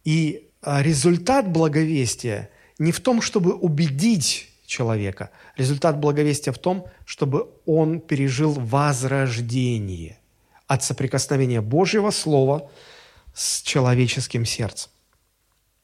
И 0.04 0.50
а, 0.62 0.82
результат 0.82 1.50
благовестия 1.50 2.50
не 2.78 2.92
в 2.92 3.00
том, 3.00 3.20
чтобы 3.20 3.54
убедить 3.54 4.49
человека. 4.70 5.30
Результат 5.56 5.98
благовестия 5.98 6.52
в 6.52 6.58
том, 6.58 6.86
чтобы 7.04 7.48
он 7.66 8.00
пережил 8.00 8.52
возрождение 8.52 10.18
от 10.66 10.84
соприкосновения 10.84 11.60
Божьего 11.60 12.10
Слова 12.10 12.70
с 13.34 13.62
человеческим 13.62 14.46
сердцем. 14.46 14.90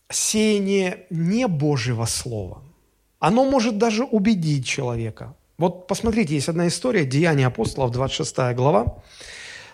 Сеяние 0.09 1.07
не 1.11 1.49
Божьего 1.49 2.07
Слова. 2.07 2.62
Оно 3.18 3.44
может 3.44 3.77
даже 3.79 4.05
убедить 4.05 4.66
человека. 4.66 5.35
Вот 5.59 5.88
посмотрите, 5.88 6.35
есть 6.35 6.49
одна 6.49 6.68
история, 6.68 7.05
Деяния 7.05 7.46
апостолов, 7.46 7.90
26 7.90 8.55
глава, 8.55 9.03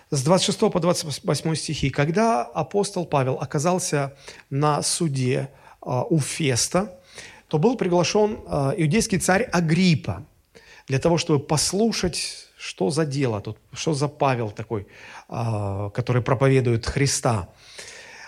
с 0.09 0.23
26 0.23 0.71
по 0.71 0.79
28 0.79 1.55
стихи. 1.55 1.89
Когда 1.89 2.41
апостол 2.41 3.05
Павел 3.05 3.37
оказался 3.39 4.15
на 4.49 4.81
суде 4.81 5.49
а, 5.81 6.03
у 6.03 6.19
Феста, 6.19 6.99
то 7.53 7.59
был 7.59 7.77
приглашен 7.77 8.39
э, 8.47 8.73
иудейский 8.77 9.19
царь 9.19 9.43
Агриппа 9.43 10.25
для 10.87 10.97
того, 10.97 11.19
чтобы 11.19 11.39
послушать, 11.39 12.47
что 12.57 12.89
за 12.89 13.05
дело 13.05 13.41
тут, 13.41 13.57
что 13.73 13.93
за 13.93 14.07
Павел 14.07 14.49
такой, 14.49 14.87
э, 15.29 15.89
который 15.93 16.23
проповедует 16.23 16.87
Христа. 16.87 17.47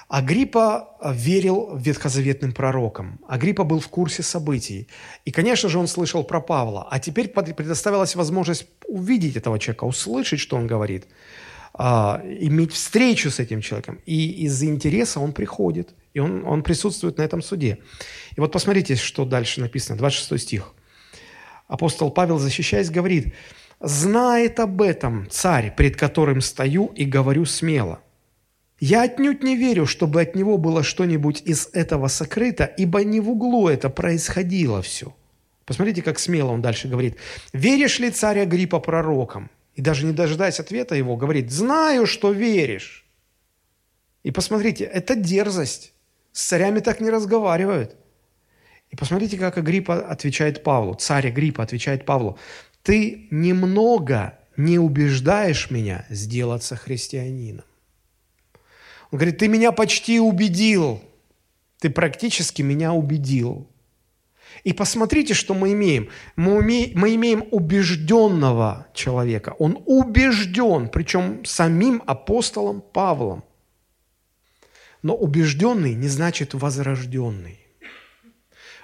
Агриппа 0.07 0.89
верил 1.03 1.75
ветхозаветным 1.75 2.51
пророкам. 2.51 3.19
Агриппа 3.27 3.63
был 3.63 3.79
в 3.79 3.87
курсе 3.87 4.21
событий. 4.21 4.87
И, 5.25 5.31
конечно 5.31 5.69
же, 5.69 5.79
он 5.79 5.87
слышал 5.87 6.23
про 6.23 6.39
Павла. 6.39 6.87
А 6.91 6.99
теперь 6.99 7.27
предоставилась 7.27 8.15
возможность 8.15 8.67
увидеть 8.87 9.37
этого 9.37 9.57
человека, 9.57 9.85
услышать, 9.85 10.39
что 10.39 10.55
он 10.55 10.67
говорит, 10.67 11.07
а, 11.77 12.21
иметь 12.23 12.71
встречу 12.71 13.29
с 13.29 13.39
этим 13.39 13.61
человеком. 13.61 13.99
И 14.05 14.45
из-за 14.45 14.65
интереса 14.65 15.19
он 15.19 15.33
приходит, 15.33 15.89
и 16.13 16.19
он, 16.19 16.45
он 16.45 16.63
присутствует 16.63 17.17
на 17.17 17.23
этом 17.23 17.41
суде. 17.41 17.79
И 18.37 18.39
вот 18.39 18.51
посмотрите, 18.51 18.95
что 18.95 19.25
дальше 19.25 19.59
написано, 19.59 19.97
26 19.97 20.41
стих. 20.41 20.73
Апостол 21.67 22.11
Павел, 22.11 22.37
защищаясь, 22.37 22.89
говорит, 22.89 23.33
«Знает 23.81 24.59
об 24.59 24.81
этом 24.81 25.27
царь, 25.29 25.73
пред 25.75 25.97
которым 25.97 26.39
стою 26.39 26.93
и 26.95 27.03
говорю 27.03 27.43
смело. 27.45 27.99
Я 28.79 29.03
отнюдь 29.03 29.43
не 29.43 29.57
верю, 29.57 29.85
чтобы 29.85 30.21
от 30.21 30.35
него 30.35 30.57
было 30.57 30.81
что-нибудь 30.81 31.41
из 31.45 31.69
этого 31.73 32.07
сокрыто, 32.07 32.63
ибо 32.63 33.03
не 33.03 33.19
в 33.19 33.29
углу 33.29 33.67
это 33.67 33.89
происходило 33.89 34.81
все. 34.81 35.13
Посмотрите, 35.65 36.01
как 36.01 36.19
смело 36.19 36.51
он 36.51 36.61
дальше 36.61 36.87
говорит. 36.87 37.17
«Веришь 37.51 37.99
ли, 37.99 38.11
царь 38.11 38.39
Агриппа, 38.39 38.79
пророкам?» 38.79 39.49
И 39.75 39.81
даже 39.81 40.05
не 40.05 40.13
дожидаясь 40.13 40.59
ответа 40.59 40.95
его, 40.95 41.17
говорит, 41.17 41.51
«Знаю, 41.51 42.05
что 42.05 42.31
веришь». 42.31 43.05
И 44.23 44.31
посмотрите, 44.31 44.85
это 44.85 45.15
дерзость. 45.15 45.93
С 46.31 46.43
царями 46.47 46.79
так 46.79 46.99
не 47.01 47.09
разговаривают. 47.09 47.95
И 48.89 48.95
посмотрите, 48.95 49.37
как 49.37 49.57
Агриппа 49.57 49.99
отвечает 50.07 50.63
Павлу. 50.63 50.95
Царь 50.95 51.27
Агриппа 51.27 51.63
отвечает 51.63 52.05
Павлу. 52.05 52.37
«Ты 52.81 53.27
немного 53.31 54.39
не 54.57 54.79
убеждаешь 54.79 55.69
меня 55.69 56.05
сделаться 56.09 56.75
христианином». 56.75 57.65
Он 59.11 59.19
говорит, 59.19 59.37
ты 59.37 59.47
меня 59.47 59.71
почти 59.71 60.19
убедил. 60.19 61.01
Ты 61.79 61.89
практически 61.89 62.61
меня 62.61 62.93
убедил. 62.93 63.69
И 64.65 64.73
посмотрите, 64.73 65.35
что 65.35 65.53
мы 65.53 65.73
имеем. 65.73 66.09
Мы, 66.35 66.57
уме, 66.57 66.91
мы 66.95 67.13
имеем 67.13 67.45
убежденного 67.51 68.87
человека. 68.95 69.55
Он 69.59 69.77
убежден, 69.85 70.89
причем 70.89 71.45
самим 71.45 72.01
апостолом 72.07 72.81
Павлом. 72.81 73.43
Но 75.03 75.15
убежденный 75.15 75.93
не 75.93 76.07
значит 76.07 76.55
возрожденный. 76.55 77.59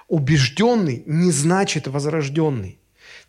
Убежденный 0.06 1.02
не 1.04 1.32
значит 1.32 1.88
возрожденный. 1.88 2.78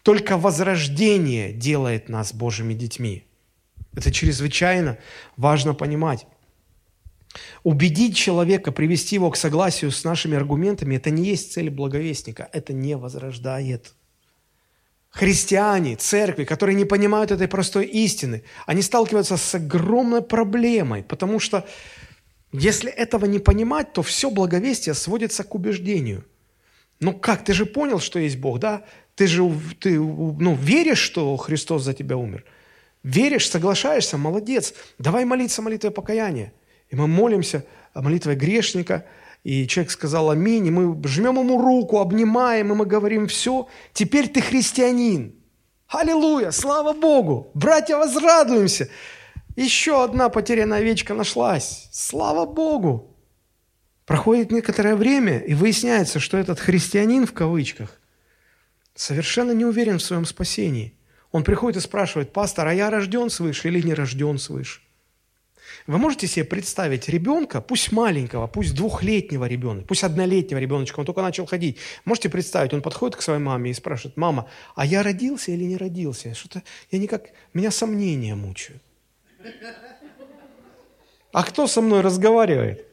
Только 0.04 0.38
возрождение 0.38 1.54
делает 1.54 2.08
нас 2.08 2.36
Божьими 2.36 2.76
детьми. 2.76 3.26
Это 3.96 4.12
чрезвычайно 4.12 5.00
важно 5.38 5.74
понимать. 5.74 6.28
Убедить 7.64 8.16
человека, 8.16 8.72
привести 8.72 9.16
его 9.16 9.32
к 9.32 9.38
согласию 9.38 9.92
с 9.92 10.04
нашими 10.04 10.38
аргументами, 10.38 10.96
это 10.96 11.10
не 11.10 11.26
есть 11.26 11.54
цель 11.54 11.70
благовестника, 11.70 12.50
это 12.52 12.74
не 12.74 12.96
возрождает. 12.98 13.94
Христиане, 15.10 15.96
церкви, 15.96 16.44
которые 16.44 16.76
не 16.76 16.86
понимают 16.86 17.32
этой 17.32 17.48
простой 17.48 17.86
истины, 17.86 18.44
они 18.66 18.82
сталкиваются 18.82 19.38
с 19.38 19.56
огромной 19.56 20.24
проблемой, 20.24 21.04
потому 21.04 21.40
что 21.40 21.66
если 22.52 22.92
этого 22.92 23.26
не 23.26 23.40
понимать, 23.40 23.94
то 23.94 24.02
все 24.02 24.30
благовестие 24.30 24.96
сводится 24.96 25.44
к 25.44 25.54
убеждению. 25.56 26.26
Ну 27.00 27.14
как, 27.14 27.44
ты 27.44 27.54
же 27.54 27.66
понял, 27.66 28.00
что 28.00 28.20
есть 28.20 28.38
Бог, 28.38 28.60
да? 28.60 28.84
Ты 29.16 29.28
же 29.28 29.52
ты, 29.80 30.00
ну, 30.00 30.56
веришь, 30.56 31.00
что 31.00 31.36
Христос 31.38 31.84
за 31.84 31.94
тебя 31.94 32.18
умер? 32.18 32.44
Веришь, 33.04 33.50
соглашаешься, 33.50 34.18
молодец. 34.18 34.74
Давай 34.98 35.26
молиться 35.26 35.62
молитвой 35.62 35.92
покаяния. 35.92 36.54
И 36.94 36.96
мы 36.96 37.08
молимся 37.08 37.66
молитвой 37.96 38.36
грешника, 38.36 39.04
и 39.44 39.66
человек 39.68 39.90
сказал 39.90 40.30
аминь, 40.30 40.68
и 40.68 40.70
мы 40.70 40.96
жмем 41.08 41.40
ему 41.40 41.60
руку, 41.60 41.98
обнимаем, 41.98 42.72
и 42.72 42.76
мы 42.76 42.86
говорим, 42.86 43.26
все, 43.26 43.68
теперь 43.94 44.28
ты 44.28 44.42
христианин. 44.42 45.34
Аллилуйя, 45.88 46.52
слава 46.52 46.94
Богу, 46.94 47.50
братья, 47.56 47.98
возрадуемся. 47.98 48.90
Еще 49.56 50.04
одна 50.04 50.30
потерянная 50.30 50.82
овечка 50.82 51.16
нашлась. 51.16 51.90
Слава 51.92 52.46
Богу. 52.46 53.18
Проходит 54.06 54.52
некоторое 54.52 54.96
время, 54.96 55.40
и 55.40 55.56
выясняется, 55.56 56.20
что 56.20 56.38
этот 56.38 56.60
христианин 56.60 57.26
в 57.26 57.34
кавычках 57.34 58.00
совершенно 58.94 59.52
не 59.54 59.66
уверен 59.66 59.98
в 59.98 60.04
своем 60.04 60.26
спасении. 60.26 60.96
Он 61.32 61.44
приходит 61.44 61.78
и 61.78 61.84
спрашивает, 61.84 62.34
пастор, 62.34 62.68
а 62.68 62.74
я 62.76 62.92
рожден 62.92 63.32
свыше 63.32 63.70
или 63.70 63.82
не 63.82 63.96
рожден 63.96 64.38
свыше? 64.38 64.83
Вы 65.88 65.98
можете 65.98 66.28
себе 66.28 66.46
представить 66.46 67.10
ребенка, 67.10 67.62
пусть 67.62 67.92
маленького, 67.92 68.48
пусть 68.48 68.74
двухлетнего 68.74 69.46
ребенка, 69.46 69.86
пусть 69.86 70.04
однолетнего 70.04 70.60
ребеночка, 70.60 71.00
он 71.00 71.06
только 71.06 71.22
начал 71.22 71.46
ходить. 71.46 71.78
Можете 72.06 72.30
представить, 72.30 72.74
он 72.74 72.82
подходит 72.82 73.16
к 73.16 73.22
своей 73.22 73.40
маме 73.40 73.72
и 73.72 73.74
спрашивает, 73.74 74.18
мама, 74.18 74.50
а 74.76 74.86
я 74.86 75.04
родился 75.04 75.52
или 75.52 75.64
не 75.64 75.78
родился? 75.78 76.34
Что-то 76.34 76.64
я 76.92 77.00
никак, 77.00 77.32
меня 77.54 77.72
сомнения 77.72 78.36
мучают. 78.36 78.82
А 81.32 81.44
кто 81.44 81.68
со 81.68 81.82
мной 81.82 82.02
разговаривает? 82.02 82.86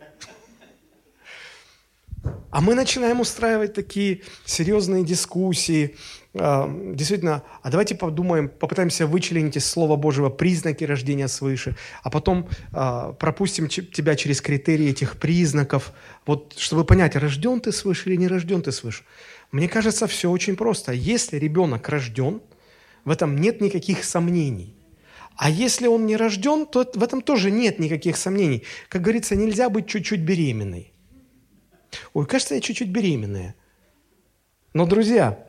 А 2.51 2.61
мы 2.61 2.75
начинаем 2.75 3.21
устраивать 3.21 3.75
такие 3.75 4.23
серьезные 4.45 5.05
дискуссии, 5.05 5.97
действительно, 6.33 7.43
а 7.63 7.71
давайте 7.71 7.97
подумаем, 7.97 8.49
попытаемся 8.49 9.07
вычленить 9.07 9.57
из 9.57 9.67
Слова 9.67 9.97
Божьего 9.97 10.29
признаки 10.29 10.85
рождения 10.85 11.27
свыше, 11.27 11.77
а 12.05 12.11
потом 12.11 12.49
а, 12.73 13.13
пропустим 13.15 13.67
тебя 13.69 14.15
через 14.15 14.41
критерии 14.41 14.91
этих 14.91 15.19
признаков, 15.19 15.93
вот, 16.27 16.55
чтобы 16.57 16.85
понять, 16.85 17.17
рожден 17.17 17.61
ты 17.61 17.73
свыше 17.73 18.11
или 18.11 18.17
не 18.17 18.29
рожден 18.29 18.63
ты 18.63 18.71
свыше. 18.71 19.03
Мне 19.51 19.69
кажется, 19.69 20.07
все 20.07 20.31
очень 20.31 20.55
просто. 20.55 20.93
Если 20.93 21.37
ребенок 21.37 21.89
рожден, 21.89 22.41
в 23.05 23.11
этом 23.11 23.37
нет 23.37 23.61
никаких 23.61 24.05
сомнений. 24.05 24.77
А 25.35 25.51
если 25.51 25.89
он 25.89 26.07
не 26.07 26.17
рожден, 26.17 26.65
то 26.67 26.89
в 26.95 27.03
этом 27.03 27.23
тоже 27.23 27.51
нет 27.51 27.81
никаких 27.81 28.17
сомнений. 28.17 28.63
Как 28.89 29.03
говорится, 29.03 29.35
нельзя 29.35 29.69
быть 29.69 29.89
чуть-чуть 29.89 30.21
беременной. 30.21 30.93
Ой, 32.13 32.27
кажется, 32.27 32.55
я 32.55 32.61
чуть-чуть 32.61 32.91
беременная. 32.91 33.57
Но, 34.75 34.87
друзья, 34.87 35.45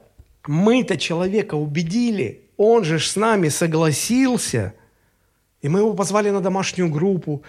мы-то 0.47 0.97
человека 0.97 1.55
убедили, 1.55 2.49
он 2.57 2.83
же 2.83 2.99
с 2.99 3.15
нами 3.15 3.49
согласился, 3.49 4.73
и 5.61 5.69
мы 5.69 5.79
его 5.79 5.93
позвали 5.93 6.29
на 6.29 6.41
домашнюю 6.41 6.89
группу, 6.89 7.43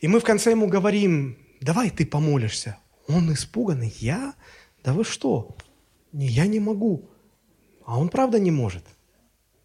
и 0.00 0.08
мы 0.08 0.20
в 0.20 0.24
конце 0.24 0.50
ему 0.50 0.68
говорим, 0.68 1.38
давай 1.60 1.90
ты 1.90 2.06
помолишься. 2.06 2.78
Он 3.06 3.32
испуганный, 3.32 3.94
я? 3.98 4.34
Да 4.84 4.92
вы 4.92 5.04
что? 5.04 5.56
Я 6.12 6.46
не 6.46 6.60
могу. 6.60 7.08
А 7.84 7.98
он 7.98 8.08
правда 8.08 8.38
не 8.38 8.50
может. 8.50 8.84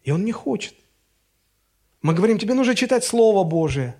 И 0.02 0.10
он 0.10 0.24
не 0.24 0.32
хочет. 0.32 0.74
Мы 2.02 2.14
говорим, 2.14 2.38
тебе 2.38 2.54
нужно 2.54 2.74
читать 2.74 3.04
Слово 3.04 3.44
Божие. 3.44 3.96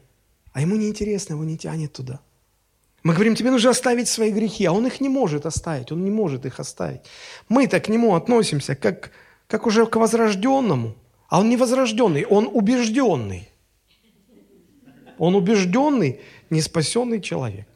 А 0.52 0.60
ему 0.60 0.76
неинтересно, 0.76 1.34
его 1.34 1.44
не 1.44 1.58
тянет 1.58 1.92
туда. 1.92 2.20
Мы 3.04 3.12
говорим, 3.12 3.34
тебе 3.34 3.50
нужно 3.50 3.70
оставить 3.70 4.08
свои 4.08 4.30
грехи, 4.32 4.64
а 4.64 4.72
он 4.72 4.86
их 4.86 5.00
не 5.00 5.10
может 5.10 5.44
оставить, 5.44 5.92
он 5.92 6.04
не 6.04 6.10
может 6.10 6.46
их 6.46 6.58
оставить. 6.58 7.02
Мы-то 7.50 7.78
к 7.78 7.90
нему 7.90 8.14
относимся 8.14 8.74
как, 8.74 9.10
как 9.46 9.66
уже 9.66 9.86
к 9.86 9.96
возрожденному, 9.96 10.94
а 11.28 11.40
он 11.40 11.50
не 11.50 11.58
возрожденный, 11.58 12.24
он 12.24 12.48
убежденный. 12.50 13.50
Он 15.18 15.36
убежденный, 15.36 16.20
неспасенный 16.48 17.20
человек. 17.20 17.66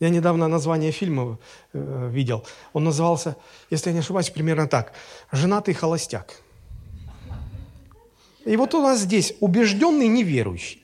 Я 0.00 0.10
недавно 0.10 0.48
название 0.48 0.92
фильма 0.92 1.38
э, 1.72 2.10
видел. 2.12 2.44
Он 2.74 2.84
назывался, 2.84 3.36
если 3.70 3.88
я 3.88 3.94
не 3.94 4.00
ошибаюсь, 4.00 4.30
примерно 4.30 4.66
так. 4.66 4.92
«Женатый 5.32 5.74
холостяк». 5.74 6.42
И 8.44 8.56
вот 8.56 8.74
у 8.74 8.82
нас 8.82 9.00
здесь 9.00 9.34
убежденный 9.40 10.08
неверующий. 10.08 10.82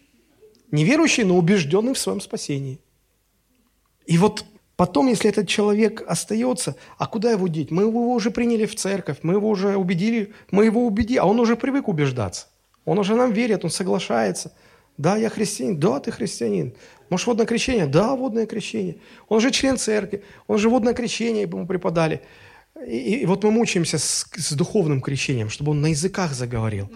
Неверующий, 0.70 1.24
но 1.24 1.36
убежденный 1.36 1.92
в 1.92 1.98
своем 1.98 2.20
спасении. 2.20 2.78
И 4.08 4.16
вот 4.16 4.46
потом, 4.76 5.08
если 5.08 5.28
этот 5.28 5.46
человек 5.48 6.02
остается, 6.08 6.76
а 6.96 7.06
куда 7.06 7.30
его 7.30 7.46
деть? 7.46 7.70
Мы 7.70 7.82
его 7.82 8.14
уже 8.14 8.30
приняли 8.30 8.64
в 8.64 8.74
церковь, 8.74 9.18
мы 9.22 9.34
его 9.34 9.50
уже 9.50 9.76
убедили, 9.76 10.32
мы 10.50 10.64
его 10.64 10.86
убедили, 10.86 11.18
а 11.18 11.26
он 11.26 11.38
уже 11.38 11.56
привык 11.56 11.88
убеждаться. 11.88 12.46
Он 12.86 12.98
уже 12.98 13.14
нам 13.14 13.32
верит, 13.32 13.64
он 13.64 13.70
соглашается. 13.70 14.52
Да, 14.96 15.18
я 15.18 15.28
христианин. 15.28 15.78
Да, 15.78 16.00
ты 16.00 16.10
христианин. 16.10 16.72
Может, 17.10 17.26
водное 17.26 17.44
крещение? 17.44 17.86
Да, 17.86 18.16
водное 18.16 18.46
крещение. 18.46 18.96
Он 19.28 19.36
уже 19.36 19.50
член 19.50 19.76
церкви. 19.76 20.24
Он 20.46 20.56
же 20.56 20.70
водное 20.70 20.94
крещение 20.94 21.42
ему 21.42 21.66
преподали. 21.66 22.22
И, 22.86 23.20
и 23.20 23.26
вот 23.26 23.44
мы 23.44 23.50
мучаемся 23.50 23.98
с, 23.98 24.26
с 24.34 24.52
духовным 24.52 25.02
крещением, 25.02 25.50
чтобы 25.50 25.72
он 25.72 25.82
на 25.82 25.88
языках 25.88 26.32
заговорил. 26.32 26.90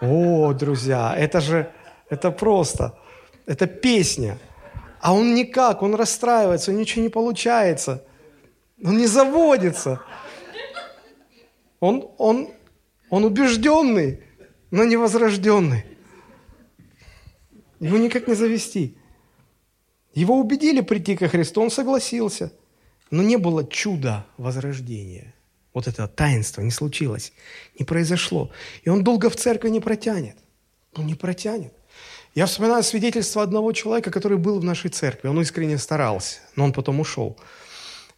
О, 0.00 0.52
друзья, 0.52 1.14
это 1.16 1.40
же, 1.40 1.70
это 2.10 2.32
просто, 2.32 2.98
это 3.46 3.68
песня. 3.68 4.36
А 5.00 5.14
он 5.14 5.34
никак, 5.34 5.82
он 5.82 5.94
расстраивается, 5.94 6.72
ничего 6.72 7.02
не 7.02 7.08
получается. 7.08 8.04
Он 8.82 8.96
не 8.98 9.06
заводится. 9.06 10.00
Он, 11.80 12.10
он, 12.18 12.50
он 13.10 13.24
убежденный, 13.24 14.22
но 14.70 14.84
не 14.84 14.96
возрожденный. 14.96 15.84
Его 17.80 17.96
никак 17.98 18.26
не 18.26 18.34
завести. 18.34 18.96
Его 20.14 20.38
убедили 20.38 20.80
прийти 20.80 21.16
ко 21.16 21.28
Христу, 21.28 21.62
он 21.62 21.70
согласился. 21.70 22.52
Но 23.10 23.22
не 23.22 23.36
было 23.36 23.64
чуда 23.64 24.26
возрождения. 24.36 25.34
Вот 25.72 25.86
это 25.86 26.08
таинство 26.08 26.60
не 26.60 26.70
случилось, 26.70 27.32
не 27.78 27.84
произошло. 27.84 28.50
И 28.82 28.88
он 28.88 29.04
долго 29.04 29.30
в 29.30 29.36
церкви 29.36 29.68
не 29.68 29.80
протянет. 29.80 30.36
Он 30.94 31.06
не 31.06 31.14
протянет. 31.14 31.72
Я 32.38 32.46
вспоминаю 32.46 32.84
свидетельство 32.84 33.42
одного 33.42 33.72
человека, 33.72 34.12
который 34.12 34.38
был 34.38 34.60
в 34.60 34.64
нашей 34.64 34.90
церкви. 34.90 35.26
Он 35.26 35.40
искренне 35.40 35.76
старался, 35.76 36.38
но 36.54 36.66
он 36.66 36.72
потом 36.72 37.00
ушел. 37.00 37.36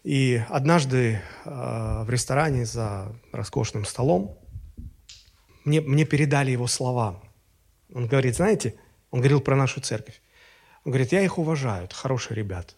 И 0.04 0.42
однажды 0.50 1.22
э, 1.46 2.02
в 2.04 2.10
ресторане 2.10 2.66
за 2.66 3.16
роскошным 3.32 3.86
столом 3.86 4.38
мне, 5.64 5.80
мне 5.80 6.04
передали 6.04 6.50
его 6.50 6.66
слова. 6.66 7.22
Он 7.94 8.08
говорит, 8.08 8.36
знаете, 8.36 8.74
он 9.10 9.20
говорил 9.20 9.40
про 9.40 9.56
нашу 9.56 9.80
церковь. 9.80 10.20
Он 10.84 10.92
говорит, 10.92 11.12
я 11.12 11.22
их 11.22 11.38
уважаю, 11.38 11.86
это 11.86 11.94
хорошие 11.94 12.36
ребята. 12.36 12.74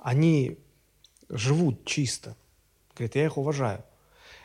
Они 0.00 0.58
живут 1.28 1.84
чисто. 1.84 2.34
Говорит, 2.94 3.14
я 3.14 3.26
их 3.26 3.36
уважаю. 3.36 3.84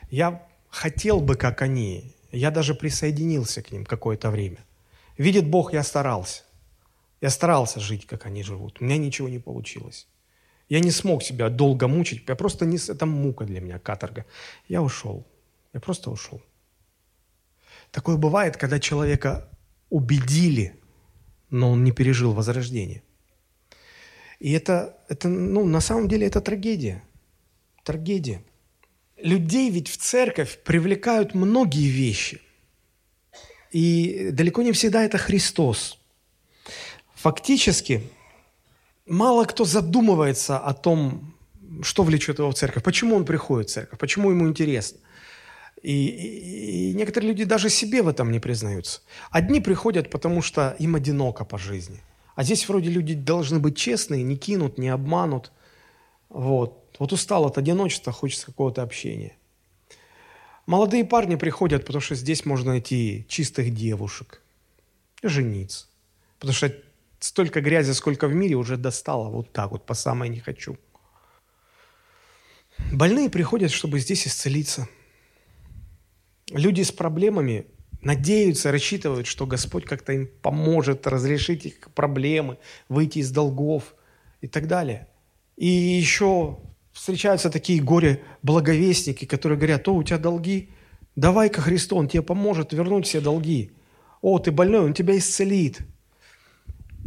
Я 0.09 0.45
хотел 0.67 1.21
бы, 1.21 1.37
как 1.37 1.61
они. 1.61 2.13
Я 2.33 2.51
даже 2.51 2.75
присоединился 2.75 3.61
к 3.61 3.71
ним 3.71 3.85
какое-то 3.85 4.29
время. 4.29 4.64
Видит 5.17 5.47
Бог, 5.47 5.73
я 5.73 5.83
старался. 5.83 6.43
Я 7.21 7.29
старался 7.29 7.79
жить, 7.79 8.05
как 8.05 8.25
они 8.25 8.43
живут. 8.43 8.81
У 8.81 8.83
меня 8.83 8.97
ничего 8.97 9.29
не 9.29 9.39
получилось. 9.39 10.07
Я 10.69 10.79
не 10.79 10.91
смог 10.91 11.23
себя 11.23 11.49
долго 11.49 11.87
мучить. 11.87 12.23
Я 12.27 12.35
просто 12.35 12.65
не... 12.65 12.77
Это 12.77 13.05
мука 13.05 13.45
для 13.45 13.61
меня, 13.61 13.79
каторга. 13.79 14.25
Я 14.67 14.81
ушел. 14.81 15.25
Я 15.73 15.79
просто 15.79 16.11
ушел. 16.11 16.41
Такое 17.91 18.17
бывает, 18.17 18.57
когда 18.57 18.79
человека 18.79 19.49
убедили, 19.89 20.79
но 21.49 21.71
он 21.71 21.83
не 21.83 21.91
пережил 21.91 22.33
возрождение. 22.33 23.03
И 24.39 24.51
это, 24.51 24.97
это 25.07 25.29
ну, 25.29 25.65
на 25.65 25.81
самом 25.81 26.07
деле, 26.07 26.27
это 26.27 26.41
трагедия. 26.41 27.03
Трагедия. 27.83 28.43
Людей 29.17 29.69
ведь 29.69 29.87
в 29.87 29.97
церковь 29.97 30.61
привлекают 30.63 31.33
многие 31.33 31.87
вещи. 31.87 32.41
И 33.75 34.29
далеко 34.31 34.61
не 34.61 34.71
всегда 34.71 35.03
это 35.03 35.17
Христос. 35.17 35.97
Фактически, 37.15 38.03
мало 39.05 39.43
кто 39.43 39.65
задумывается 39.65 40.57
о 40.57 40.73
том, 40.73 41.33
что 41.81 42.03
влечет 42.03 42.39
его 42.39 42.51
в 42.51 42.55
церковь, 42.55 42.83
почему 42.83 43.17
он 43.17 43.25
приходит 43.25 43.69
в 43.69 43.73
церковь, 43.73 43.99
почему 43.99 44.31
ему 44.31 44.47
интересно. 44.47 44.99
И, 45.83 45.91
и, 45.91 46.91
и 46.91 46.93
некоторые 46.93 47.31
люди 47.31 47.43
даже 47.43 47.69
себе 47.69 48.01
в 48.01 48.07
этом 48.07 48.31
не 48.31 48.39
признаются. 48.39 49.01
Одни 49.29 49.59
приходят, 49.59 50.09
потому 50.09 50.41
что 50.41 50.77
им 50.79 50.95
одиноко 50.95 51.43
по 51.43 51.57
жизни. 51.57 51.99
А 52.35 52.43
здесь 52.43 52.69
вроде 52.69 52.89
люди 52.89 53.13
должны 53.13 53.59
быть 53.59 53.75
честные, 53.75 54.23
не 54.23 54.37
кинут, 54.37 54.77
не 54.77 54.87
обманут. 54.87 55.51
Вот. 56.29 56.95
Вот 56.97 57.11
устал 57.11 57.45
от 57.45 57.57
одиночества, 57.57 58.13
хочется 58.13 58.45
какого-то 58.45 58.83
общения. 58.83 59.35
Молодые 60.65 61.05
парни 61.05 61.35
приходят, 61.35 61.85
потому 61.85 62.01
что 62.01 62.15
здесь 62.15 62.45
можно 62.45 62.71
найти 62.71 63.25
чистых 63.29 63.73
девушек, 63.73 64.41
жениться. 65.21 65.85
Потому 66.39 66.53
что 66.53 66.73
столько 67.19 67.61
грязи, 67.61 67.91
сколько 67.91 68.27
в 68.27 68.33
мире, 68.33 68.55
уже 68.55 68.77
достало 68.77 69.29
вот 69.29 69.51
так 69.51 69.71
вот, 69.71 69.85
по 69.85 69.93
самой 69.93 70.29
не 70.29 70.39
хочу. 70.39 70.77
Больные 72.91 73.29
приходят, 73.29 73.71
чтобы 73.71 73.99
здесь 73.99 74.27
исцелиться. 74.27 74.87
Люди 76.49 76.81
с 76.81 76.91
проблемами 76.91 77.67
надеются, 78.01 78.71
рассчитывают, 78.71 79.27
что 79.27 79.45
Господь 79.45 79.85
как-то 79.85 80.13
им 80.13 80.27
поможет 80.41 81.07
разрешить 81.07 81.65
их 81.65 81.79
проблемы, 81.93 82.57
выйти 82.89 83.19
из 83.19 83.31
долгов 83.31 83.95
и 84.41 84.47
так 84.47 84.67
далее. 84.67 85.07
И 85.57 85.67
еще 85.67 86.59
встречаются 86.95 87.49
такие 87.49 87.81
горе-благовестники, 87.81 89.25
которые 89.25 89.57
говорят, 89.57 89.87
о, 89.87 89.95
у 89.95 90.03
тебя 90.03 90.17
долги, 90.17 90.69
давай-ка 91.15 91.61
Христу, 91.61 91.97
Он 91.97 92.07
тебе 92.07 92.23
поможет 92.23 92.71
вернуть 92.71 93.05
все 93.05 93.19
долги. 93.19 93.71
О, 94.21 94.39
ты 94.39 94.51
больной, 94.51 94.79
Он 94.79 94.93
тебя 94.93 95.17
исцелит. 95.17 95.79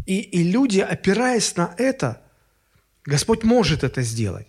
И, 0.04 0.20
и 0.20 0.42
люди, 0.42 0.80
опираясь 0.80 1.56
на 1.56 1.74
это, 1.78 2.20
Господь 3.04 3.44
может 3.44 3.82
это 3.82 4.02
сделать. 4.02 4.46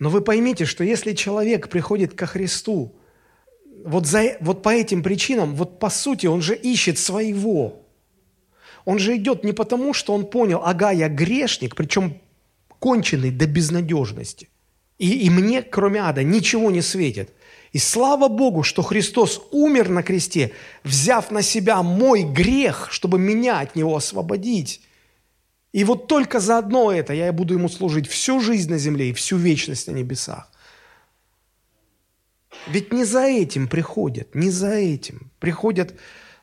Но 0.00 0.10
вы 0.10 0.20
поймите, 0.20 0.64
что 0.64 0.82
если 0.82 1.12
человек 1.12 1.68
приходит 1.68 2.14
ко 2.14 2.26
Христу, 2.26 2.96
вот, 3.84 4.06
за, 4.06 4.36
вот 4.40 4.64
по 4.64 4.70
этим 4.70 5.02
причинам, 5.02 5.54
вот 5.54 5.78
по 5.78 5.90
сути, 5.90 6.26
он 6.26 6.42
же 6.42 6.56
ищет 6.56 6.98
своего. 6.98 7.86
Он 8.84 8.98
же 8.98 9.16
идет 9.16 9.44
не 9.44 9.52
потому, 9.52 9.94
что 9.94 10.12
он 10.12 10.26
понял, 10.26 10.60
ага, 10.64 10.90
я 10.90 11.08
грешник, 11.08 11.76
причем 11.76 12.20
конченый 12.80 13.30
до 13.30 13.46
безнадежности. 13.46 14.48
И, 14.98 15.26
и 15.26 15.30
мне, 15.30 15.62
кроме 15.62 16.00
ада, 16.00 16.22
ничего 16.22 16.70
не 16.70 16.82
светит. 16.82 17.32
И 17.72 17.78
слава 17.78 18.28
Богу, 18.28 18.62
что 18.62 18.82
Христос 18.82 19.42
умер 19.50 19.90
на 19.90 20.02
кресте, 20.02 20.52
взяв 20.82 21.30
на 21.30 21.42
себя 21.42 21.82
мой 21.82 22.22
грех, 22.22 22.88
чтобы 22.90 23.18
меня 23.18 23.60
от 23.60 23.76
него 23.76 23.94
освободить. 23.96 24.80
И 25.72 25.84
вот 25.84 26.06
только 26.06 26.40
за 26.40 26.58
одно 26.58 26.90
это 26.90 27.12
я 27.12 27.30
буду 27.32 27.54
ему 27.54 27.68
служить 27.68 28.08
всю 28.08 28.40
жизнь 28.40 28.70
на 28.70 28.78
земле 28.78 29.10
и 29.10 29.12
всю 29.12 29.36
вечность 29.36 29.88
на 29.88 29.92
небесах. 29.92 30.50
Ведь 32.66 32.92
не 32.92 33.04
за 33.04 33.24
этим 33.24 33.68
приходят, 33.68 34.34
не 34.34 34.50
за 34.50 34.72
этим. 34.72 35.30
Приходят 35.38 35.94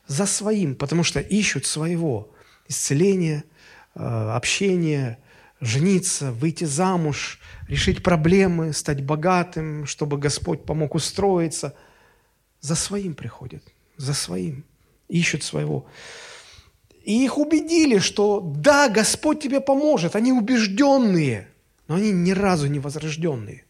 за 0.06 0.26
своим, 0.26 0.76
потому 0.76 1.02
что 1.02 1.18
ищут 1.20 1.66
своего. 1.66 2.32
Исцеления, 2.68 3.44
э, 3.94 4.00
общения, 4.00 5.18
жениться, 5.64 6.32
выйти 6.32 6.64
замуж, 6.64 7.40
решить 7.68 8.02
проблемы, 8.02 8.72
стать 8.72 9.02
богатым, 9.02 9.86
чтобы 9.86 10.18
Господь 10.18 10.64
помог 10.64 10.94
устроиться. 10.94 11.74
За 12.60 12.74
своим 12.74 13.14
приходят, 13.14 13.62
за 13.96 14.14
своим, 14.14 14.64
ищут 15.08 15.42
своего. 15.42 15.86
И 17.04 17.24
их 17.24 17.38
убедили, 17.38 17.98
что 17.98 18.40
да, 18.40 18.88
Господь 18.88 19.42
тебе 19.42 19.60
поможет, 19.60 20.16
они 20.16 20.32
убежденные, 20.32 21.48
но 21.86 21.96
они 21.96 22.12
ни 22.12 22.32
разу 22.32 22.66
не 22.66 22.78
возрожденные. 22.78 23.64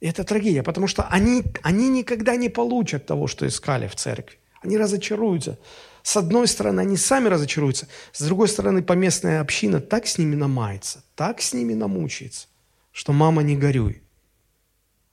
И 0.00 0.06
это 0.06 0.24
трагедия, 0.24 0.62
потому 0.62 0.86
что 0.86 1.02
они, 1.02 1.44
они 1.62 1.90
никогда 1.90 2.36
не 2.36 2.48
получат 2.48 3.06
того, 3.06 3.26
что 3.26 3.46
искали 3.46 3.86
в 3.86 3.94
церкви. 3.94 4.39
Они 4.60 4.76
разочаруются. 4.76 5.58
С 6.02 6.16
одной 6.16 6.48
стороны, 6.48 6.80
они 6.80 6.96
сами 6.96 7.28
разочаруются, 7.28 7.86
с 8.12 8.22
другой 8.22 8.48
стороны, 8.48 8.82
поместная 8.82 9.40
община 9.40 9.80
так 9.80 10.06
с 10.06 10.18
ними 10.18 10.34
намается, 10.34 11.04
так 11.14 11.42
с 11.42 11.52
ними 11.52 11.74
намучается, 11.74 12.46
что 12.92 13.12
мама 13.12 13.42
не 13.42 13.56
горюй. 13.56 14.02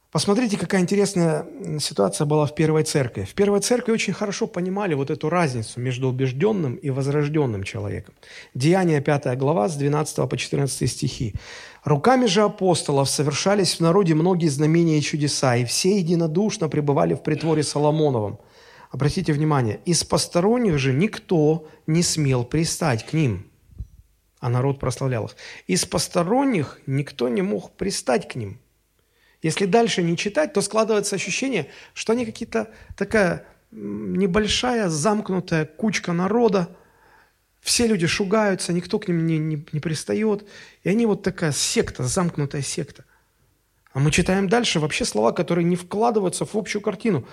Посмотрите, 0.10 0.58
какая 0.58 0.82
интересная 0.82 1.46
ситуация 1.80 2.26
была 2.26 2.46
в 2.46 2.56
первой 2.56 2.84
церкви. 2.84 3.24
В 3.24 3.34
первой 3.34 3.60
церкви 3.60 3.92
очень 3.92 4.14
хорошо 4.14 4.48
понимали 4.48 4.94
вот 4.94 5.12
эту 5.12 5.30
разницу 5.30 5.82
между 5.82 6.08
убежденным 6.08 6.76
и 6.76 6.90
возрожденным 6.90 7.64
человеком. 7.64 8.16
Деяние 8.56 9.02
5 9.02 9.38
глава 9.38 9.68
с 9.68 9.76
12 9.76 10.30
по 10.30 10.38
14 10.38 10.90
стихи. 10.90 11.36
«Руками 11.84 12.26
же 12.26 12.42
апостолов 12.42 13.10
совершались 13.10 13.76
в 13.76 13.80
народе 13.82 14.16
многие 14.16 14.48
знамения 14.48 14.98
и 14.98 15.02
чудеса, 15.02 15.58
и 15.58 15.66
все 15.66 15.98
единодушно 15.98 16.70
пребывали 16.70 17.14
в 17.14 17.22
притворе 17.22 17.62
Соломоновом, 17.62 18.40
Обратите 18.98 19.32
внимание, 19.32 19.80
из 19.86 20.04
посторонних 20.04 20.80
же 20.80 20.92
никто 20.92 21.70
не 21.86 22.02
смел 22.02 22.44
пристать 22.44 23.06
к 23.06 23.14
ним, 23.14 23.46
а 24.40 24.50
народ 24.50 24.80
прославлял 24.80 25.26
их. 25.26 25.36
Из 25.68 25.86
посторонних 25.86 26.80
никто 26.88 27.30
не 27.30 27.44
мог 27.44 27.74
пристать 27.74 28.28
к 28.28 28.34
ним. 28.34 28.60
Если 29.44 29.68
дальше 29.68 30.02
не 30.02 30.18
читать, 30.18 30.54
то 30.54 30.62
складывается 30.62 31.16
ощущение, 31.16 31.68
что 31.94 32.14
они 32.14 32.26
какие-то 32.26 32.72
такая 32.98 33.46
небольшая 33.70 34.90
замкнутая 34.90 35.66
кучка 35.66 36.12
народа, 36.12 36.76
все 37.62 37.86
люди 37.86 38.08
шугаются, 38.08 38.74
никто 38.74 38.98
к 38.98 39.08
ним 39.08 39.28
не, 39.28 39.38
не, 39.38 39.64
не 39.74 39.80
пристает, 39.80 40.44
и 40.82 40.90
они 40.90 41.06
вот 41.06 41.22
такая 41.22 41.52
секта, 41.52 42.04
замкнутая 42.04 42.64
секта. 42.64 43.06
А 43.94 44.00
мы 44.00 44.10
читаем 44.10 44.50
дальше 44.50 44.80
вообще 44.80 45.06
слова, 45.06 45.34
которые 45.34 45.66
не 45.66 45.76
вкладываются 45.76 46.46
в 46.46 46.56
общую 46.56 46.82
картину. 46.82 47.28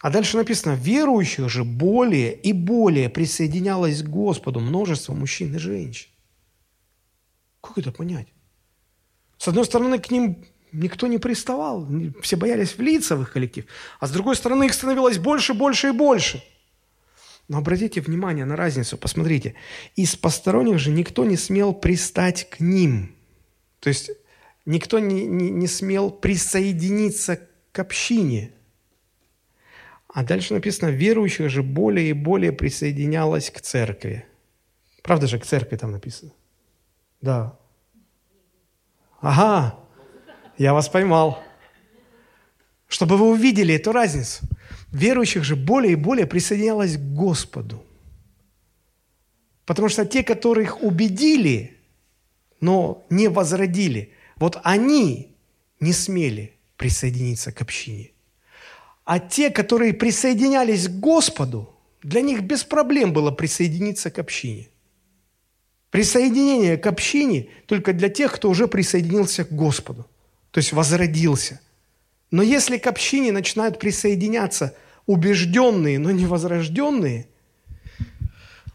А 0.00 0.10
дальше 0.10 0.36
написано, 0.36 0.74
верующих 0.74 1.48
же 1.48 1.64
более 1.64 2.32
и 2.32 2.52
более 2.52 3.08
присоединялось 3.08 4.02
к 4.02 4.08
Господу 4.08 4.60
множество 4.60 5.12
мужчин 5.12 5.54
и 5.54 5.58
женщин. 5.58 6.08
Как 7.60 7.78
это 7.78 7.90
понять? 7.90 8.28
С 9.38 9.48
одной 9.48 9.64
стороны, 9.64 9.98
к 9.98 10.10
ним 10.10 10.44
никто 10.70 11.08
не 11.08 11.18
приставал, 11.18 11.88
все 12.22 12.36
боялись 12.36 12.76
влиться 12.76 13.16
в 13.16 13.22
их 13.22 13.32
коллектив, 13.32 13.66
а 13.98 14.06
с 14.06 14.12
другой 14.12 14.36
стороны, 14.36 14.66
их 14.66 14.74
становилось 14.74 15.18
больше, 15.18 15.52
больше 15.52 15.88
и 15.88 15.92
больше. 15.92 16.44
Но 17.48 17.58
обратите 17.58 18.00
внимание 18.00 18.44
на 18.44 18.56
разницу, 18.56 18.98
посмотрите. 18.98 19.54
Из 19.96 20.14
посторонних 20.14 20.78
же 20.78 20.90
никто 20.90 21.24
не 21.24 21.36
смел 21.36 21.72
пристать 21.72 22.48
к 22.50 22.60
ним. 22.60 23.16
То 23.80 23.88
есть 23.88 24.10
никто 24.66 24.98
не, 24.98 25.24
не, 25.24 25.50
не 25.50 25.66
смел 25.66 26.10
присоединиться 26.10 27.40
к 27.72 27.78
общине– 27.80 28.52
а 30.18 30.24
дальше 30.24 30.52
написано, 30.52 30.90
верующих 30.90 31.48
же 31.48 31.62
более 31.62 32.10
и 32.10 32.12
более 32.12 32.50
присоединялось 32.50 33.50
к 33.50 33.60
церкви. 33.60 34.24
Правда 35.04 35.28
же, 35.28 35.38
к 35.38 35.46
церкви 35.46 35.76
там 35.76 35.92
написано? 35.92 36.32
Да. 37.20 37.56
Ага, 39.20 39.78
я 40.56 40.74
вас 40.74 40.88
поймал. 40.88 41.40
Чтобы 42.88 43.16
вы 43.16 43.30
увидели 43.30 43.76
эту 43.76 43.92
разницу. 43.92 44.44
Верующих 44.90 45.44
же 45.44 45.54
более 45.54 45.92
и 45.92 45.94
более 45.94 46.26
присоединялось 46.26 46.96
к 46.96 47.14
Господу. 47.14 47.84
Потому 49.66 49.88
что 49.88 50.04
те, 50.04 50.24
которых 50.24 50.82
убедили, 50.82 51.76
но 52.60 53.06
не 53.08 53.28
возродили, 53.28 54.12
вот 54.34 54.58
они 54.64 55.36
не 55.78 55.92
смели 55.92 56.58
присоединиться 56.76 57.52
к 57.52 57.62
общине. 57.62 58.10
А 59.08 59.20
те, 59.20 59.48
которые 59.48 59.94
присоединялись 59.94 60.86
к 60.86 61.00
Господу, 61.00 61.74
для 62.02 62.20
них 62.20 62.42
без 62.42 62.62
проблем 62.62 63.14
было 63.14 63.30
присоединиться 63.30 64.10
к 64.10 64.18
общине. 64.18 64.68
Присоединение 65.88 66.76
к 66.76 66.86
общине 66.86 67.48
только 67.64 67.94
для 67.94 68.10
тех, 68.10 68.34
кто 68.34 68.50
уже 68.50 68.68
присоединился 68.68 69.46
к 69.46 69.50
Господу, 69.50 70.06
то 70.50 70.58
есть 70.58 70.74
возродился. 70.74 71.58
Но 72.30 72.42
если 72.42 72.76
к 72.76 72.86
общине 72.86 73.32
начинают 73.32 73.78
присоединяться 73.78 74.76
убежденные, 75.06 75.98
но 75.98 76.10
не 76.10 76.26
возрожденные, 76.26 77.28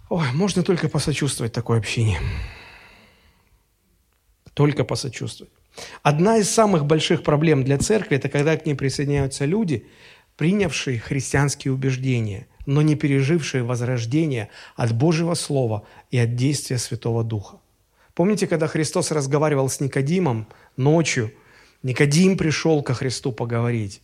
ой, 0.10 0.32
можно 0.34 0.64
только 0.64 0.90
посочувствовать 0.90 1.54
такой 1.54 1.78
общине. 1.78 2.20
Только 4.56 4.84
посочувствовать. 4.84 5.54
Одна 6.02 6.38
из 6.38 6.50
самых 6.50 6.88
больших 6.88 7.22
проблем 7.22 7.64
для 7.64 7.78
церкви– 7.78 8.18
это 8.18 8.30
когда 8.30 8.58
к 8.58 8.66
ней 8.66 8.74
присоединяются 8.74 9.46
люди, 9.46 9.86
принявшие 10.38 11.00
христианские 11.00 11.74
убеждения, 11.74 12.48
но 12.66 12.82
не 12.82 12.96
пережившие 12.96 13.64
возрождение 13.64 14.50
от 14.76 14.94
Божьего 14.94 15.34
Слова 15.34 15.84
и 16.12 16.18
от 16.18 16.36
действия 16.36 16.78
Святого 16.78 17.24
Духа. 17.24 17.58
Помните, 18.14 18.48
когда 18.48 18.68
Христос 18.68 19.12
разговаривал 19.12 19.70
с 19.70 19.80
Никодимом 19.80 20.48
ночью, 20.78 21.32
Никодим 21.82 22.38
пришел 22.38 22.82
ко 22.84 22.94
Христу 22.94 23.32
поговорить, 23.32 24.02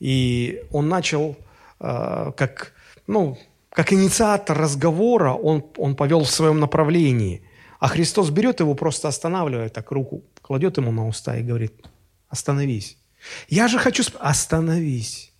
и 0.00 0.64
он 0.70 0.88
начал 0.88 1.36
э, 1.80 2.32
как, 2.36 2.72
ну, 3.06 3.38
как 3.70 3.92
инициатор 3.92 4.58
разговора, 4.58 5.32
он, 5.32 5.64
он 5.78 5.96
повел 5.96 6.24
в 6.24 6.30
своем 6.30 6.60
направлении, 6.60 7.42
а 7.78 7.88
Христос 7.88 8.30
берет 8.30 8.60
его, 8.60 8.74
просто 8.74 9.08
останавливает 9.08 9.72
так 9.72 9.90
руку, 9.90 10.24
кладет 10.42 10.76
ему 10.76 10.92
на 10.92 11.08
уста 11.08 11.36
и 11.36 11.42
говорит, 11.42 11.72
остановись. 12.28 12.98
Я 13.48 13.68
же 13.68 13.78
хочу... 13.78 14.02
Сп... 14.02 14.16
Остановись. 14.20 15.31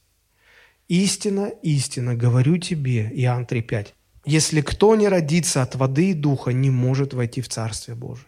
Истина, 0.93 1.51
истина, 1.63 2.15
говорю 2.15 2.59
тебе, 2.59 3.11
Иоанн 3.15 3.45
3,5. 3.45 3.95
Если 4.27 4.61
кто 4.61 4.95
не 4.95 5.09
родится 5.09 5.63
от 5.63 5.75
воды 5.75 6.11
и 6.11 6.13
духа, 6.15 6.53
не 6.53 6.69
может 6.69 7.15
войти 7.15 7.41
в 7.41 7.49
Царствие 7.49 7.97
Божие. 7.97 8.27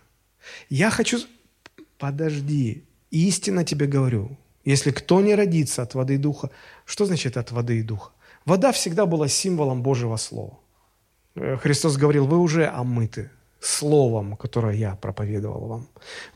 Я 0.71 0.91
хочу... 0.91 1.19
Подожди. 1.99 2.85
Истинно 3.11 3.65
тебе 3.65 3.87
говорю. 3.87 4.39
Если 4.65 4.93
кто 4.93 5.21
не 5.21 5.35
родится 5.35 5.83
от 5.83 5.95
воды 5.95 6.15
и 6.15 6.17
духа, 6.17 6.49
что 6.87 7.05
значит 7.05 7.37
от 7.37 7.53
воды 7.53 7.81
и 7.81 7.83
духа? 7.83 8.13
Вода 8.47 8.73
всегда 8.73 9.05
была 9.05 9.29
символом 9.29 9.83
Божьего 9.83 10.17
Слова. 10.17 10.59
Э, 11.35 11.59
Христос 11.59 11.99
говорил, 11.99 12.27
вы 12.27 12.39
уже 12.39 12.67
омыты 12.67 13.31
Словом, 13.61 14.37
которое 14.37 14.75
я 14.75 14.95
проповедовал 14.95 15.67
вам. 15.67 15.87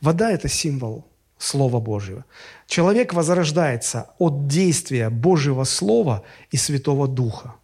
Вода– 0.02 0.30
это 0.32 0.48
символ 0.48 1.06
Слова 1.38 1.80
Божьего. 1.80 2.24
Человек 2.66 3.14
возрождается 3.14 4.10
от 4.18 4.46
действия 4.48 5.08
Божьего 5.08 5.64
Слова 5.64 6.24
и 6.50 6.56
Святого 6.56 7.08
Духа. 7.08 7.54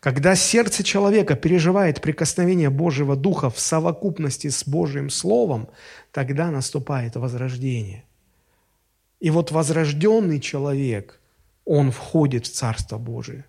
Когда 0.00 0.36
сердце 0.36 0.84
человека 0.84 1.34
переживает 1.34 2.00
прикосновение 2.00 2.70
Божьего 2.70 3.16
Духа 3.16 3.50
в 3.50 3.58
совокупности 3.58 4.48
с 4.50 4.68
Божьим 4.68 5.10
Словом, 5.10 5.68
тогда 6.12 6.50
наступает 6.50 7.16
возрождение. 7.16 8.04
И 9.20 9.30
вот 9.30 9.50
возрожденный 9.50 10.40
человек, 10.40 11.18
он 11.64 11.90
входит 11.90 12.46
в 12.46 12.52
Царство 12.52 12.98
Божие. 12.98 13.46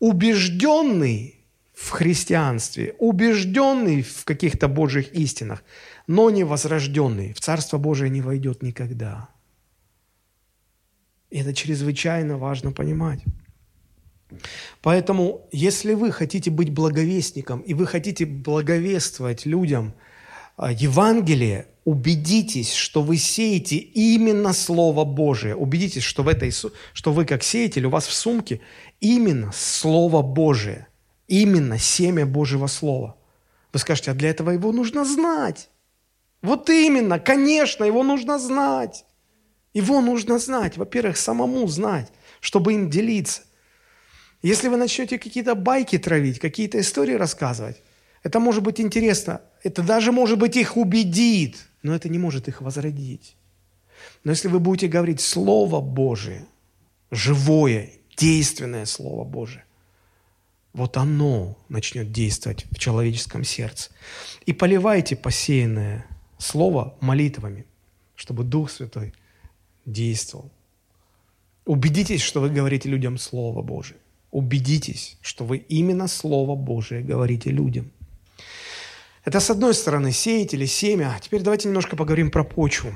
Убежденный 0.00 1.44
в 1.72 1.90
христианстве, 1.90 2.94
убежденный 2.98 4.02
в 4.02 4.24
каких-то 4.24 4.68
Божьих 4.68 5.12
истинах, 5.14 5.62
но 6.06 6.30
не 6.30 6.44
возрожденный, 6.44 7.32
в 7.32 7.40
Царство 7.40 7.78
Божие 7.78 8.10
не 8.10 8.20
войдет 8.20 8.62
никогда. 8.62 9.28
И 11.30 11.38
это 11.38 11.54
чрезвычайно 11.54 12.38
важно 12.38 12.72
понимать. 12.72 13.20
Поэтому, 14.82 15.48
если 15.52 15.94
вы 15.94 16.12
хотите 16.12 16.50
быть 16.50 16.70
благовестником, 16.70 17.60
и 17.60 17.74
вы 17.74 17.86
хотите 17.86 18.24
благовествовать 18.26 19.46
людям 19.46 19.94
а, 20.56 20.72
Евангелие, 20.72 21.66
убедитесь, 21.84 22.72
что 22.72 23.02
вы 23.02 23.16
сеете 23.16 23.76
именно 23.76 24.52
Слово 24.52 25.04
Божие. 25.04 25.54
Убедитесь, 25.54 26.02
что, 26.02 26.22
в 26.22 26.28
этой, 26.28 26.52
что 26.92 27.12
вы 27.12 27.24
как 27.26 27.42
сеятель, 27.42 27.86
у 27.86 27.90
вас 27.90 28.06
в 28.06 28.12
сумке 28.12 28.60
именно 29.00 29.52
Слово 29.52 30.22
Божие– 30.22 30.86
Именно 31.26 31.78
семя 31.78 32.26
Божьего 32.26 32.66
Слова. 32.66 33.16
Вы 33.72 33.78
скажете, 33.78 34.10
а 34.10 34.14
для 34.14 34.30
этого 34.30 34.50
его 34.50 34.72
нужно 34.72 35.04
знать. 35.04 35.70
Вот 36.44 36.68
именно, 36.68 37.18
конечно, 37.18 37.84
его 37.84 38.02
нужно 38.02 38.38
знать. 38.38 39.06
Его 39.72 40.02
нужно 40.02 40.38
знать. 40.38 40.76
Во-первых, 40.76 41.16
самому 41.16 41.66
знать, 41.68 42.12
чтобы 42.40 42.74
им 42.74 42.90
делиться. 42.90 43.40
Если 44.42 44.68
вы 44.68 44.76
начнете 44.76 45.18
какие-то 45.18 45.54
байки 45.54 45.96
травить, 45.96 46.38
какие-то 46.38 46.78
истории 46.78 47.14
рассказывать, 47.14 47.80
это 48.22 48.40
может 48.40 48.62
быть 48.62 48.78
интересно, 48.78 49.40
это 49.62 49.82
даже, 49.82 50.12
может 50.12 50.38
быть, 50.38 50.56
их 50.56 50.76
убедит, 50.76 51.56
но 51.82 51.94
это 51.94 52.10
не 52.10 52.18
может 52.18 52.46
их 52.46 52.60
возродить. 52.60 53.36
Но 54.22 54.32
если 54.32 54.48
вы 54.48 54.60
будете 54.60 54.86
говорить 54.86 55.22
Слово 55.22 55.80
Божие, 55.80 56.44
живое, 57.10 57.90
действенное 58.18 58.84
Слово 58.84 59.24
Божие, 59.24 59.64
вот 60.74 60.98
оно 60.98 61.56
начнет 61.70 62.12
действовать 62.12 62.66
в 62.70 62.78
человеческом 62.78 63.44
сердце. 63.44 63.90
И 64.44 64.52
поливайте 64.52 65.16
посеянное 65.16 66.04
слово 66.38 66.96
молитвами, 67.00 67.66
чтобы 68.14 68.44
Дух 68.44 68.70
Святой 68.70 69.12
действовал. 69.86 70.50
Убедитесь, 71.64 72.20
что 72.20 72.40
вы 72.40 72.50
говорите 72.50 72.88
людям 72.88 73.16
Слово 73.18 73.62
Божие. 73.62 73.98
Убедитесь, 74.30 75.16
что 75.22 75.44
вы 75.44 75.58
именно 75.58 76.08
Слово 76.08 76.56
Божие 76.56 77.02
говорите 77.02 77.50
людям. 77.50 77.90
Это 79.24 79.40
с 79.40 79.48
одной 79.48 79.72
стороны 79.72 80.12
сеятели, 80.12 80.66
семя. 80.66 81.18
Теперь 81.22 81.40
давайте 81.40 81.68
немножко 81.68 81.96
поговорим 81.96 82.30
про 82.30 82.44
почву. 82.44 82.94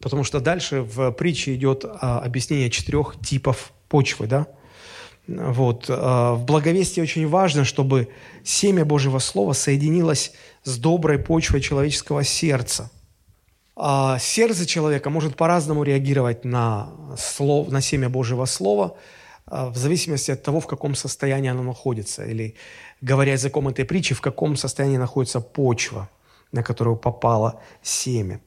Потому 0.00 0.24
что 0.24 0.40
дальше 0.40 0.82
в 0.82 1.12
притче 1.12 1.54
идет 1.54 1.84
а, 1.84 2.20
объяснение 2.20 2.70
четырех 2.70 3.14
типов 3.24 3.72
почвы. 3.88 4.26
Да? 4.26 4.48
Вот. 5.28 5.86
А, 5.88 6.34
в 6.34 6.44
благовестии 6.44 7.02
очень 7.02 7.28
важно, 7.28 7.64
чтобы 7.64 8.08
семя 8.42 8.84
Божьего 8.84 9.18
Слова 9.18 9.52
соединилось 9.52 10.32
с 10.64 10.78
доброй 10.78 11.18
почвой 11.18 11.60
человеческого 11.60 12.24
сердца. 12.24 12.90
А 13.76 14.18
сердце 14.18 14.66
человека 14.66 15.10
может 15.10 15.36
по-разному 15.36 15.84
реагировать 15.84 16.44
на, 16.44 16.90
слов, 17.16 17.68
на 17.68 17.80
семя 17.80 18.08
Божьего 18.08 18.46
Слова, 18.46 18.96
а, 19.46 19.68
в 19.68 19.76
зависимости 19.76 20.30
от 20.30 20.42
того, 20.42 20.60
в 20.60 20.66
каком 20.66 20.94
состоянии 20.94 21.50
оно 21.50 21.62
находится, 21.62 22.24
или, 22.24 22.54
говоря 23.02 23.32
языком 23.32 23.68
этой 23.68 23.84
притчи, 23.84 24.14
в 24.14 24.22
каком 24.22 24.56
состоянии 24.56 24.96
находится 24.96 25.40
почва, 25.40 26.08
на 26.52 26.62
которую 26.62 26.96
попало 26.96 27.60
семя. 27.82 28.40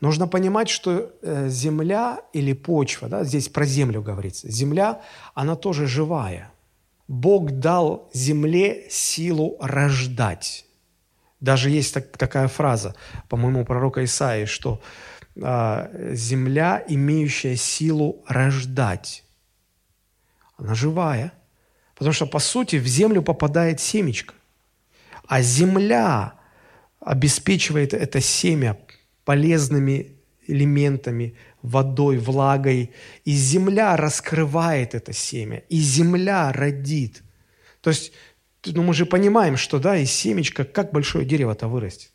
Нужно 0.00 0.26
понимать, 0.26 0.68
что 0.68 1.12
э, 1.22 1.48
земля 1.48 2.20
или 2.32 2.52
почва, 2.52 3.08
да, 3.08 3.24
здесь 3.24 3.48
про 3.48 3.64
землю 3.64 4.02
говорится, 4.02 4.50
земля, 4.50 5.00
она 5.34 5.56
тоже 5.56 5.86
живая. 5.86 6.50
Бог 7.08 7.50
дал 7.50 8.10
земле 8.14 8.86
силу 8.90 9.56
рождать. 9.60 10.66
Даже 11.40 11.70
есть 11.70 11.92
так, 11.94 12.16
такая 12.16 12.48
фраза, 12.48 12.94
по-моему, 13.28 13.64
пророка 13.64 14.02
Исаии, 14.04 14.46
что 14.46 14.80
э, 15.36 16.12
земля, 16.14 16.82
имеющая 16.88 17.56
силу 17.56 18.24
рождать, 18.26 19.24
она 20.56 20.74
живая. 20.74 21.32
Потому 21.94 22.12
что, 22.12 22.26
по 22.26 22.38
сути, 22.38 22.76
в 22.76 22.86
землю 22.86 23.22
попадает 23.22 23.80
семечко. 23.80 24.34
А 25.26 25.42
земля 25.42 26.34
обеспечивает 27.00 27.94
это 27.94 28.20
семя 28.20 28.74
полезными 29.24 30.14
элементами, 30.46 31.34
водой, 31.62 32.18
влагой. 32.18 32.92
И 33.24 33.32
земля 33.32 33.96
раскрывает 33.96 34.94
это 34.94 35.12
семя, 35.12 35.62
и 35.68 35.78
земля 35.78 36.52
родит. 36.52 37.22
То 37.80 37.90
есть, 37.90 38.12
ну, 38.66 38.82
мы 38.82 38.94
же 38.94 39.06
понимаем, 39.06 39.56
что 39.56 39.78
да, 39.78 39.96
из 39.96 40.10
семечка 40.10 40.64
как 40.64 40.92
большое 40.92 41.24
дерево-то 41.24 41.68
вырастет. 41.68 42.12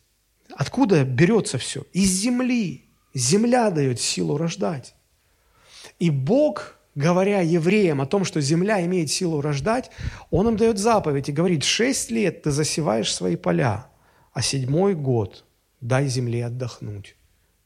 Откуда 0.55 1.03
берется 1.03 1.57
все? 1.57 1.85
Из 1.93 2.09
земли. 2.09 2.85
Земля 3.13 3.69
дает 3.69 3.99
силу 3.99 4.37
рождать. 4.37 4.95
И 5.99 6.09
Бог, 6.09 6.77
говоря 6.95 7.41
евреям 7.41 8.01
о 8.01 8.05
том, 8.05 8.23
что 8.23 8.41
земля 8.41 8.83
имеет 8.85 9.09
силу 9.09 9.41
рождать, 9.41 9.89
Он 10.31 10.47
им 10.49 10.57
дает 10.57 10.77
заповедь 10.77 11.29
и 11.29 11.33
говорит, 11.33 11.63
шесть 11.63 12.11
лет 12.11 12.43
ты 12.43 12.51
засеваешь 12.51 13.13
свои 13.13 13.35
поля, 13.35 13.87
а 14.33 14.41
седьмой 14.41 14.95
год 14.95 15.45
дай 15.81 16.07
земле 16.07 16.45
отдохнуть, 16.45 17.15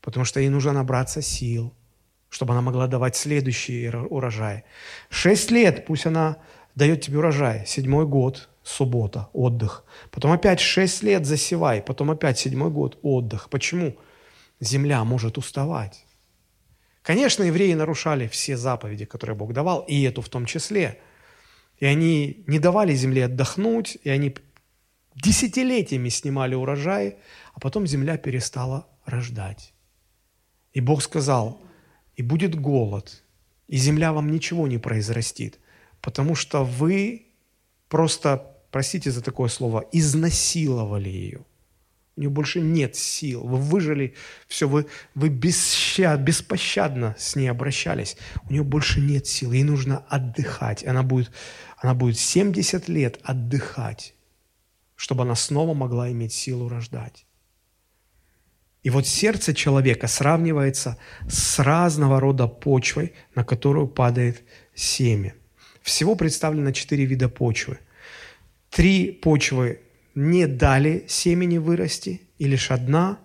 потому 0.01 0.25
что 0.25 0.39
ей 0.39 0.49
нужно 0.49 0.73
набраться 0.73 1.21
сил, 1.21 1.73
чтобы 2.29 2.53
она 2.53 2.61
могла 2.61 2.87
давать 2.87 3.15
следующий 3.15 3.89
урожай. 3.89 4.63
Шесть 5.09 5.51
лет 5.51 5.85
пусть 5.85 6.05
она 6.05 6.37
дает 6.75 7.01
тебе 7.01 7.19
урожай, 7.19 7.65
седьмой 7.65 8.05
год, 8.05 8.49
суббота, 8.63 9.29
отдых. 9.33 9.83
Потом 10.11 10.31
опять 10.31 10.59
шесть 10.59 11.03
лет 11.03 11.25
засевай, 11.25 11.81
потом 11.81 12.11
опять 12.11 12.39
седьмой 12.39 12.71
год, 12.71 12.97
отдых. 13.01 13.49
Почему? 13.49 13.97
Земля 14.59 15.03
может 15.03 15.37
уставать. 15.37 16.05
Конечно, 17.01 17.43
евреи 17.43 17.73
нарушали 17.73 18.27
все 18.27 18.55
заповеди, 18.55 19.05
которые 19.05 19.35
Бог 19.35 19.51
давал, 19.53 19.81
и 19.81 20.01
эту 20.03 20.21
в 20.21 20.29
том 20.29 20.45
числе. 20.45 20.99
И 21.77 21.85
они 21.85 22.43
не 22.47 22.59
давали 22.59 22.95
земле 22.95 23.25
отдохнуть, 23.25 23.97
и 24.03 24.09
они 24.09 24.35
десятилетиями 25.15 26.09
снимали 26.09 26.55
урожай, 26.55 27.17
а 27.53 27.59
потом 27.59 27.87
земля 27.87 28.17
перестала 28.17 28.87
рождать. 29.05 29.73
И 30.73 30.81
Бог 30.81 31.03
сказал, 31.03 31.61
и 32.15 32.23
будет 32.23 32.55
голод, 32.55 33.23
и 33.67 33.77
земля 33.77 34.13
вам 34.13 34.31
ничего 34.31 34.67
не 34.67 34.77
произрастит, 34.77 35.59
потому 36.01 36.35
что 36.35 36.63
вы 36.63 37.27
просто, 37.89 38.55
простите 38.71 39.11
за 39.11 39.21
такое 39.21 39.49
слово, 39.49 39.85
изнасиловали 39.91 41.09
ее. 41.09 41.45
У 42.15 42.21
нее 42.21 42.29
больше 42.29 42.61
нет 42.61 42.95
сил. 42.95 43.43
Вы 43.43 43.57
выжили 43.57 44.13
все, 44.47 44.67
вы, 44.67 44.85
вы 45.15 45.29
бесщад, 45.29 46.19
беспощадно 46.19 47.15
с 47.17 47.35
ней 47.35 47.47
обращались. 47.47 48.17
У 48.47 48.53
нее 48.53 48.63
больше 48.63 49.01
нет 49.01 49.25
сил, 49.25 49.51
ей 49.51 49.63
нужно 49.63 50.05
отдыхать. 50.09 50.85
Она 50.85 51.01
будет, 51.01 51.31
она 51.77 51.95
будет 51.95 52.19
70 52.19 52.87
лет 52.87 53.19
отдыхать, 53.23 54.13
чтобы 55.03 55.23
она 55.23 55.35
снова 55.35 55.73
могла 55.73 56.09
иметь 56.13 56.31
силу 56.31 56.69
рождать. 56.69 57.25
И 58.83 58.89
вот 58.89 59.05
сердце 59.05 59.53
человека 59.53 60.07
сравнивается 60.07 60.97
с 61.27 61.59
разного 61.59 62.21
рода 62.21 62.47
почвой, 62.47 63.11
на 63.35 63.43
которую 63.43 63.89
падает 63.89 64.43
семя. 64.73 65.33
Всего 65.81 66.15
представлено 66.15 66.71
четыре 66.71 67.03
вида 67.03 67.27
почвы. 67.27 67.79
Три 68.69 69.11
почвы 69.11 69.81
не 70.15 70.47
дали 70.47 71.03
семени 71.09 71.57
вырасти, 71.57 72.21
и 72.39 72.45
лишь 72.45 72.71
одна 72.71 73.19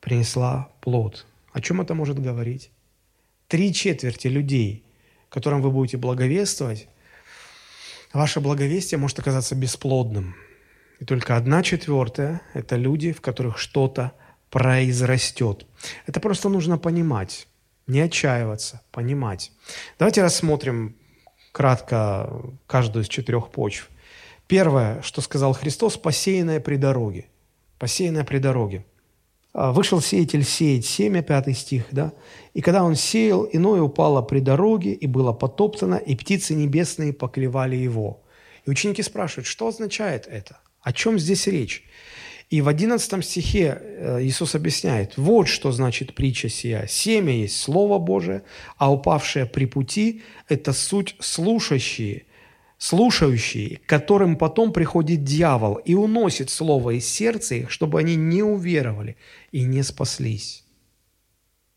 принесла 0.00 0.70
плод. 0.82 1.24
О 1.54 1.62
чем 1.62 1.80
это 1.80 1.94
может 1.94 2.18
говорить? 2.18 2.72
Три 3.48 3.72
четверти 3.72 4.26
людей, 4.26 4.84
которым 5.30 5.62
вы 5.62 5.70
будете 5.70 5.96
благовествовать, 5.96 6.88
ваше 8.12 8.40
благовестие 8.40 8.98
может 8.98 9.18
оказаться 9.18 9.54
бесплодным. 9.54 10.34
И 11.00 11.04
только 11.04 11.36
одна 11.36 11.62
четвертая– 11.62 12.42
это 12.54 12.76
люди, 12.76 13.12
в 13.12 13.22
которых 13.22 13.56
что-то 13.58 14.12
произрастет. 14.50 15.66
Это 16.06 16.20
просто 16.20 16.50
нужно 16.50 16.76
понимать, 16.76 17.48
не 17.86 18.00
отчаиваться, 18.00 18.82
понимать. 18.92 19.50
Давайте 19.98 20.22
рассмотрим 20.22 20.96
кратко 21.52 22.30
каждую 22.66 23.04
из 23.04 23.08
четырех 23.08 23.50
почв. 23.50 23.88
Первое, 24.46 25.00
что 25.00 25.22
сказал 25.22 25.54
Христос, 25.54 25.96
посеянное 25.96 26.60
при 26.60 26.76
дороге. 26.76 27.28
Посеянное 27.78 28.24
при 28.24 28.38
дороге. 28.38 28.84
А, 29.54 29.72
Вышел 29.72 30.02
сеятель 30.02 30.44
сеять 30.44 30.84
семя, 30.84 31.22
пятый 31.22 31.54
стих, 31.54 31.84
да? 31.92 32.12
И 32.52 32.60
когда 32.60 32.84
он 32.84 32.94
сеял, 32.94 33.48
иное 33.50 33.80
упало 33.80 34.20
при 34.20 34.40
дороге, 34.40 34.92
и 34.92 35.06
было 35.06 35.32
потоптано, 35.32 35.94
и 35.94 36.14
птицы 36.14 36.54
небесные 36.54 37.14
поклевали 37.14 37.76
его. 37.76 38.22
И 38.66 38.70
ученики 38.70 39.02
спрашивают, 39.02 39.46
что 39.46 39.68
означает 39.68 40.26
это? 40.26 40.58
О 40.82 40.92
чем 40.92 41.18
здесь 41.18 41.46
речь? 41.46 41.84
И 42.50 42.62
в 42.62 42.68
11 42.68 43.24
стихе 43.24 43.78
э, 43.80 44.22
Иисус 44.24 44.56
объясняет, 44.56 45.16
вот 45.16 45.46
что 45.46 45.70
значит 45.70 46.14
притча 46.14 46.48
сия. 46.48 46.86
Семя 46.88 47.32
есть 47.32 47.56
Слово 47.56 47.98
Божие, 47.98 48.42
а 48.76 48.92
упавшее 48.92 49.46
при 49.46 49.66
пути– 49.66 50.22
это 50.48 50.72
суть 50.72 51.14
слушающие, 51.20 52.24
слушающие, 52.76 53.78
которым 53.86 54.34
потом 54.34 54.72
приходит 54.72 55.22
дьявол 55.22 55.74
и 55.74 55.94
уносит 55.94 56.50
Слово 56.50 56.98
из 56.98 57.06
сердца 57.06 57.54
их, 57.54 57.70
чтобы 57.70 58.00
они 58.00 58.16
не 58.16 58.42
уверовали 58.42 59.16
и 59.52 59.62
не 59.62 59.84
спаслись. 59.84 60.64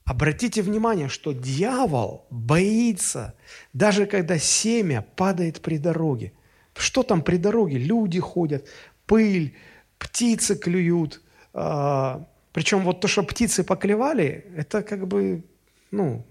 Обратите 0.06 0.64
внимание, 0.64 1.08
что 1.08 1.34
дьявол 1.34 2.26
боится, 2.32 3.36
даже 3.74 4.08
когда 4.08 4.40
семя 4.40 5.06
падает 5.16 5.62
при 5.62 5.78
дороге. 5.78 6.34
Что 6.76 7.04
там 7.04 7.22
при 7.22 7.38
дороге? 7.38 7.78
Люди 7.78 8.20
ходят, 8.20 8.68
пыль, 9.14 9.54
птицы 10.00 10.56
клюют. 10.56 11.22
А, 11.54 12.26
причем 12.52 12.84
вот 12.84 13.00
то, 13.00 13.08
что 13.08 13.22
птицы 13.22 13.64
поклевали, 13.64 14.46
это 14.58 14.82
как 14.82 15.08
бы, 15.08 15.44
ну, 15.92 16.26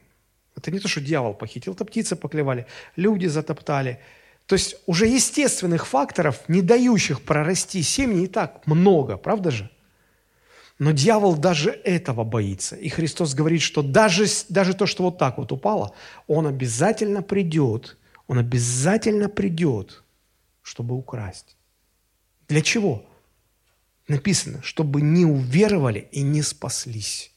это 0.56 0.72
не 0.72 0.80
то, 0.80 0.88
что 0.88 1.00
дьявол 1.00 1.34
похитил, 1.34 1.74
это 1.74 1.84
птицы 1.84 2.16
поклевали, 2.16 2.66
люди 2.96 3.28
затоптали. 3.28 4.00
То 4.46 4.56
есть 4.56 4.74
уже 4.86 5.06
естественных 5.06 5.86
факторов, 5.86 6.40
не 6.48 6.60
дающих 6.60 7.20
прорасти 7.20 7.82
семьи, 7.82 8.22
не 8.22 8.26
так 8.26 8.66
много, 8.66 9.16
правда 9.16 9.52
же? 9.52 9.70
Но 10.80 10.90
дьявол 10.90 11.36
даже 11.36 11.70
этого 11.70 12.24
боится. 12.24 12.74
И 12.74 12.88
Христос 12.88 13.34
говорит, 13.34 13.62
что 13.62 13.82
даже, 13.82 14.26
даже 14.48 14.74
то, 14.74 14.86
что 14.86 15.04
вот 15.04 15.18
так 15.18 15.38
вот 15.38 15.52
упало, 15.52 15.94
он 16.26 16.48
обязательно 16.48 17.22
придет, 17.22 17.96
он 18.26 18.38
обязательно 18.38 19.28
придет, 19.28 20.02
чтобы 20.62 20.96
украсть. 20.96 21.56
Для 22.52 22.60
чего? 22.60 23.06
написано, 24.08 24.60
чтобы 24.62 25.00
не 25.00 25.24
уверовали 25.24 26.06
и 26.12 26.20
не 26.20 26.42
спаслись. 26.42 27.32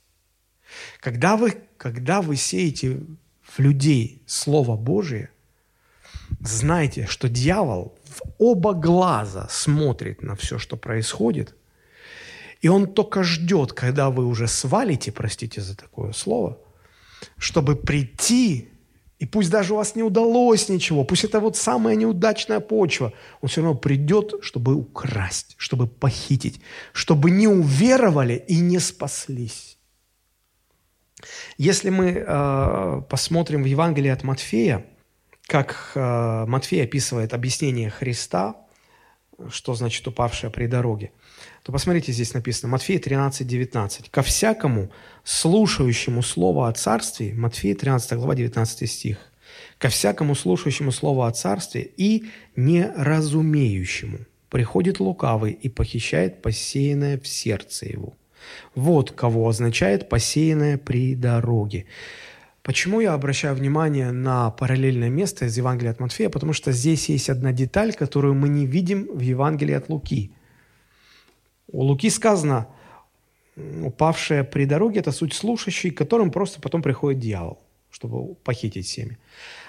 Когда 1.00 1.38
вы, 1.38 1.56
когда 1.78 2.22
вы 2.22 2.36
сеете 2.36 3.00
в 3.42 3.60
людей 3.60 4.24
Слово 4.28 4.76
Божие, 4.76 5.30
знайте, 6.42 7.06
что 7.06 7.30
дьявол 7.30 7.98
в 8.04 8.24
оба 8.40 8.74
глаза 8.74 9.48
смотрит 9.50 10.22
на 10.22 10.36
все, 10.36 10.60
что 10.60 10.76
происходит, 10.76 11.56
и 12.60 12.68
он 12.68 12.94
только 12.94 13.24
ждет, 13.24 13.72
когда 13.72 14.10
вы 14.10 14.26
уже 14.26 14.50
свалите, 14.50 15.14
простите 15.14 15.62
за 15.62 15.78
такое 15.78 16.12
слово, 16.12 16.60
чтобы 17.38 17.78
прийти 17.78 18.68
и 19.20 19.26
пусть 19.26 19.50
даже 19.50 19.74
у 19.74 19.78
вас 19.78 19.96
не 19.96 20.04
удалось 20.04 20.70
ничего, 20.70 21.04
пусть 21.06 21.24
это 21.24 21.40
вот 21.40 21.56
самая 21.56 21.96
неудачная 21.96 22.60
почва, 22.60 23.14
он 23.42 23.50
все 23.50 23.62
равно 23.62 23.78
придет, 23.78 24.34
чтобы 24.42 24.76
украсть, 24.76 25.56
чтобы 25.58 25.88
похитить, 25.88 26.62
чтобы 26.92 27.32
не 27.32 27.48
уверовали 27.48 28.44
и 28.48 28.60
не 28.60 28.80
спаслись. 28.80 29.78
Если 31.58 31.90
мы 31.90 32.12
э, 32.12 33.02
посмотрим 33.10 33.64
в 33.64 33.66
Евангелии 33.66 34.12
от 34.12 34.24
Матфея, 34.24 34.86
как 35.48 35.92
э, 35.96 36.46
Матфей 36.46 36.84
описывает 36.84 37.34
объяснение 37.34 37.90
Христа, 37.90 38.56
что 39.50 39.74
значит 39.76 40.08
упавшая 40.08 40.52
при 40.52 40.68
дороге– 40.68 41.12
то 41.66 41.72
посмотрите, 41.72 42.12
здесь 42.12 42.36
написано, 42.36 42.72
Матфея 42.72 43.00
13, 43.00 43.48
19. 43.48 44.12
«Ко 44.12 44.22
всякому 44.22 44.92
слушающему 45.24 46.22
Слово 46.22 46.70
о 46.70 46.72
Царстве», 46.74 47.34
Матфея 47.34 47.74
13 47.74 48.14
глава, 48.14 48.36
19 48.36 48.88
стих, 48.88 49.18
«ко 49.80 49.90
всякому 49.90 50.36
слушающему 50.36 50.92
Слово 50.92 51.28
о 51.28 51.32
Царстве 51.32 51.90
и 51.98 52.26
неразумеющему 52.56 54.20
приходит 54.50 55.00
лукавый 55.00 55.54
и 55.54 55.68
похищает 55.68 56.44
посеянное 56.44 57.18
в 57.18 57.28
сердце 57.28 57.88
его». 57.88 58.14
Вот 58.76 59.10
кого 59.10 59.50
означает 59.50 60.08
посеянное 60.08 60.78
при 60.78 61.16
дороге. 61.16 61.88
Почему 62.62 63.00
я 63.00 63.14
обращаю 63.14 63.56
внимание 63.56 64.12
на 64.12 64.52
параллельное 64.52 65.10
место 65.10 65.46
из 65.46 65.58
Евангелия 65.58 65.94
от 65.94 66.00
Матфея? 66.00 66.30
Потому 66.30 66.54
что 66.54 66.72
здесь 66.72 67.10
есть 67.10 67.32
одна 67.32 67.52
деталь, 67.52 67.96
которую 67.96 68.36
мы 68.36 68.50
не 68.50 68.68
видим 68.68 69.08
в 69.12 69.22
Евангелии 69.22 69.74
от 69.74 69.90
Луки– 69.90 70.32
у 71.76 71.82
Луки 71.82 72.10
сказано, 72.10 72.68
упавшая 73.58 74.44
при 74.44 74.66
дороге– 74.66 75.00
это 75.02 75.12
суть 75.12 75.34
слушающий, 75.34 75.92
к 75.92 75.98
которым 75.98 76.32
просто 76.32 76.62
потом 76.62 76.82
приходит 76.82 77.20
дьявол, 77.20 77.62
чтобы 77.92 78.36
похитить 78.36 78.88
семя. 78.88 79.18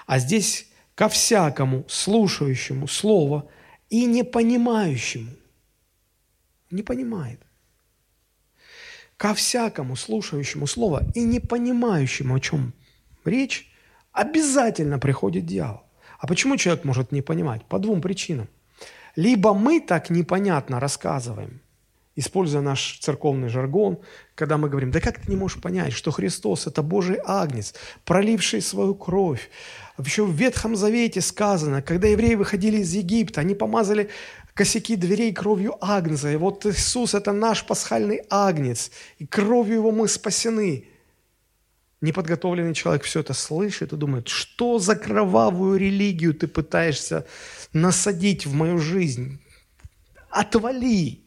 А 0.07 0.21
здесь 0.21 0.69
ко 0.95 1.09
всякому 1.09 1.85
слушающему 1.89 2.87
слово 2.87 3.49
и 3.91 4.07
не 4.07 4.23
понимающему. 4.23 5.31
Не 6.71 6.83
понимает. 6.83 7.41
Ко 9.17 9.35
всякому 9.35 9.97
слушающему 9.97 10.67
слово 10.69 11.03
и 11.15 11.23
не 11.25 11.41
понимающему, 11.41 12.37
о 12.37 12.41
чем 12.41 12.73
речь, 13.25 13.69
обязательно 14.13 14.99
приходит 14.99 15.45
дьявол. 15.45 15.83
А 16.21 16.27
почему 16.29 16.57
человек 16.57 16.85
может 16.85 17.11
не 17.11 17.23
понимать? 17.23 17.65
По 17.65 17.79
двум 17.79 18.01
причинам. 18.01 18.49
Либо 19.17 19.55
мы 19.55 19.81
так 19.81 20.11
непонятно 20.11 20.79
рассказываем, 20.79 21.61
используя 22.17 22.63
наш 22.63 22.99
церковный 23.01 23.49
жаргон, 23.49 23.99
когда 24.35 24.57
мы 24.57 24.69
говорим, 24.69 24.91
да 24.91 25.01
как 25.01 25.21
ты 25.21 25.31
не 25.31 25.37
можешь 25.37 25.61
понять, 25.61 25.93
что 25.93 26.11
Христос– 26.11 26.67
это 26.67 26.83
Божий 26.83 27.19
агнец, 27.25 27.75
проливший 28.05 28.63
свою 28.63 28.95
кровь. 28.95 29.51
Еще 29.99 30.25
в 30.25 30.33
Ветхом 30.33 30.77
Завете 30.77 31.21
сказано, 31.21 31.83
когда 31.83 32.09
евреи 32.09 32.35
выходили 32.35 32.79
из 32.79 32.93
Египта, 32.95 33.43
они 33.43 33.55
помазали 33.55 34.11
косяки 34.55 34.97
дверей 34.97 35.33
кровью 35.33 35.77
агнца. 35.81 36.33
И 36.33 36.37
вот 36.37 36.65
Иисус– 36.65 37.15
это 37.15 37.33
наш 37.33 37.67
пасхальный 37.67 38.23
агнец, 38.31 38.91
и 39.19 39.27
кровью 39.27 39.77
его 39.77 39.93
мы 39.93 40.09
спасены. 40.09 40.89
Неподготовленный 42.01 42.75
человек 42.75 43.05
все 43.05 43.21
это 43.21 43.35
слышит 43.35 43.93
и 43.93 43.97
думает, 43.97 44.29
что 44.29 44.79
за 44.79 44.97
кровавую 44.97 45.79
религию 45.79 46.35
ты 46.35 46.47
пытаешься 46.47 47.27
насадить 47.73 48.47
в 48.47 48.55
мою 48.55 48.79
жизнь? 48.79 49.41
Отвали! 50.31 51.26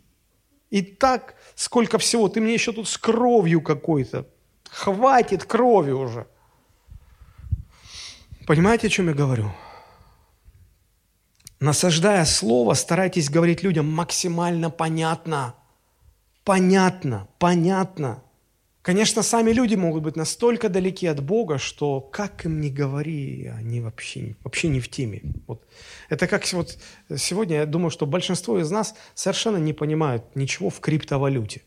И 0.70 0.82
так 0.82 1.36
сколько 1.55 1.97
всего, 1.97 2.30
ты 2.30 2.41
мне 2.41 2.53
еще 2.53 2.72
тут 2.72 2.88
с 2.88 2.97
кровью 2.97 3.61
какой-то. 3.61 4.28
Хватит 4.70 5.45
крови 5.45 5.91
уже. 5.91 6.28
Понимаете, 8.45 8.88
о 8.88 8.89
чем 8.89 9.07
я 9.07 9.13
говорю? 9.13 9.51
Насаждая 11.59 12.24
слово, 12.26 12.74
старайтесь 12.74 13.30
говорить 13.30 13.63
людям 13.63 13.91
максимально 13.91 14.70
понятно. 14.70 15.55
Понятно, 16.45 17.28
понятно. 17.38 18.24
Конечно, 18.82 19.24
сами 19.24 19.52
люди 19.52 19.76
могут 19.76 20.04
быть 20.04 20.16
настолько 20.16 20.70
далеки 20.70 21.06
от 21.06 21.22
Бога, 21.22 21.58
что 21.58 22.00
как 22.00 22.46
им 22.46 22.62
ни 22.62 22.70
говори, 22.70 23.52
они 23.58 23.82
вообще, 23.82 24.36
вообще 24.44 24.70
не 24.70 24.80
в 24.80 24.88
теме. 24.88 25.22
Вот. 25.48 25.66
Это 26.08 26.28
как 26.28 26.52
вот 26.54 26.78
сегодня, 27.18 27.58
я 27.58 27.66
думаю, 27.66 27.90
что 27.90 28.06
большинство 28.06 28.58
из 28.58 28.72
нас 28.72 28.96
совершенно 29.16 29.58
не 29.58 29.74
понимают 29.74 30.24
ничего 30.36 30.70
в 30.70 30.80
криптовалюте. 30.80 31.62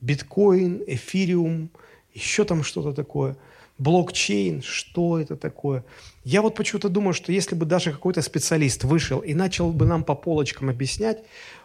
Биткоин, 0.00 0.84
эфириум, 0.86 1.70
еще 2.12 2.44
там 2.44 2.62
что-то 2.62 2.92
такое– 2.92 3.36
блокчейн, 3.78 4.62
что 4.62 5.18
это 5.18 5.36
такое. 5.36 5.84
Я 6.24 6.42
вот 6.42 6.54
почему-то 6.54 6.88
думаю, 6.88 7.12
что 7.12 7.32
если 7.32 7.54
бы 7.54 7.66
даже 7.66 7.92
какой-то 7.92 8.22
специалист 8.22 8.84
вышел 8.84 9.20
и 9.20 9.34
начал 9.34 9.72
бы 9.72 9.84
нам 9.84 10.04
по 10.04 10.14
полочкам 10.14 10.70
объяснять, 10.70 11.24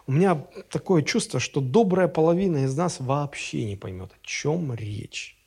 у 0.09 0.11
меня 0.11 0.47
такое 0.71 1.03
чувство, 1.03 1.39
что 1.39 1.61
добрая 1.61 2.07
половина 2.07 2.65
из 2.65 2.75
нас 2.75 2.99
вообще 2.99 3.63
не 3.63 3.75
поймет, 3.75 4.11
о 4.11 4.17
чем 4.23 4.73
речь. 4.73 5.37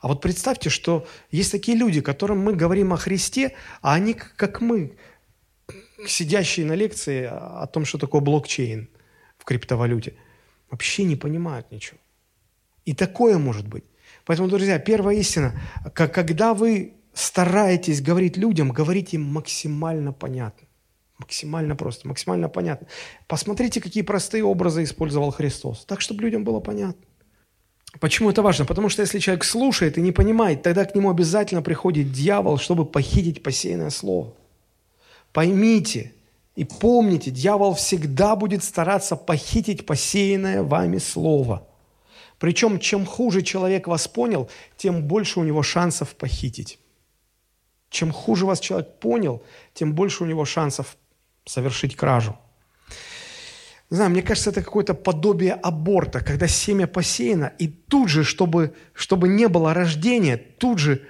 А 0.00 0.06
вот 0.06 0.20
представьте, 0.20 0.70
что 0.70 1.08
есть 1.32 1.50
такие 1.50 1.76
люди, 1.76 2.00
которым 2.00 2.38
мы 2.38 2.54
говорим 2.54 2.92
о 2.92 2.96
Христе, 2.96 3.56
а 3.80 3.94
они, 3.94 4.14
как 4.14 4.60
мы, 4.60 4.96
сидящие 6.06 6.66
на 6.66 6.74
лекции 6.74 7.28
о 7.32 7.66
том, 7.66 7.84
что 7.84 7.98
такое 7.98 8.20
блокчейн 8.20 8.88
в 9.38 9.44
криптовалюте, 9.44 10.14
вообще 10.70 11.02
не 11.02 11.16
понимают 11.16 11.68
ничего. 11.72 11.98
И 12.84 12.94
такое 12.94 13.38
может 13.38 13.66
быть. 13.66 13.82
Поэтому, 14.24 14.48
друзья, 14.48 14.78
первая 14.78 15.16
истина, 15.16 15.60
когда 15.96 16.54
вы 16.54 16.94
стараетесь 17.12 18.02
говорить 18.02 18.36
людям, 18.36 18.70
говорите 18.70 19.16
им 19.16 19.24
максимально 19.24 20.12
понятно. 20.12 20.68
Максимально 21.22 21.76
просто, 21.76 22.08
максимально 22.08 22.48
понятно. 22.48 22.88
Посмотрите, 23.28 23.80
какие 23.80 24.02
простые 24.02 24.42
образы 24.44 24.82
использовал 24.82 25.30
Христос, 25.30 25.84
так, 25.84 26.00
чтобы 26.00 26.22
людям 26.22 26.42
было 26.42 26.58
понятно. 26.58 27.04
Почему 28.00 28.30
это 28.30 28.42
важно? 28.42 28.64
Потому 28.64 28.88
что 28.88 29.02
если 29.02 29.20
человек 29.20 29.44
слушает 29.44 29.98
и 29.98 30.00
не 30.00 30.10
понимает, 30.10 30.62
тогда 30.62 30.84
к 30.84 30.94
нему 30.96 31.10
обязательно 31.10 31.62
приходит 31.62 32.10
дьявол, 32.10 32.58
чтобы 32.58 32.84
похитить 32.84 33.42
посеянное 33.42 33.90
слово. 33.90 34.34
Поймите 35.32 36.12
и 36.56 36.64
помните, 36.64 37.30
дьявол 37.30 37.74
всегда 37.74 38.34
будет 38.34 38.64
стараться 38.64 39.14
похитить 39.14 39.86
посеянное 39.86 40.62
вами 40.62 40.98
слово– 40.98 41.68
причем, 42.42 42.80
чем 42.80 43.06
хуже 43.06 43.42
человек 43.42 43.86
вас 43.86 44.08
понял, 44.08 44.50
тем 44.76 45.04
больше 45.04 45.38
у 45.38 45.44
него 45.44 45.62
шансов 45.62 46.16
похитить. 46.16 46.80
Чем 47.88 48.10
хуже 48.10 48.46
вас 48.46 48.58
человек 48.58 48.98
понял, 48.98 49.44
тем 49.74 49.94
больше 49.94 50.24
у 50.24 50.26
него 50.26 50.44
шансов 50.44 50.96
совершить 51.44 51.96
кражу. 51.96 52.36
Не 53.90 53.96
знаю, 53.96 54.10
мне 54.10 54.22
кажется, 54.22 54.50
это 54.50 54.62
какое-то 54.62 54.94
подобие 54.94 55.52
аборта, 55.52 56.20
когда 56.20 56.48
семя 56.48 56.86
посеяно, 56.86 57.52
и 57.58 57.68
тут 57.68 58.08
же, 58.08 58.24
чтобы, 58.24 58.74
чтобы 58.94 59.28
не 59.28 59.48
было 59.48 59.74
рождения, 59.74 60.38
тут 60.38 60.78
же 60.78 61.06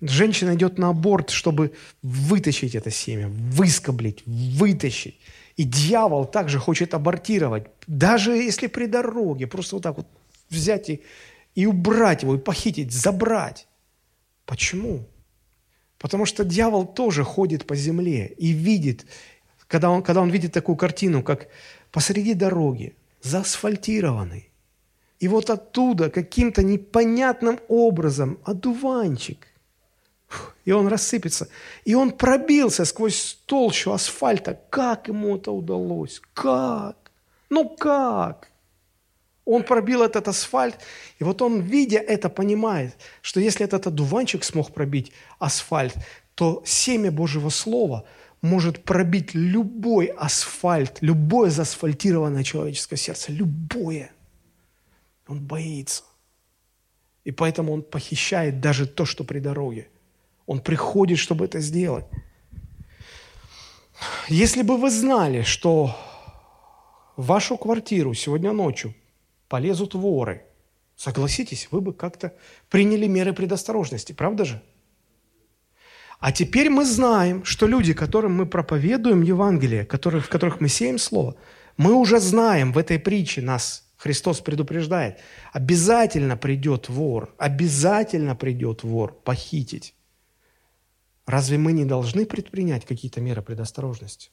женщина 0.00 0.54
идет 0.54 0.78
на 0.78 0.90
аборт, 0.90 1.30
чтобы 1.30 1.72
вытащить 2.02 2.74
это 2.74 2.90
семя, 2.90 3.28
выскоблить, 3.28 4.22
вытащить. 4.26 5.18
И 5.56 5.64
дьявол 5.64 6.26
также 6.26 6.58
хочет 6.58 6.94
абортировать, 6.94 7.66
даже 7.86 8.32
если 8.32 8.66
при 8.66 8.86
дороге, 8.86 9.46
просто 9.46 9.76
вот 9.76 9.82
так 9.82 9.96
вот 9.96 10.06
взять 10.50 10.90
и, 10.90 11.02
и 11.54 11.66
убрать 11.66 12.22
его, 12.22 12.34
и 12.34 12.38
похитить, 12.38 12.92
забрать. 12.92 13.66
Почему? 14.44 15.08
Потому 15.98 16.26
что 16.26 16.44
дьявол 16.44 16.86
тоже 16.86 17.24
ходит 17.24 17.66
по 17.66 17.74
земле 17.74 18.34
и 18.38 18.50
видит, 18.52 19.06
когда 19.68 19.90
он, 19.90 20.02
когда 20.02 20.20
он 20.20 20.30
видит 20.30 20.52
такую 20.52 20.76
картину, 20.76 21.22
как 21.22 21.48
посреди 21.92 22.34
дороги, 22.34 22.96
заасфальтированный, 23.22 24.50
и 25.20 25.28
вот 25.28 25.50
оттуда 25.50 26.10
каким-то 26.10 26.62
непонятным 26.62 27.60
образом 27.68 28.38
одуванчик, 28.44 29.46
и 30.64 30.72
он 30.72 30.88
рассыпется. 30.88 31.48
И 31.84 31.94
он 31.94 32.10
пробился 32.10 32.84
сквозь 32.84 33.38
толщу 33.46 33.92
асфальта. 33.92 34.60
Как 34.68 35.08
ему 35.08 35.36
это 35.36 35.50
удалось? 35.50 36.20
Как? 36.34 37.10
Ну 37.48 37.68
как? 37.70 38.50
Он 39.46 39.62
пробил 39.62 40.02
этот 40.02 40.28
асфальт, 40.28 40.76
и 41.18 41.24
вот 41.24 41.40
он, 41.40 41.62
видя 41.62 41.98
это, 41.98 42.28
понимает, 42.28 42.94
что 43.22 43.40
если 43.40 43.64
этот 43.64 43.86
одуванчик 43.86 44.44
смог 44.44 44.74
пробить 44.74 45.12
асфальт, 45.38 45.94
то 46.34 46.62
семя 46.66 47.10
Божьего 47.10 47.48
Слова 47.48 48.04
может 48.42 48.84
пробить 48.84 49.34
любой 49.34 50.06
асфальт, 50.06 50.98
любое 51.00 51.50
заасфальтированное 51.50 52.44
человеческое 52.44 52.96
сердце, 52.96 53.32
любое. 53.32 54.10
Он 55.26 55.40
боится. 55.40 56.04
И 57.24 57.30
поэтому 57.32 57.72
он 57.72 57.82
похищает 57.82 58.60
даже 58.60 58.86
то, 58.86 59.04
что 59.04 59.24
при 59.24 59.40
дороге. 59.40 59.88
Он 60.46 60.60
приходит, 60.60 61.18
чтобы 61.18 61.44
это 61.44 61.60
сделать. 61.60 62.06
Если 64.28 64.62
бы 64.62 64.78
вы 64.78 64.90
знали, 64.90 65.42
что 65.42 65.96
в 67.16 67.26
вашу 67.26 67.58
квартиру 67.58 68.14
сегодня 68.14 68.52
ночью 68.52 68.94
полезут 69.48 69.94
воры. 69.94 70.44
Согласитесь, 70.96 71.68
вы 71.70 71.80
бы 71.80 71.92
как-то 71.92 72.32
приняли 72.70 73.06
меры 73.06 73.32
предосторожности, 73.32 74.12
правда 74.12 74.44
же? 74.44 74.62
А 76.18 76.32
теперь 76.32 76.68
мы 76.68 76.84
знаем, 76.84 77.44
что 77.44 77.66
люди, 77.66 77.92
которым 77.92 78.34
мы 78.34 78.46
проповедуем 78.46 79.22
Евангелие, 79.22 79.84
которых, 79.84 80.26
в 80.26 80.28
которых 80.28 80.60
мы 80.60 80.68
сеем 80.68 80.98
Слово, 80.98 81.36
мы 81.76 81.92
уже 81.94 82.18
знаем 82.18 82.72
в 82.72 82.78
этой 82.78 82.98
притче, 82.98 83.40
нас 83.40 83.88
Христос 83.96 84.40
предупреждает, 84.40 85.18
обязательно 85.52 86.36
придет 86.36 86.88
вор, 86.88 87.34
обязательно 87.38 88.34
придет 88.34 88.82
вор 88.82 89.12
похитить. 89.12 89.94
Разве 91.26 91.58
мы 91.58 91.72
не 91.72 91.84
должны 91.84 92.26
предпринять 92.26 92.84
какие-то 92.84 93.20
меры 93.20 93.42
предосторожности? 93.42 94.30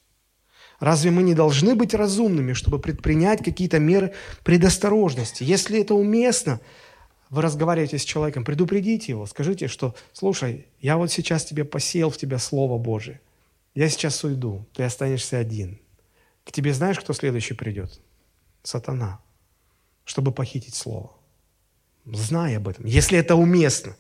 Разве 0.80 1.12
мы 1.12 1.24
не 1.24 1.36
должны 1.36 1.76
быть 1.76 1.94
разумными, 1.94 2.54
чтобы 2.54 2.80
предпринять 2.80 3.44
какие-то 3.44 3.80
меры 3.80 4.14
предосторожности? 4.44 5.44
Если 5.44 5.82
это 5.82 5.94
уместно, 5.94 6.60
вы 7.30 7.42
разговариваете 7.42 7.98
с 7.98 8.04
человеком, 8.04 8.44
предупредите 8.44 9.12
его, 9.12 9.26
скажите, 9.26 9.68
что, 9.68 9.96
слушай, 10.14 10.68
я 10.80 10.98
вот 10.98 11.12
сейчас 11.12 11.46
тебе 11.46 11.66
посеял 11.66 12.10
в 12.10 12.18
тебя 12.18 12.38
Слово 12.38 12.78
Божие. 12.78 13.22
Я 13.74 13.90
сейчас 13.90 14.24
уйду, 14.24 14.66
ты 14.74 14.84
останешься 14.84 15.38
один. 15.38 15.80
К 16.46 16.52
тебе 16.52 16.74
знаешь, 16.74 17.00
кто 17.00 17.14
следующий 17.14 17.56
придет? 17.56 18.00
Сатана, 18.64 19.20
чтобы 20.06 20.32
похитить 20.32 20.76
Слово. 20.76 21.12
Знай 22.06 22.56
об 22.58 22.68
этом, 22.68 22.86
если 22.86 23.18
это 23.18 23.36
уместно. 23.36 23.96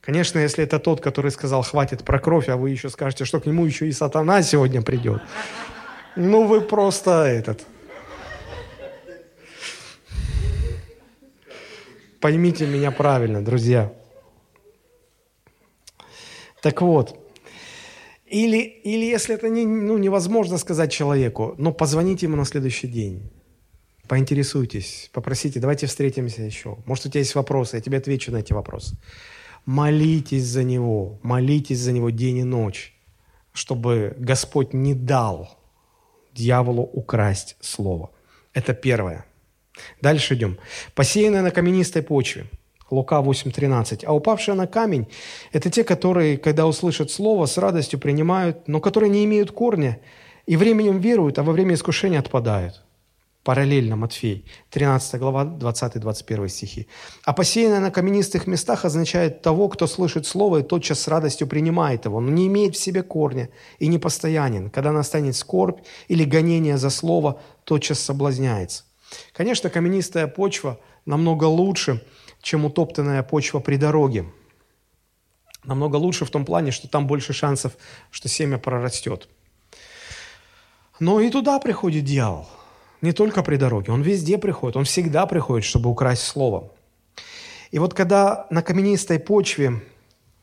Конечно, 0.00 0.38
если 0.38 0.64
это 0.64 0.78
тот, 0.78 1.00
который 1.00 1.30
сказал, 1.30 1.62
хватит 1.62 2.04
про 2.04 2.18
кровь, 2.18 2.48
а 2.48 2.56
вы 2.56 2.70
еще 2.70 2.88
скажете, 2.90 3.24
что 3.24 3.40
к 3.40 3.46
нему 3.46 3.64
еще 3.64 3.88
и 3.88 3.92
сатана 3.92 4.42
сегодня 4.42 4.82
придет. 4.82 5.22
Ну, 6.16 6.46
вы 6.46 6.60
просто 6.60 7.24
этот... 7.24 7.64
Поймите 12.20 12.66
меня 12.66 12.90
правильно, 12.90 13.44
друзья. 13.44 13.92
Так 16.62 16.82
вот, 16.82 17.16
или, 18.26 18.58
или 18.58 19.04
если 19.06 19.36
это 19.36 19.48
не, 19.48 19.64
ну, 19.64 19.96
невозможно 19.96 20.58
сказать 20.58 20.92
человеку, 20.92 21.54
ну, 21.58 21.72
позвоните 21.72 22.26
ему 22.26 22.36
на 22.36 22.44
следующий 22.44 22.88
день, 22.88 23.30
поинтересуйтесь, 24.08 25.10
попросите, 25.12 25.60
давайте 25.60 25.86
встретимся 25.86 26.42
еще. 26.42 26.78
Может, 26.84 27.06
у 27.06 27.08
тебя 27.10 27.20
есть 27.20 27.34
вопросы, 27.36 27.76
я 27.76 27.82
тебе 27.82 27.98
отвечу 27.98 28.32
на 28.32 28.38
эти 28.38 28.52
вопросы. 28.52 28.96
Молитесь 29.64 30.44
за 30.44 30.64
него, 30.64 31.20
молитесь 31.22 31.78
за 31.78 31.92
него 31.92 32.10
день 32.10 32.38
и 32.38 32.44
ночь, 32.44 32.94
чтобы 33.52 34.16
Господь 34.18 34.72
не 34.72 34.94
дал 34.94 35.56
дьяволу 36.34 36.82
украсть 36.82 37.56
слово. 37.60 38.10
Это 38.52 38.74
первое. 38.74 39.27
Дальше 40.00 40.34
идем. 40.34 40.58
Посеянное 40.94 41.42
на 41.42 41.50
каменистой 41.50 42.02
почве. 42.02 42.46
Лука 42.90 43.20
8.13. 43.20 44.04
А 44.04 44.14
упавшие 44.14 44.54
на 44.54 44.66
камень– 44.66 45.06
это 45.52 45.70
те, 45.70 45.84
которые, 45.84 46.38
когда 46.38 46.66
услышат 46.66 47.10
слово, 47.10 47.46
с 47.46 47.58
радостью 47.58 47.98
принимают, 47.98 48.66
но 48.66 48.80
которые 48.80 49.10
не 49.10 49.24
имеют 49.24 49.52
корня 49.52 50.00
и 50.46 50.56
временем 50.56 50.98
веруют, 50.98 51.38
а 51.38 51.42
во 51.42 51.52
время 51.52 51.74
искушения 51.74 52.18
отпадают. 52.18 52.82
Параллельно 53.44 53.96
Матфей, 53.96 54.44
13 54.70 55.18
глава, 55.20 55.44
20-21 55.44 56.48
стихи. 56.48 56.86
А 57.24 57.32
посеянное 57.32 57.80
на 57.80 57.90
каменистых 57.90 58.46
местах 58.46 58.84
означает 58.84 59.40
того, 59.40 59.68
кто 59.68 59.86
слышит 59.86 60.26
слово 60.26 60.58
и 60.58 60.62
тотчас 60.62 61.00
с 61.00 61.08
радостью 61.08 61.46
принимает 61.46 62.04
его, 62.04 62.20
но 62.20 62.30
не 62.30 62.46
имеет 62.46 62.74
в 62.74 62.78
себе 62.78 63.02
корня 63.02 63.48
и 63.78 63.86
не 63.86 63.98
постоянен. 63.98 64.68
Когда 64.68 64.92
настанет 64.92 65.34
скорбь 65.34 65.80
или 66.08 66.24
гонение 66.24 66.76
за 66.76 66.90
слово, 66.90 67.40
тотчас 67.64 68.00
соблазняется. 68.00 68.84
Конечно, 69.32 69.70
каменистая 69.70 70.26
почва 70.26 70.80
намного 71.06 71.44
лучше, 71.44 72.04
чем 72.42 72.64
утоптанная 72.64 73.22
почва 73.22 73.60
при 73.60 73.76
дороге. 73.76 74.26
Намного 75.64 75.96
лучше 75.96 76.24
в 76.24 76.30
том 76.30 76.44
плане, 76.44 76.70
что 76.70 76.88
там 76.88 77.06
больше 77.06 77.32
шансов, 77.32 77.76
что 78.10 78.28
семя 78.28 78.58
прорастет. 78.58 79.28
Но 81.00 81.20
и 81.20 81.30
туда 81.30 81.58
приходит 81.58 82.04
дьявол– 82.04 82.48
не 83.00 83.12
только 83.12 83.42
при 83.42 83.56
дороге, 83.56 83.92
он 83.92 84.02
везде 84.02 84.38
приходит, 84.38 84.76
он 84.76 84.84
всегда 84.84 85.26
приходит, 85.26 85.64
чтобы 85.64 85.88
украсть 85.90 86.22
слово. 86.22 86.70
И 87.70 87.78
вот 87.78 87.94
когда 87.94 88.46
на 88.50 88.62
каменистой 88.62 89.18
почве 89.20 89.80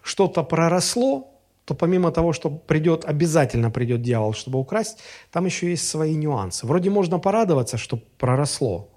что-то 0.02 0.44
проросло, 0.44 1.35
то 1.66 1.74
помимо 1.74 2.12
того, 2.12 2.32
что 2.32 2.50
придет, 2.50 3.06
обязательно 3.06 3.72
придет 3.72 4.02
дьявол, 4.02 4.34
чтобы 4.34 4.60
украсть, 4.60 5.00
там 5.32 5.46
еще 5.46 5.70
есть 5.70 5.88
свои 5.88 6.16
нюансы. 6.16 6.68
Вроде 6.68 6.90
можно 6.90 7.20
порадоваться, 7.20 7.78
что 7.78 7.98
проросло. 8.18 8.90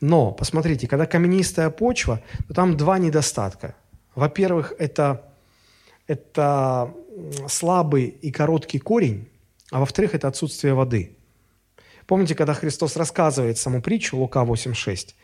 Но, 0.00 0.32
посмотрите, 0.32 0.86
когда 0.86 1.06
каменистая 1.06 1.70
почва, 1.70 2.22
то 2.48 2.54
там 2.54 2.76
два 2.76 2.98
недостатка. 2.98 3.74
Во-первых, 4.14 4.74
это, 4.78 5.32
это 6.06 6.94
слабый 7.48 8.04
и 8.06 8.30
короткий 8.30 8.78
корень, 8.78 9.28
а 9.70 9.80
во-вторых, 9.80 10.14
это 10.14 10.28
отсутствие 10.28 10.74
воды. 10.74 11.16
Помните, 12.06 12.34
когда 12.34 12.54
Христос 12.54 12.96
рассказывает 12.96 13.58
саму 13.58 13.80
притчу, 13.80 14.16
Лука 14.16 14.40
8.6, 14.40 15.14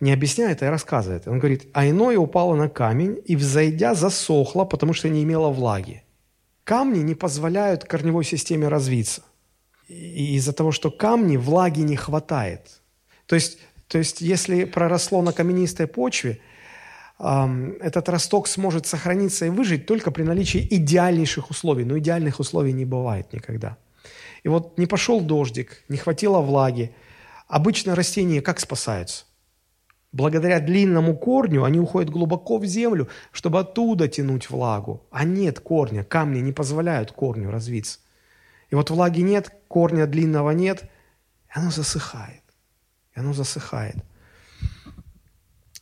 не 0.00 0.12
объясняет, 0.12 0.62
а 0.62 0.70
рассказывает. 0.70 1.28
Он 1.28 1.38
говорит, 1.38 1.68
а 1.74 1.88
иное 1.88 2.18
упало 2.18 2.56
на 2.56 2.68
камень 2.68 3.20
и, 3.24 3.36
взойдя, 3.36 3.94
засохло, 3.94 4.64
потому 4.64 4.94
что 4.94 5.08
не 5.08 5.22
имело 5.22 5.50
влаги. 5.50 6.02
Камни 6.64 7.00
не 7.00 7.14
позволяют 7.14 7.84
корневой 7.84 8.24
системе 8.24 8.68
развиться. 8.68 9.22
И 9.88 10.36
из-за 10.36 10.52
того, 10.52 10.72
что 10.72 10.90
камни, 10.90 11.36
влаги 11.36 11.80
не 11.80 11.96
хватает. 11.96 12.80
То 13.26 13.34
есть, 13.34 13.58
то 13.88 13.98
есть 13.98 14.20
если 14.20 14.64
проросло 14.64 15.22
на 15.22 15.32
каменистой 15.32 15.86
почве, 15.86 16.40
этот 17.18 18.08
росток 18.08 18.48
сможет 18.48 18.86
сохраниться 18.86 19.44
и 19.44 19.50
выжить 19.50 19.86
только 19.86 20.10
при 20.10 20.22
наличии 20.22 20.66
идеальнейших 20.70 21.50
условий. 21.50 21.84
Но 21.84 21.98
идеальных 21.98 22.40
условий 22.40 22.72
не 22.72 22.84
бывает 22.84 23.32
никогда. 23.32 23.76
И 24.42 24.48
вот 24.48 24.78
не 24.78 24.86
пошел 24.86 25.20
дождик, 25.20 25.84
не 25.88 25.98
хватило 25.98 26.40
влаги. 26.40 26.94
Обычно 27.48 27.94
растения 27.94 28.40
как 28.40 28.60
спасаются? 28.60 29.24
Благодаря 30.12 30.58
длинному 30.58 31.16
корню 31.16 31.62
они 31.64 31.78
уходят 31.78 32.10
глубоко 32.10 32.58
в 32.58 32.64
землю, 32.64 33.08
чтобы 33.30 33.60
оттуда 33.60 34.08
тянуть 34.08 34.50
влагу. 34.50 35.06
А 35.10 35.24
нет 35.24 35.60
корня, 35.60 36.02
камни 36.02 36.40
не 36.40 36.52
позволяют 36.52 37.12
корню 37.12 37.50
развиться. 37.50 38.00
И 38.70 38.74
вот 38.74 38.90
влаги 38.90 39.20
нет, 39.20 39.54
корня 39.68 40.06
длинного 40.06 40.50
нет, 40.50 40.84
и 40.84 41.58
оно 41.58 41.70
засыхает. 41.70 42.42
И 43.14 43.20
оно 43.20 43.32
засыхает. 43.32 43.96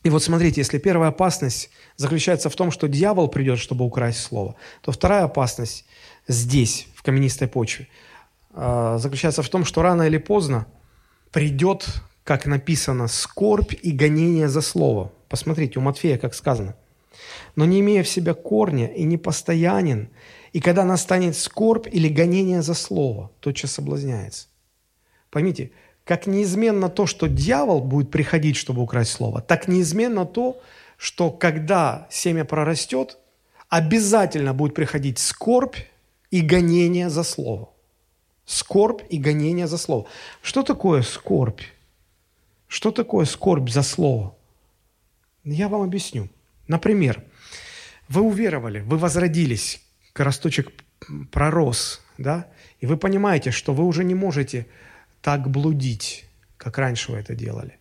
И 0.03 0.09
вот 0.09 0.23
смотрите, 0.23 0.61
если 0.61 0.77
первая 0.77 1.09
опасность 1.09 1.71
заключается 1.97 2.49
в 2.49 2.55
том, 2.55 2.71
что 2.71 2.87
дьявол 2.87 3.27
придет, 3.27 3.59
чтобы 3.59 3.83
украсть 3.83 4.21
слово, 4.21 4.55
то 4.81 4.91
вторая 4.91 5.23
опасность 5.23 5.85
здесь, 6.27 6.87
в 6.95 7.03
каменистой 7.03 7.47
почве, 7.47 7.87
а, 8.51 8.97
заключается 8.97 9.43
в 9.43 9.49
том, 9.49 9.65
что 9.65 9.81
рано 9.81 10.03
или 10.03 10.17
поздно 10.17 10.67
придет 11.31 12.01
как 12.29 12.45
написано, 12.45 13.07
скорбь 13.07 13.73
и 13.81 13.91
гонение 13.91 14.49
за 14.49 14.61
слово. 14.61 15.11
Посмотрите, 15.29 15.79
у 15.79 15.81
Матфея 15.81 16.19
как 16.19 16.35
сказано. 16.35 16.75
Но 17.55 17.65
не 17.65 17.79
имея 17.79 18.03
в 18.03 18.07
себя 18.07 18.35
корня 18.35 18.85
и 18.85 19.03
не 19.03 19.17
постоянен, 19.17 20.09
и 20.53 20.59
когда 20.59 20.85
настанет 20.85 21.35
скорбь 21.35 21.87
или 21.91 22.07
гонение 22.07 22.61
за 22.61 22.75
слово, 22.75 23.31
тотчас 23.39 23.71
соблазняется. 23.71 24.45
Поймите, 25.31 25.71
как 26.05 26.27
неизменно 26.27 26.87
то, 26.87 27.07
что 27.07 27.25
дьявол 27.27 27.81
будет 27.81 28.11
приходить, 28.11 28.57
чтобы 28.57 28.83
украсть 28.83 29.13
слово, 29.13 29.41
так 29.41 29.67
неизменно 29.67 30.27
то, 30.27 30.61
что 30.97 31.31
когда 31.31 32.05
семя 32.11 32.45
прорастет, 32.45 33.17
обязательно 33.69 34.53
будет 34.53 34.75
приходить 34.75 35.17
скорбь 35.17 35.77
и 36.29 36.41
гонение 36.41 37.09
за 37.09 37.23
слово. 37.23 37.69
Скорбь 38.45 39.01
и 39.09 39.17
гонение 39.17 39.65
за 39.65 39.79
слово. 39.79 40.05
Что 40.43 40.61
такое 40.61 41.01
скорбь? 41.01 41.61
Что 42.69 42.91
такое 42.91 43.25
скорбь 43.25 43.69
за 43.69 43.81
слово? 43.81 44.35
Я 45.43 45.67
вам 45.67 45.81
объясню. 45.81 46.29
Например, 46.67 47.23
вы 48.07 48.21
уверовали, 48.21 48.81
вы 48.81 48.97
возродились, 48.99 49.81
росточек 50.13 50.71
пророс, 51.31 52.01
да, 52.19 52.47
и 52.79 52.85
вы 52.85 52.95
понимаете, 52.97 53.49
что 53.49 53.73
вы 53.73 53.85
уже 53.85 54.03
не 54.03 54.13
можете 54.13 54.67
так 55.21 55.49
блудить, 55.49 56.25
как 56.57 56.77
раньше 56.77 57.11
вы 57.11 57.17
это 57.17 57.33
делали. 57.33 57.79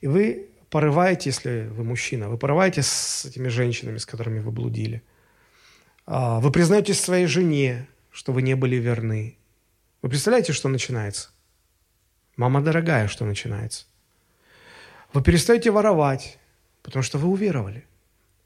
И 0.00 0.08
вы 0.08 0.48
порываете, 0.68 1.30
если 1.30 1.68
вы 1.70 1.84
мужчина, 1.84 2.28
вы 2.28 2.36
порываете 2.36 2.82
с 2.82 3.24
этими 3.24 3.46
женщинами, 3.46 3.98
с 3.98 4.06
которыми 4.06 4.40
вы 4.40 4.50
блудили. 4.50 5.02
А, 6.06 6.40
вы 6.40 6.50
признаетесь 6.50 7.00
своей 7.00 7.26
жене, 7.26 7.86
что 8.10 8.32
вы 8.32 8.42
не 8.42 8.56
были 8.56 8.76
верны. 8.76 9.38
Вы 10.02 10.08
представляете, 10.08 10.52
что 10.52 10.68
начинается? 10.68 11.30
Мама 12.36 12.62
дорогая, 12.62 13.06
что 13.06 13.24
начинается? 13.24 13.86
Вы 15.14 15.22
перестаете 15.22 15.70
воровать, 15.70 16.38
потому 16.82 17.04
что 17.04 17.18
вы 17.18 17.28
уверовали. 17.28 17.86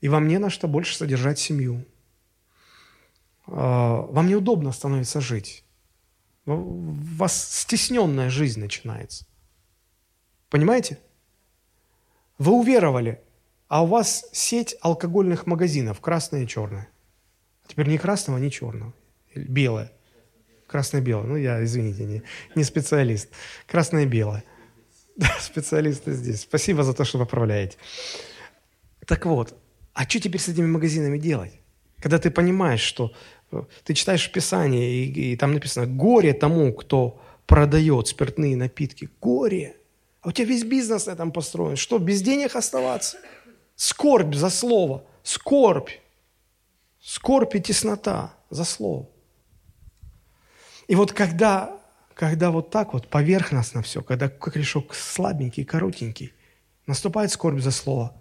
И 0.02 0.08
вам 0.08 0.28
не 0.28 0.38
на 0.38 0.50
что 0.50 0.68
больше 0.68 0.94
содержать 0.94 1.38
семью. 1.38 1.84
А, 3.46 4.02
вам 4.02 4.28
неудобно 4.28 4.70
становится 4.72 5.22
жить. 5.22 5.64
У 6.44 6.92
вас 7.16 7.60
стесненная 7.62 8.28
жизнь 8.28 8.60
начинается. 8.60 9.26
Понимаете? 10.50 10.98
Вы 12.36 12.52
уверовали, 12.52 13.22
а 13.68 13.82
у 13.82 13.86
вас 13.86 14.26
сеть 14.32 14.76
алкогольных 14.82 15.46
магазинов, 15.46 16.00
красное 16.00 16.42
и 16.42 16.46
черное. 16.46 16.88
Теперь 17.66 17.88
ни 17.88 17.96
красного, 17.96 18.36
ни 18.36 18.50
черного. 18.50 18.92
Белое. 19.34 19.90
Красное-белое. 20.66 21.26
Ну, 21.26 21.36
я, 21.36 21.64
извините, 21.64 22.04
не, 22.04 22.22
не 22.54 22.62
специалист. 22.62 23.30
Красное-белое. 23.66 24.44
Специалисты 25.40 26.12
здесь. 26.12 26.42
Спасибо 26.42 26.82
за 26.82 26.94
то, 26.94 27.04
что 27.04 27.18
поправляете. 27.18 27.76
Так 29.06 29.26
вот, 29.26 29.54
а 29.94 30.08
что 30.08 30.20
теперь 30.20 30.40
с 30.40 30.48
этими 30.48 30.66
магазинами 30.66 31.18
делать? 31.18 31.52
Когда 32.00 32.18
ты 32.18 32.30
понимаешь, 32.30 32.80
что 32.80 33.12
э, 33.50 33.62
ты 33.84 33.94
читаешь 33.94 34.30
Писание, 34.30 34.90
и, 34.90 35.32
и 35.32 35.36
там 35.36 35.52
написано 35.52 35.86
«Горе 35.86 36.32
тому, 36.32 36.72
кто 36.72 37.20
продает 37.46 38.06
спиртные 38.06 38.56
напитки». 38.56 39.08
Горе! 39.20 39.76
А 40.20 40.28
у 40.28 40.32
тебя 40.32 40.48
весь 40.48 40.64
бизнес 40.64 41.06
на 41.06 41.12
этом 41.12 41.32
построен. 41.32 41.76
Что, 41.76 41.98
без 41.98 42.22
денег 42.22 42.54
оставаться? 42.54 43.18
Скорбь 43.74 44.34
за 44.34 44.50
слово. 44.50 45.04
Скорбь. 45.22 45.90
Скорбь 47.00 47.54
и 47.54 47.60
теснота 47.60 48.34
за 48.50 48.64
слово. 48.64 49.08
И 50.86 50.94
вот 50.94 51.12
когда 51.12 51.77
когда 52.18 52.50
вот 52.50 52.70
так 52.70 52.94
вот 52.94 53.06
поверхностно 53.06 53.80
все, 53.80 54.02
когда 54.02 54.28
корешок 54.28 54.92
слабенький, 54.92 55.64
коротенький, 55.64 56.32
наступает 56.84 57.30
скорбь 57.30 57.60
за 57.60 57.70
слово. 57.70 58.12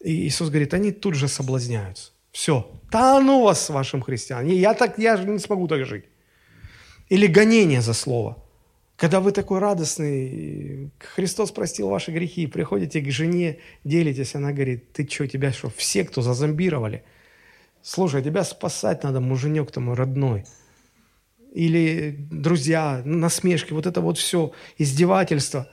И 0.00 0.26
Иисус 0.26 0.48
говорит, 0.48 0.72
они 0.72 0.90
тут 0.90 1.14
же 1.14 1.28
соблазняются. 1.28 2.12
Все, 2.30 2.70
да 2.90 3.20
ну 3.20 3.42
вас 3.42 3.68
вашим 3.68 4.00
христианом. 4.00 4.50
Я 4.50 4.72
так, 4.72 4.98
я 4.98 5.18
же 5.18 5.28
не 5.28 5.38
смогу 5.38 5.68
так 5.68 5.84
жить. 5.84 6.06
Или 7.10 7.26
гонение 7.26 7.82
за 7.82 7.92
слово. 7.92 8.42
Когда 8.96 9.20
вы 9.20 9.32
такой 9.32 9.58
радостный, 9.58 10.90
Христос 11.14 11.50
простил 11.50 11.90
ваши 11.90 12.10
грехи, 12.10 12.46
приходите 12.46 13.02
к 13.02 13.10
жене, 13.10 13.58
делитесь, 13.84 14.34
она 14.34 14.52
говорит, 14.52 14.94
ты 14.94 15.06
что, 15.06 15.26
тебя 15.26 15.52
что, 15.52 15.68
все, 15.68 16.04
кто 16.04 16.22
зазомбировали? 16.22 17.04
Слушай, 17.82 18.22
тебя 18.22 18.44
спасать 18.44 19.02
надо, 19.02 19.20
муженек-то 19.20 19.80
мой 19.80 19.94
родной– 19.94 20.46
или 21.52 22.16
друзья, 22.30 23.02
насмешки, 23.04 23.72
вот 23.72 23.86
это 23.86 24.00
вот 24.00 24.18
все, 24.18 24.52
издевательство. 24.78 25.68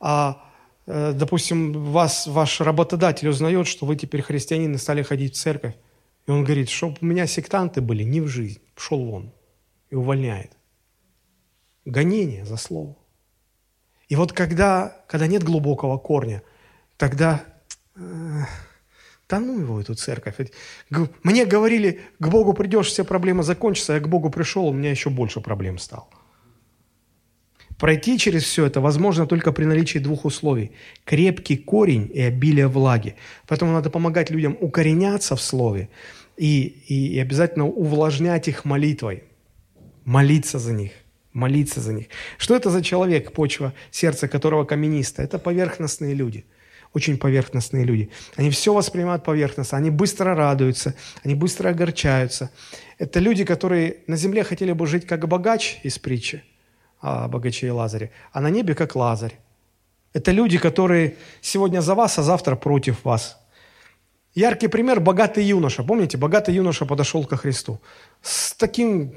А, 0.00 0.42
э, 0.86 1.12
допустим, 1.12 1.72
вас 1.72 2.26
ваш 2.26 2.60
работодатель 2.60 3.28
узнает, 3.28 3.66
что 3.66 3.86
вы 3.86 3.96
теперь 3.96 4.22
христианин 4.22 4.74
и 4.74 4.78
стали 4.78 5.02
ходить 5.02 5.34
в 5.34 5.38
церковь. 5.38 5.74
И 6.26 6.30
он 6.30 6.44
говорит, 6.44 6.70
чтобы 6.70 6.96
у 7.00 7.06
меня 7.06 7.26
сектанты 7.26 7.80
были 7.80 8.04
не 8.04 8.20
в 8.20 8.28
жизнь, 8.28 8.60
пошел 8.74 9.04
вон. 9.04 9.32
И 9.90 9.96
увольняет. 9.96 10.52
Гонение 11.84 12.44
за 12.44 12.56
слово. 12.56 12.96
И 14.08 14.16
вот 14.16 14.32
когда, 14.32 15.04
когда 15.08 15.26
нет 15.26 15.42
глубокого 15.42 15.98
корня, 15.98 16.42
тогда... 16.96 17.44
Э, 17.96 18.44
да 19.28 19.40
ну 19.40 19.58
его, 19.58 19.80
эту 19.80 19.94
церковь. 19.94 20.34
Мне 21.22 21.46
говорили, 21.46 22.00
к 22.18 22.28
Богу 22.28 22.52
придешь, 22.52 22.88
все 22.88 23.04
проблемы 23.04 23.42
закончатся, 23.42 23.94
а 23.94 23.96
я 23.96 24.00
к 24.02 24.08
Богу 24.08 24.30
пришел, 24.30 24.66
у 24.66 24.72
меня 24.72 24.90
еще 24.90 25.10
больше 25.10 25.40
проблем 25.40 25.78
стало. 25.78 26.06
Пройти 27.78 28.18
через 28.18 28.44
все 28.44 28.66
это 28.66 28.80
возможно 28.80 29.26
только 29.26 29.50
при 29.52 29.64
наличии 29.64 29.98
двух 29.98 30.24
условий. 30.24 30.72
Крепкий 31.04 31.56
корень 31.56 32.10
и 32.14 32.20
обилие 32.20 32.68
влаги. 32.68 33.16
Поэтому 33.48 33.72
надо 33.72 33.90
помогать 33.90 34.30
людям 34.30 34.56
укореняться 34.60 35.34
в 35.34 35.40
слове 35.40 35.88
и, 36.36 36.62
и, 36.86 37.14
и 37.14 37.18
обязательно 37.18 37.66
увлажнять 37.66 38.46
их 38.48 38.64
молитвой. 38.64 39.24
Молиться 40.04 40.58
за 40.58 40.72
них. 40.72 40.92
Молиться 41.32 41.80
за 41.80 41.92
них. 41.92 42.06
Что 42.38 42.54
это 42.54 42.70
за 42.70 42.80
человек, 42.80 43.32
почва 43.32 43.74
сердца 43.90 44.28
которого 44.28 44.64
камениста? 44.64 45.22
Это 45.22 45.38
поверхностные 45.38 46.14
люди– 46.14 46.44
очень 46.94 47.18
поверхностные 47.18 47.84
люди. 47.84 48.10
Они 48.36 48.50
все 48.50 48.72
воспринимают 48.72 49.24
поверхностно, 49.24 49.76
они 49.78 49.90
быстро 49.90 50.34
радуются, 50.34 50.94
они 51.22 51.34
быстро 51.34 51.70
огорчаются. 51.70 52.50
Это 52.98 53.20
люди, 53.20 53.44
которые 53.44 53.98
на 54.06 54.16
земле 54.16 54.44
хотели 54.44 54.72
бы 54.72 54.86
жить 54.86 55.06
как 55.06 55.28
богач 55.28 55.80
из 55.82 55.98
притчи 55.98 56.42
о 57.00 57.28
богаче 57.28 57.66
и 57.66 57.70
Лазаре, 57.70 58.10
а 58.32 58.40
на 58.40 58.48
небе 58.48 58.74
как 58.74 58.96
Лазарь. 58.96 59.38
Это 60.14 60.30
люди, 60.30 60.58
которые 60.58 61.16
сегодня 61.42 61.80
за 61.80 61.94
вас, 61.94 62.18
а 62.18 62.22
завтра 62.22 62.56
против 62.56 63.04
вас. 63.04 63.38
Яркий 64.34 64.68
пример– 64.68 65.00
богатый 65.00 65.44
юноша. 65.44 65.82
Помните, 65.82 66.16
богатый 66.16 66.54
юноша 66.54 66.86
подошел 66.86 67.24
ко 67.24 67.36
Христу 67.36 67.80
с 68.22 68.54
таким, 68.54 69.12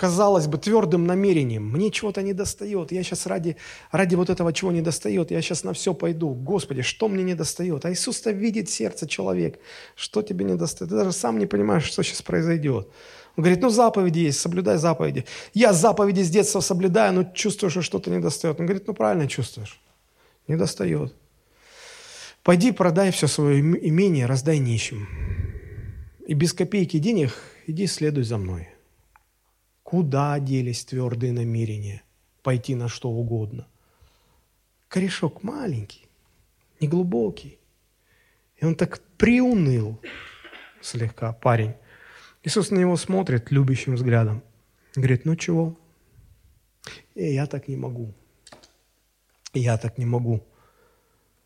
казалось 0.00 0.46
бы, 0.46 0.56
твердым 0.56 1.06
намерением. 1.06 1.70
Мне 1.70 1.90
чего-то 1.90 2.22
не 2.22 2.32
достает. 2.32 2.90
Я 2.90 3.02
сейчас 3.02 3.26
ради, 3.26 3.58
ради 3.92 4.14
вот 4.14 4.30
этого 4.30 4.50
чего 4.50 4.72
не 4.72 4.80
достает, 4.80 5.30
я 5.30 5.42
сейчас 5.42 5.62
на 5.62 5.74
все 5.74 5.92
пойду. 5.92 6.30
Господи, 6.30 6.80
что 6.80 7.06
мне 7.08 7.22
не 7.22 7.34
достает? 7.34 7.84
А 7.84 7.92
Иисус-то 7.92 8.30
видит 8.30 8.70
сердце 8.70 9.06
человек. 9.06 9.58
Что 9.94 10.22
тебе 10.22 10.46
не 10.46 10.54
достает? 10.54 10.90
Ты 10.90 10.96
даже 10.96 11.12
сам 11.12 11.38
не 11.38 11.44
понимаешь, 11.44 11.84
что 11.84 12.02
сейчас 12.02 12.22
произойдет. 12.22 12.88
Он 13.36 13.44
говорит, 13.44 13.60
ну 13.60 13.68
заповеди 13.68 14.20
есть, 14.20 14.40
соблюдай 14.40 14.78
заповеди. 14.78 15.26
Я 15.52 15.74
заповеди 15.74 16.22
с 16.22 16.30
детства 16.30 16.60
соблюдаю, 16.60 17.12
но 17.12 17.24
чувствую, 17.34 17.70
что 17.70 17.82
что-то 17.82 18.10
не 18.10 18.20
достает. 18.20 18.58
Он 18.58 18.64
говорит, 18.64 18.86
ну 18.86 18.94
правильно 18.94 19.28
чувствуешь. 19.28 19.78
Не 20.48 20.56
достает. 20.56 21.14
Пойди 22.42 22.72
продай 22.72 23.10
все 23.10 23.26
свое 23.26 23.60
имение, 23.60 24.24
раздай 24.24 24.60
нищим. 24.60 25.06
И 26.26 26.32
без 26.32 26.54
копейки 26.54 26.98
денег 26.98 27.34
иди 27.66 27.86
следуй 27.86 28.24
за 28.24 28.38
мной. 28.38 28.69
Куда 29.90 30.38
делись 30.38 30.84
твердые 30.84 31.32
намерения 31.32 32.04
пойти 32.44 32.76
на 32.76 32.88
что 32.88 33.10
угодно? 33.10 33.66
Корешок 34.86 35.42
маленький, 35.42 36.06
неглубокий. 36.80 37.58
И 38.58 38.64
он 38.64 38.76
так 38.76 39.00
приуныл 39.18 40.00
слегка, 40.80 41.32
парень. 41.32 41.74
Иисус 42.44 42.70
на 42.70 42.78
него 42.78 42.96
смотрит 42.96 43.50
любящим 43.50 43.96
взглядом. 43.96 44.44
Говорит, 44.94 45.24
ну 45.24 45.34
чего? 45.34 45.76
И 47.16 47.34
я 47.34 47.46
так 47.46 47.66
не 47.66 47.76
могу. 47.76 48.14
Я 49.54 49.76
так 49.76 49.98
не 49.98 50.06
могу. 50.06 50.40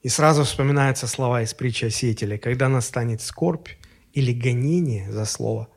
И 0.02 0.10
сразу 0.10 0.44
вспоминаются 0.44 1.06
слова 1.06 1.40
из 1.40 1.54
притчи 1.54 1.86
о 1.86 1.90
сеятеле. 1.90 2.36
Когда 2.36 2.68
настанет 2.68 3.22
скорбь 3.22 3.70
или 4.12 4.34
гонение 4.34 5.10
за 5.10 5.24
слово, 5.24 5.70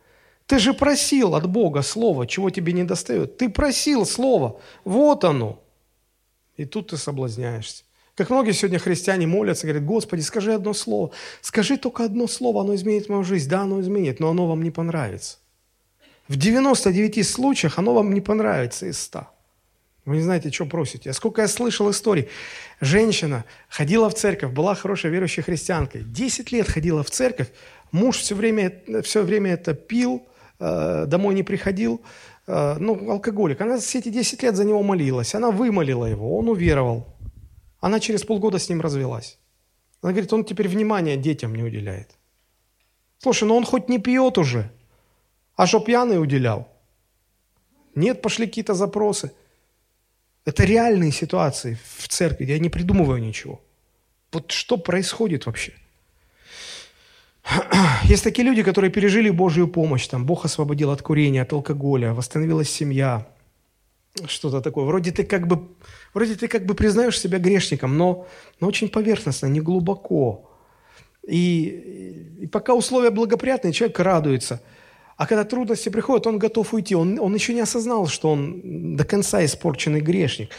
ты 0.47 0.59
же 0.59 0.73
просил 0.73 1.35
от 1.35 1.47
Бога 1.47 1.81
слово, 1.81 2.25
чего 2.25 2.49
тебе 2.49 2.73
не 2.73 2.85
достает. 2.85 3.37
Ты 3.37 3.49
просил 3.49 4.05
слово, 4.05 4.59
вот 4.85 5.23
оно. 5.25 5.61
И 6.55 6.65
тут 6.65 6.87
ты 6.87 6.97
соблазняешься. 6.97 7.83
Как 8.15 8.31
многие 8.31 8.53
сегодня 8.53 8.79
христиане 8.79 9.27
молятся, 9.27 9.67
говорят, 9.67 9.85
Господи, 9.85 10.21
скажи 10.21 10.53
одно 10.53 10.73
слово. 10.73 11.11
Скажи 11.41 11.77
только 11.77 12.05
одно 12.05 12.27
слово, 12.27 12.61
оно 12.61 12.73
изменит 12.73 13.09
мою 13.09 13.23
жизнь. 13.23 13.49
Да, 13.49 13.61
оно 13.61 13.79
изменит, 13.81 14.19
но 14.19 14.29
оно 14.29 14.47
вам 14.47 14.63
не 14.63 14.71
понравится. 14.71 15.37
В 16.27 16.35
99 16.35 17.27
случаях 17.27 17.77
оно 17.77 17.93
вам 17.93 18.13
не 18.13 18.21
понравится 18.21 18.87
из 18.87 18.99
100. 19.01 19.27
Вы 20.05 20.15
не 20.15 20.21
знаете, 20.21 20.49
что 20.49 20.65
просите. 20.65 21.09
А 21.09 21.13
сколько 21.13 21.41
я 21.41 21.47
слышал 21.49 21.91
историй. 21.91 22.29
Женщина 22.79 23.43
ходила 23.67 24.09
в 24.09 24.15
церковь, 24.15 24.51
была 24.51 24.73
хорошей 24.73 25.11
верующей 25.11 25.43
христианкой. 25.43 26.03
Десять 26.03 26.53
лет 26.53 26.67
ходила 26.69 27.03
в 27.03 27.11
церковь. 27.11 27.49
Муж 27.91 28.17
все 28.17 28.33
время, 28.33 28.81
все 29.03 29.23
время 29.23 29.51
это 29.51 29.73
пил, 29.73 30.25
домой 30.59 31.35
не 31.35 31.43
приходил. 31.43 32.01
Э, 32.47 32.77
ну, 32.79 33.11
алкоголик. 33.11 33.61
Она 33.61 33.77
все 33.77 33.99
эти 33.99 34.09
десять 34.09 34.43
лет 34.43 34.55
за 34.55 34.65
него 34.65 34.83
молилась. 34.83 35.35
Она 35.35 35.51
вымолила 35.51 36.05
его, 36.05 36.37
он 36.37 36.49
уверовал. 36.49 37.05
Она 37.79 37.99
через 37.99 38.23
полгода 38.23 38.57
с 38.57 38.69
ним 38.69 38.81
развелась. 38.81 39.37
Она 40.01 40.11
говорит, 40.11 40.33
он 40.33 40.43
теперь 40.43 40.67
внимания 40.67 41.17
детям 41.17 41.55
не 41.55 41.63
уделяет. 41.63 42.09
Слушай, 43.19 43.47
ну 43.47 43.55
он 43.55 43.65
хоть 43.65 43.89
не 43.89 43.99
пьет 43.99 44.37
уже, 44.37 44.71
а 45.55 45.65
что 45.65 45.79
пьяный 45.79 46.21
уделял? 46.21 46.67
Нет, 47.95 48.21
пошли 48.21 48.45
какие-то 48.45 48.73
запросы– 48.73 49.31
это 50.47 50.63
реальные 50.63 51.11
ситуации 51.11 51.77
в 51.97 52.07
церкви, 52.07 52.45
я 52.45 52.57
не 52.57 52.69
придумываю 52.69 53.21
ничего. 53.21 53.59
Вот 54.31 54.51
что 54.51 54.77
происходит 54.77 55.45
вообще? 55.45 55.73
Есть 58.03 58.23
такие 58.23 58.43
люди, 58.45 58.63
которые 58.63 58.91
пережили 58.91 59.29
Божью 59.29 59.67
помощь, 59.67 60.07
там 60.07 60.25
Бог 60.25 60.45
освободил 60.45 60.91
от 60.91 61.01
курения, 61.01 61.41
от 61.41 61.53
алкоголя, 61.53 62.13
восстановилась 62.13 62.69
семья, 62.69 63.27
что-то 64.27 64.61
такое. 64.61 64.85
Вроде 64.85 65.11
ты 65.11 65.23
как 65.23 65.47
бы, 65.47 65.67
вроде 66.13 66.35
ты 66.35 66.47
как 66.47 66.65
бы 66.65 66.73
признаешь 66.73 67.19
себя 67.19 67.39
грешником, 67.39 67.97
но, 67.97 68.27
но 68.59 68.67
очень 68.67 68.89
поверхностно, 68.89 69.47
не 69.47 69.61
глубоко. 69.61 70.49
И, 71.27 72.37
и 72.41 72.47
пока 72.47 72.73
условия 72.73 73.11
благоприятные, 73.11 73.73
человек 73.73 73.99
радуется– 73.99 74.61
а 75.17 75.25
когда 75.25 75.43
трудности 75.43 75.89
приходят, 75.89 76.27
он 76.27 76.37
готов 76.37 76.73
уйти. 76.73 76.95
Он, 76.95 77.19
он 77.19 77.33
еще 77.33 77.53
не 77.53 77.61
осознал, 77.61 78.07
что 78.07 78.31
он 78.31 78.95
до 78.95 79.03
конца 79.03 79.43
испорченный 79.43 79.99
грешник. 79.99 80.51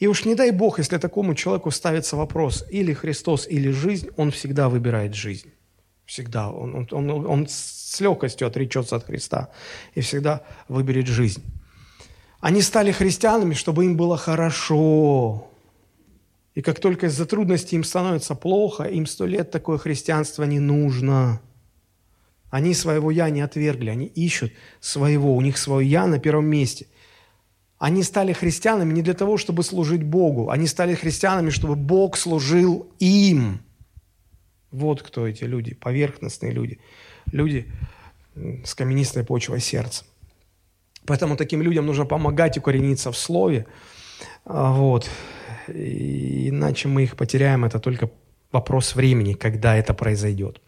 И 0.00 0.06
уж 0.06 0.24
не 0.24 0.34
дай 0.34 0.52
Бог, 0.52 0.78
если 0.78 0.96
такому 0.96 1.34
человеку 1.34 1.70
ставится 1.70 2.16
вопрос, 2.16 2.64
или 2.70 2.94
Христос, 2.94 3.46
или 3.46 3.70
жизнь, 3.70 4.08
он 4.16 4.30
всегда 4.30 4.70
выбирает 4.70 5.14
жизнь. 5.14 5.52
Всегда. 6.06 6.50
Он, 6.50 6.86
он, 6.90 7.10
он, 7.10 7.26
он 7.26 7.46
с 7.48 8.00
легкостью 8.00 8.46
отречется 8.46 8.96
от 8.96 9.04
Христа 9.04 9.50
и 9.94 10.00
всегда 10.00 10.42
выберет 10.68 11.08
жизнь. 11.08 11.42
Они 12.40 12.62
стали 12.62 12.92
христианами, 12.92 13.54
чтобы 13.54 13.84
им 13.84 13.96
было 13.96 14.16
хорошо. 14.16 15.50
И 16.54 16.62
как 16.62 16.80
только 16.80 17.06
из-за 17.06 17.26
трудностей 17.26 17.76
им 17.76 17.84
становится 17.84 18.34
плохо, 18.34 18.84
им 18.84 19.06
сто 19.06 19.26
лет 19.26 19.50
такое 19.50 19.78
христианство 19.78 20.44
не 20.44 20.60
нужно. 20.60 21.40
Они 22.50 22.72
своего 22.72 23.10
«я» 23.10 23.28
не 23.28 23.40
отвергли, 23.40 23.90
они 23.90 24.06
ищут 24.06 24.52
своего, 24.80 25.36
у 25.36 25.40
них 25.40 25.58
свое 25.58 25.86
«я» 25.88 26.06
на 26.06 26.18
первом 26.20 26.46
месте. 26.46 26.86
Они 27.78 28.02
стали 28.02 28.32
христианами 28.32 28.94
не 28.94 29.02
для 29.02 29.14
того, 29.14 29.36
чтобы 29.36 29.62
служить 29.64 30.04
Богу, 30.04 30.48
они 30.50 30.66
стали 30.66 30.94
христианами, 30.94 31.50
чтобы 31.50 31.74
Бог 31.74 32.16
служил 32.16 32.88
им. 33.00 33.65
Вот 34.76 35.02
кто 35.02 35.26
эти 35.26 35.44
люди, 35.44 35.74
поверхностные 35.74 36.52
люди, 36.52 36.78
люди 37.32 37.66
с 38.64 38.74
каменистой 38.74 39.24
почвой 39.24 39.60
сердца. 39.60 40.04
Поэтому 41.06 41.36
таким 41.36 41.62
людям 41.62 41.86
нужно 41.86 42.04
помогать 42.04 42.58
укорениться 42.58 43.10
в 43.10 43.16
Слове. 43.16 43.66
А, 44.44 44.72
вот. 44.72 45.08
Иначе 45.68 46.88
мы 46.88 47.04
их 47.04 47.16
потеряем, 47.16 47.64
это 47.64 47.78
только 47.78 48.10
вопрос 48.52 48.94
времени, 48.94 49.32
когда 49.32 49.76
это 49.76 49.94
произойдет. 49.94 50.60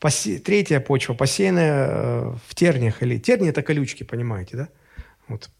Посе... 0.00 0.38
Третья 0.38 0.80
почва, 0.80 1.14
посеянная 1.14 1.88
э, 1.88 2.34
в 2.48 2.54
терниях, 2.54 3.02
или 3.02 3.18
терни– 3.18 3.48
это 3.50 3.62
колючки, 3.62 4.04
понимаете, 4.04 4.56
да? 4.56 4.68
Вот. 5.28 5.50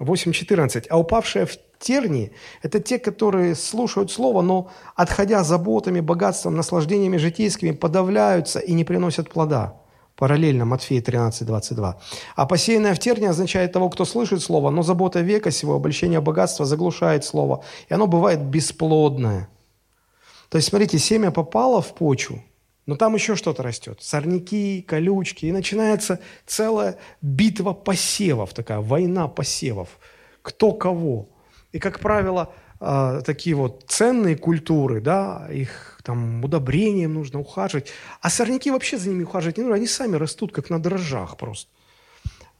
8.14. 0.00 0.86
А 0.90 0.98
упавшие 0.98 1.46
в 1.46 1.56
тернии– 1.84 2.32
это 2.62 2.80
те, 2.80 2.98
которые 2.98 3.54
слушают 3.54 4.10
Слово, 4.10 4.42
но, 4.42 4.70
отходя 4.96 5.44
заботами, 5.44 6.00
богатством, 6.00 6.56
наслаждениями 6.56 7.18
житейскими, 7.18 7.70
подавляются 7.70 8.58
и 8.58 8.74
не 8.74 8.84
приносят 8.84 9.30
плода. 9.30 9.74
Параллельно 10.16 10.64
Матфея 10.64 11.02
13, 11.02 11.46
22. 11.46 11.98
А 12.36 12.46
посеянное 12.46 12.94
в 12.94 12.98
терне 12.98 13.30
означает 13.30 13.72
того, 13.72 13.88
кто 13.90 14.04
слышит 14.04 14.42
Слово, 14.42 14.70
но 14.70 14.82
забота 14.82 15.20
века 15.20 15.50
сего, 15.50 15.74
обольщение 15.74 16.20
богатства 16.20 16.66
заглушает 16.66 17.24
Слово, 17.24 17.62
и 17.88 17.94
оно 17.94 18.06
бывает 18.06 18.40
бесплодное– 18.40 19.48
то 20.54 20.58
есть, 20.58 20.68
смотрите, 20.68 21.00
семя 21.00 21.32
попало 21.32 21.82
в 21.82 21.94
почву, 21.96 22.40
но 22.86 22.94
там 22.94 23.14
еще 23.14 23.34
что-то 23.34 23.64
растет. 23.64 23.98
Сорняки, 24.00 24.82
колючки. 24.82 25.46
И 25.46 25.50
начинается 25.52 26.20
целая 26.46 26.96
битва 27.20 27.72
посевов, 27.72 28.54
такая 28.54 28.78
война 28.78 29.26
посевов. 29.26 29.88
Кто 30.42 30.70
кого. 30.70 31.28
И, 31.74 31.78
как 31.78 31.98
правило, 31.98 32.52
э, 32.80 33.22
такие 33.26 33.56
вот 33.56 33.84
ценные 33.88 34.36
культуры, 34.36 35.00
да, 35.00 35.48
их 35.50 35.98
там 36.02 36.44
удобрением 36.44 37.14
нужно 37.14 37.40
ухаживать. 37.40 37.92
А 38.20 38.30
сорняки 38.30 38.70
вообще 38.70 38.96
за 38.96 39.08
ними 39.08 39.24
ухаживать 39.24 39.58
не 39.58 39.64
нужно. 39.64 39.76
Они 39.76 39.86
сами 39.86 40.16
растут, 40.16 40.52
как 40.52 40.70
на 40.70 40.78
дрожжах 40.78 41.36
просто. 41.36 41.70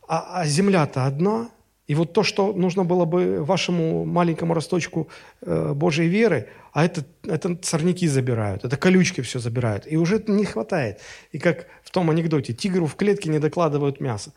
А, 0.08 0.40
а 0.40 0.46
земля-то 0.46 1.06
одна– 1.06 1.48
и 1.86 1.94
вот 1.94 2.14
то, 2.14 2.22
что 2.22 2.52
нужно 2.54 2.84
было 2.84 3.04
бы 3.04 3.44
вашему 3.44 4.06
маленькому 4.06 4.54
росточку 4.54 5.08
э, 5.42 5.72
Божьей 5.74 6.08
веры, 6.08 6.48
а 6.72 6.84
это, 6.84 7.04
это 7.24 7.58
сорняки 7.62 8.08
забирают, 8.08 8.64
это 8.64 8.78
колючки 8.78 9.20
все 9.20 9.38
забирают. 9.38 9.86
И 9.86 9.98
уже 9.98 10.22
не 10.26 10.46
хватает. 10.46 11.00
И 11.32 11.38
как 11.38 11.66
в 11.82 11.90
том 11.90 12.08
анекдоте, 12.08 12.54
тигру 12.54 12.86
в 12.86 12.94
клетке 12.96 13.28
не 13.28 13.38
докладывают 13.38 14.00
мясо. 14.00 14.32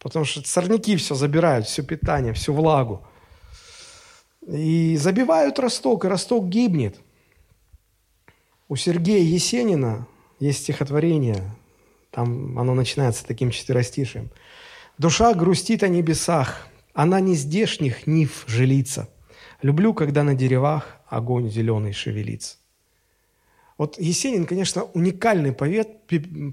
Потому 0.00 0.24
что 0.24 0.42
сорняки 0.48 0.96
все 0.96 1.14
забирают, 1.14 1.66
все 1.66 1.84
питание, 1.84 2.32
всю 2.32 2.54
влагу. 2.54 3.06
И 4.46 4.96
забивают 4.96 5.58
росток, 5.58 6.04
и 6.04 6.08
росток 6.08 6.48
гибнет. 6.48 6.98
У 8.68 8.76
Сергея 8.76 9.22
Есенина 9.22 10.06
есть 10.38 10.60
стихотворение, 10.60 11.42
там 12.10 12.58
оно 12.58 12.74
начинается 12.74 13.26
таким 13.26 13.50
четверостишием. 13.50 14.30
«Душа 14.98 15.34
грустит 15.34 15.82
о 15.82 15.88
небесах, 15.88 16.66
она 16.92 17.20
не 17.20 17.34
здешних 17.34 18.06
нив 18.06 18.44
жилится. 18.46 19.08
Люблю, 19.62 19.94
когда 19.94 20.22
на 20.22 20.34
деревах 20.34 20.98
огонь 21.08 21.50
зеленый 21.50 21.92
шевелится. 21.92 22.56
Вот 23.76 23.98
Есенин, 23.98 24.46
конечно, 24.46 24.84
уникальный 24.84 25.52
поэт, 25.52 25.88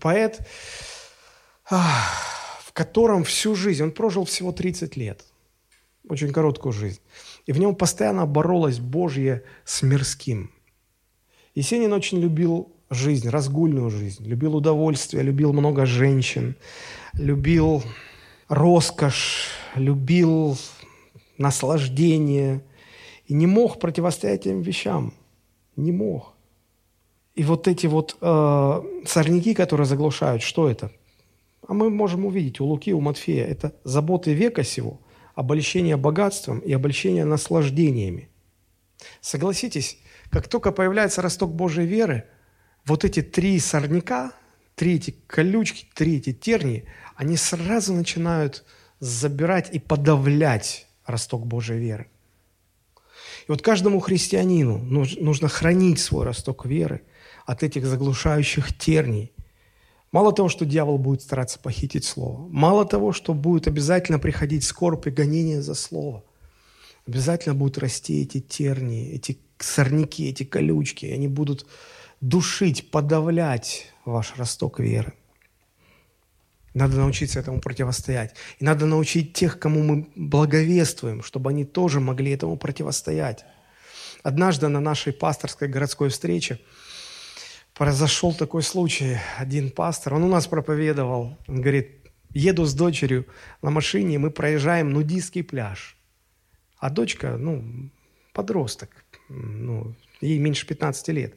поэт 0.01 0.39
в 1.69 2.71
котором 2.73 3.23
всю 3.23 3.55
жизнь, 3.55 3.83
он 3.83 3.91
прожил 3.91 4.23
всего 4.25 4.51
30 4.51 4.95
лет, 4.95 5.25
очень 6.07 6.31
короткую 6.31 6.71
жизнь, 6.71 7.01
и 7.47 7.53
в 7.53 7.59
нем 7.59 7.75
постоянно 7.75 8.27
боролась 8.27 8.79
Божье 8.79 9.43
с 9.65 9.81
мирским. 9.81 10.51
Есенин 11.55 11.93
очень 11.93 12.19
любил 12.19 12.71
жизнь, 12.89 13.29
разгульную 13.29 13.89
жизнь, 13.89 14.25
любил 14.25 14.55
удовольствие, 14.55 15.23
любил 15.23 15.53
много 15.53 15.85
женщин, 15.85 16.55
любил 17.13 17.83
роскошь, 18.49 19.47
любил 19.75 20.57
наслаждение 21.37 22.63
и 23.25 23.33
не 23.33 23.47
мог 23.47 23.79
противостоять 23.79 24.45
этим 24.45 24.61
вещам. 24.61 25.13
Не 25.75 25.91
мог. 25.91 26.33
И 27.35 27.43
вот 27.43 27.67
эти 27.67 27.87
вот 27.87 28.17
э, 28.19 28.81
сорняки, 29.05 29.53
которые 29.53 29.85
заглушают, 29.85 30.41
что 30.41 30.69
это? 30.69 30.91
А 31.67 31.73
мы 31.73 31.89
можем 31.89 32.25
увидеть 32.25 32.59
у 32.59 32.65
Луки, 32.65 32.93
у 32.93 32.99
Матфея, 32.99 33.45
это 33.45 33.73
заботы 33.83 34.33
века 34.33 34.63
сего, 34.63 34.99
обольщение 35.37 35.97
богатством 35.97 36.57
и 36.61 36.73
обольщение 36.73 37.23
наслаждениями. 37.23 38.27
Согласитесь, 39.21 39.99
как 40.31 40.47
только 40.47 40.71
появляется 40.71 41.21
росток 41.21 41.53
Божьей 41.53 41.85
веры, 41.85 42.25
вот 42.85 43.05
эти 43.05 43.21
три 43.21 43.59
сорняка, 43.59 44.31
три 44.73 44.95
эти 44.95 45.15
колючки, 45.27 45.85
три 45.93 46.17
эти 46.17 46.33
тернии, 46.33 46.85
они 47.15 47.37
сразу 47.37 47.93
начинают 47.93 48.65
забирать 48.99 49.69
и 49.71 49.77
подавлять 49.77 50.87
росток 51.05 51.45
Божьей 51.45 51.77
веры. 51.77 52.07
И 53.47 53.51
вот 53.51 53.61
каждому 53.61 53.99
христианину 53.99 54.79
нужно 54.79 55.49
хранить 55.49 55.99
свой 55.99 56.25
росток 56.25 56.65
веры 56.65 57.03
от 57.45 57.61
этих 57.61 57.85
заглушающих 57.85 58.75
терний. 58.75 59.31
Мало 60.17 60.33
того, 60.33 60.49
что 60.49 60.65
дьявол 60.65 60.97
будет 60.97 61.21
стараться 61.21 61.59
похитить 61.59 62.03
слово, 62.03 62.47
мало 62.47 62.85
того, 62.85 63.13
что 63.13 63.35
будет 63.35 63.67
обязательно 63.67 64.17
приходить 64.17 64.63
скорбь 64.63 65.05
и 65.05 65.11
гонение 65.11 65.61
за 65.61 65.75
слово, 65.75 66.23
обязательно 67.05 67.53
будут 67.53 67.77
расти 67.77 68.23
эти 68.23 68.39
тернии, 68.39 69.11
эти 69.11 69.37
сорняки, 69.59 70.27
эти 70.27 70.41
колючки, 70.41 71.05
они 71.05 71.27
будут 71.27 71.67
душить, 72.19 72.89
подавлять 72.89 73.93
ваш 74.05 74.33
росток 74.37 74.79
веры. 74.79 75.13
Надо 76.73 76.97
научиться 76.97 77.39
этому 77.39 77.61
противостоять. 77.61 78.33
И 78.57 78.65
надо 78.65 78.87
научить 78.87 79.33
тех, 79.33 79.59
кому 79.59 79.83
мы 79.83 80.09
благовествуем, 80.15 81.21
чтобы 81.21 81.51
они 81.51 81.63
тоже 81.63 81.99
могли 81.99 82.31
этому 82.31 82.57
противостоять. 82.57 83.45
Однажды 84.23 84.67
на 84.67 84.79
нашей 84.79 85.13
пасторской 85.13 85.67
городской 85.67 86.09
встрече 86.09 86.59
произошел 87.77 88.33
такой 88.33 88.63
случай. 88.63 89.17
Один 89.37 89.69
пастор, 89.69 90.13
он 90.15 90.23
у 90.23 90.27
нас 90.27 90.47
проповедовал, 90.47 91.37
он 91.47 91.61
говорит, 91.61 92.09
еду 92.33 92.65
с 92.65 92.73
дочерью 92.73 93.25
на 93.61 93.69
машине, 93.69 94.19
мы 94.19 94.31
проезжаем 94.31 94.91
нудистский 94.91 95.43
пляж. 95.43 95.97
А 96.77 96.89
дочка, 96.89 97.37
ну, 97.37 97.63
подросток, 98.33 98.89
ну, 99.29 99.95
ей 100.21 100.39
меньше 100.39 100.67
15 100.67 101.07
лет. 101.09 101.35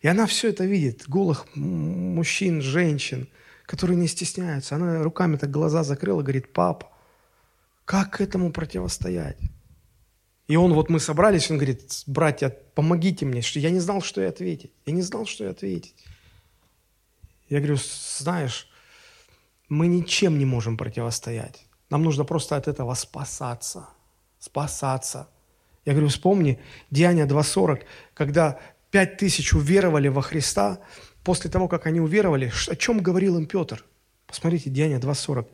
И 0.00 0.08
она 0.08 0.26
все 0.26 0.48
это 0.50 0.64
видит, 0.64 1.04
голых 1.08 1.46
мужчин, 1.54 2.62
женщин– 2.62 3.28
которые 3.66 3.96
не 3.96 4.06
стесняются. 4.06 4.76
Она 4.76 5.02
руками 5.02 5.36
так 5.36 5.50
глаза 5.50 5.82
закрыла, 5.82 6.22
говорит, 6.22 6.52
папа, 6.52 6.88
как 7.84 8.20
этому 8.20 8.52
противостоять? 8.52 9.38
И 10.48 10.56
он, 10.56 10.74
вот 10.74 10.88
мы 10.88 11.00
собрались, 11.00 11.50
он 11.50 11.56
говорит, 11.56 12.04
братья, 12.06 12.50
помогите 12.74 13.26
мне, 13.26 13.42
что 13.42 13.58
я 13.58 13.70
не 13.70 13.80
знал, 13.80 14.00
что 14.00 14.20
ей 14.20 14.28
ответить. 14.28 14.72
Я 14.84 14.92
не 14.92 15.02
знал, 15.02 15.26
что 15.26 15.44
ей 15.44 15.50
ответить. 15.50 15.94
Я 17.48 17.58
говорю, 17.58 17.78
знаешь, 18.18 18.68
мы 19.68 19.88
ничем 19.88 20.38
не 20.38 20.44
можем 20.44 20.76
противостоять. 20.76 21.66
Нам 21.90 22.02
нужно 22.02 22.24
просто 22.24 22.56
от 22.56 22.68
этого 22.68 22.94
спасаться. 22.94 23.88
Спасаться. 24.38 25.28
Я 25.84 25.92
говорю, 25.92 26.08
вспомни 26.08 26.60
Деяния 26.90 27.26
2.40, 27.26 27.82
когда 28.14 28.60
пять 28.90 29.16
тысяч 29.16 29.52
уверовали 29.52 30.08
во 30.08 30.22
Христа, 30.22 30.78
после 31.24 31.50
того, 31.50 31.66
как 31.66 31.86
они 31.86 32.00
уверовали, 32.00 32.52
о 32.68 32.76
чем 32.76 33.00
говорил 33.00 33.36
им 33.36 33.46
Петр? 33.46 33.84
Посмотрите, 34.36 34.68
Деяния 34.68 34.98
2.40. 34.98 35.46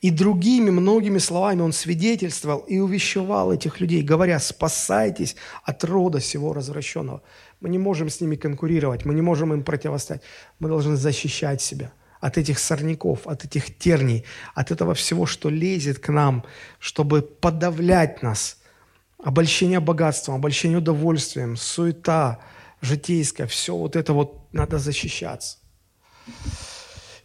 «И 0.00 0.10
другими 0.10 0.70
многими 0.70 1.18
словами 1.18 1.62
он 1.62 1.72
свидетельствовал 1.72 2.60
и 2.60 2.78
увещевал 2.78 3.52
этих 3.52 3.80
людей, 3.80 4.00
говоря, 4.00 4.38
спасайтесь 4.38 5.34
от 5.64 5.82
рода 5.82 6.20
сего 6.20 6.52
развращенного». 6.52 7.20
Мы 7.60 7.68
не 7.68 7.78
можем 7.78 8.08
с 8.08 8.20
ними 8.20 8.36
конкурировать, 8.36 9.04
мы 9.04 9.14
не 9.14 9.22
можем 9.22 9.52
им 9.52 9.64
противостоять. 9.64 10.22
Мы 10.60 10.68
должны 10.68 10.94
защищать 10.94 11.60
себя 11.60 11.90
от 12.20 12.38
этих 12.38 12.60
сорняков, 12.60 13.26
от 13.26 13.44
этих 13.44 13.76
терний, 13.76 14.24
от 14.54 14.70
этого 14.70 14.94
всего, 14.94 15.26
что 15.26 15.50
лезет 15.50 15.98
к 15.98 16.12
нам, 16.12 16.44
чтобы 16.78 17.22
подавлять 17.22 18.22
нас. 18.22 18.58
Обольщение 19.20 19.80
богатством, 19.80 20.36
обольщение 20.36 20.78
удовольствием, 20.78 21.56
суета– 21.56 22.38
житейское, 22.82 23.48
все 23.48 23.74
вот 23.74 23.96
это 23.96 24.12
вот 24.12 24.52
надо 24.52 24.78
защищаться. 24.78 25.58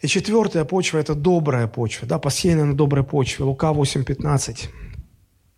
И 0.04 0.08
четвертая 0.08 0.66
почва– 0.66 0.98
это 1.00 1.16
добрая 1.16 1.68
почва, 1.68 2.06
да, 2.06 2.20
посеянная 2.20 2.66
на 2.66 2.74
доброй 2.74 3.06
почве. 3.06 3.46
Лука 3.46 3.72
8:15. 3.72 4.70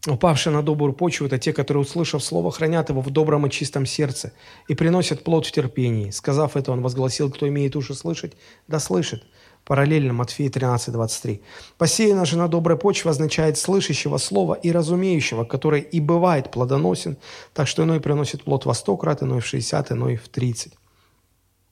Упавшие 0.08 0.54
на 0.54 0.62
добрую 0.62 0.94
почву– 0.94 1.26
это 1.28 1.40
те, 1.40 1.52
которые, 1.52 1.82
услышав 1.82 2.24
слово, 2.24 2.52
хранят 2.52 2.90
его 2.90 3.02
в 3.02 3.10
добром 3.10 3.48
и 3.48 3.50
чистом 3.50 3.88
сердце 3.88 4.34
и 4.68 4.76
приносят 4.76 5.24
плод 5.24 5.48
в 5.48 5.52
терпении. 5.52 6.12
Сказав 6.12 6.56
это, 6.56 6.72
он 6.72 6.82
возгласил, 6.82 7.32
кто 7.32 7.48
имеет 7.48 7.76
уши 7.76 7.96
слышать, 7.96 8.34
да 8.68 8.80
слышит. 8.80 9.24
Параллельно 9.64 10.14
Матфея 10.14 10.52
13, 10.52 10.94
23. 10.94 11.42
«Посеяна 11.80 12.26
же 12.26 12.38
на 12.38 12.48
доброй 12.48 12.78
почве 12.78 13.10
означает 13.10 13.58
слышащего 13.58 14.20
слова 14.20 14.54
и 14.54 14.72
разумеющего, 14.72 15.44
который 15.46 15.82
и 15.82 16.00
бывает 16.00 16.52
плодоносен, 16.52 17.18
так 17.56 17.68
что 17.68 17.84
иной 17.84 18.00
приносит 18.00 18.44
плод 18.44 18.66
во 18.66 18.76
сто 18.76 18.96
крат, 18.96 19.24
иной 19.24 19.40
в 19.40 19.46
60, 19.48 19.92
иной 19.92 20.18
в 20.18 20.30
30». 20.30 20.74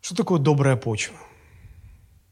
Что 0.02 0.16
такое 0.16 0.40
добрая 0.40 0.76
почва? 0.76 1.16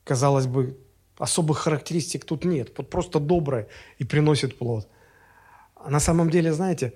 Казалось 0.03 0.47
бы, 0.47 0.77
особых 1.17 1.59
характеристик 1.59 2.25
тут 2.25 2.45
нет. 2.45 2.73
Вот 2.77 2.89
просто 2.89 3.19
добрая 3.19 3.67
и 3.99 4.03
приносит 4.03 4.57
плод. 4.57 4.87
А 5.75 5.89
на 5.89 5.99
самом 5.99 6.29
деле, 6.29 6.53
знаете, 6.53 6.93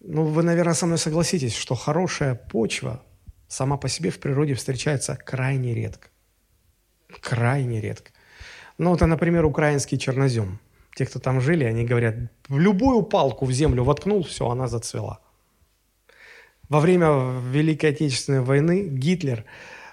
ну 0.00 0.24
вы, 0.24 0.42
наверное, 0.42 0.74
со 0.74 0.86
мной 0.86 0.98
согласитесь, 0.98 1.56
что 1.56 1.74
хорошая 1.74 2.34
почва 2.34 3.02
сама 3.48 3.76
по 3.76 3.88
себе 3.88 4.10
в 4.10 4.18
природе 4.18 4.54
встречается 4.54 5.16
крайне 5.16 5.74
редко. 5.74 6.08
Крайне 7.20 7.80
редко. 7.80 8.10
Ну, 8.76 8.94
это, 8.94 9.06
например, 9.06 9.44
украинский 9.44 9.98
чернозем. 9.98 10.60
Те, 10.94 11.06
кто 11.06 11.18
там 11.18 11.40
жили, 11.40 11.64
они 11.64 11.84
говорят, 11.84 12.14
в 12.48 12.58
любую 12.58 13.02
палку 13.02 13.46
в 13.46 13.52
землю 13.52 13.84
воткнул, 13.84 14.22
все, 14.22 14.48
она 14.48 14.68
зацвела. 14.68 15.20
Во 16.68 16.80
время 16.80 17.40
Великой 17.52 17.90
Отечественной 17.90 18.40
войны 18.40 18.88
Гитлер 18.88 19.40
а, 19.40 19.44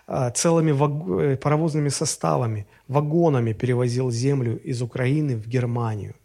целыми 0.08 0.72
ваг... 0.72 0.92
Э, 1.20 1.38
паровозными 1.38 1.90
составами, 1.90 2.68
вагонами 2.88 3.54
перевозил 3.54 4.12
землю 4.12 4.58
из 4.64 4.82
Украины 4.82 5.36
в 5.36 5.48
Германию. 5.48 6.16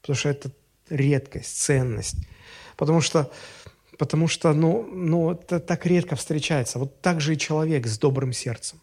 Потому 0.00 0.16
что 0.16 0.28
это 0.28 0.50
редкость, 0.90 1.56
ценность. 1.56 2.16
Потому 2.76 3.00
что, 3.00 3.30
потому 3.98 4.28
что 4.28 4.52
ну, 4.52 4.82
ну, 4.92 5.32
это 5.32 5.60
так 5.60 5.86
редко 5.86 6.16
встречается. 6.16 6.78
Вот 6.78 7.00
так 7.00 7.20
же 7.20 7.34
и 7.34 7.38
человек 7.38 7.86
с 7.86 7.98
добрым 7.98 8.32
сердцем. 8.32 8.80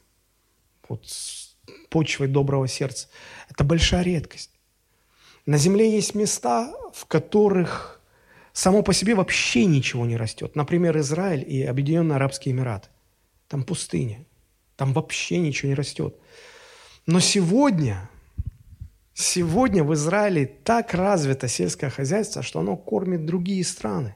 Вот 0.87 1.05
почвой 1.89 2.27
доброго 2.27 2.67
сердца. 2.67 3.07
Это 3.49 3.63
большая 3.63 4.03
редкость. 4.03 4.51
На 5.45 5.57
земле 5.57 5.91
есть 5.91 6.15
места, 6.15 6.73
в 6.93 7.05
которых 7.05 8.01
само 8.53 8.81
по 8.81 8.93
себе 8.93 9.15
вообще 9.15 9.65
ничего 9.65 10.05
не 10.05 10.17
растет. 10.17 10.55
Например, 10.55 10.97
Израиль 10.97 11.43
и 11.47 11.63
Объединенные 11.63 12.15
Арабские 12.15 12.53
Эмираты. 12.53 12.89
Там 13.47 13.63
пустыня. 13.63 14.25
Там 14.79 14.93
вообще 14.93 15.39
ничего 15.39 15.67
не 15.67 15.75
растет. 15.75 16.15
Но 17.05 17.19
сегодня, 17.19 18.09
сегодня 19.13 19.83
в 19.83 19.93
Израиле 19.93 20.45
так 20.45 20.93
развито 20.93 21.49
сельское 21.49 21.89
хозяйство, 21.89 22.41
что 22.41 22.61
оно 22.61 22.77
кормит 22.77 23.25
другие 23.25 23.65
страны. 23.65 24.15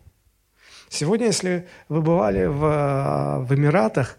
Сегодня, 0.87 1.25
если 1.25 1.67
вы 1.89 2.01
бывали 2.01 2.45
в, 2.45 3.45
в 3.45 3.53
Эмиратах, 3.53 4.17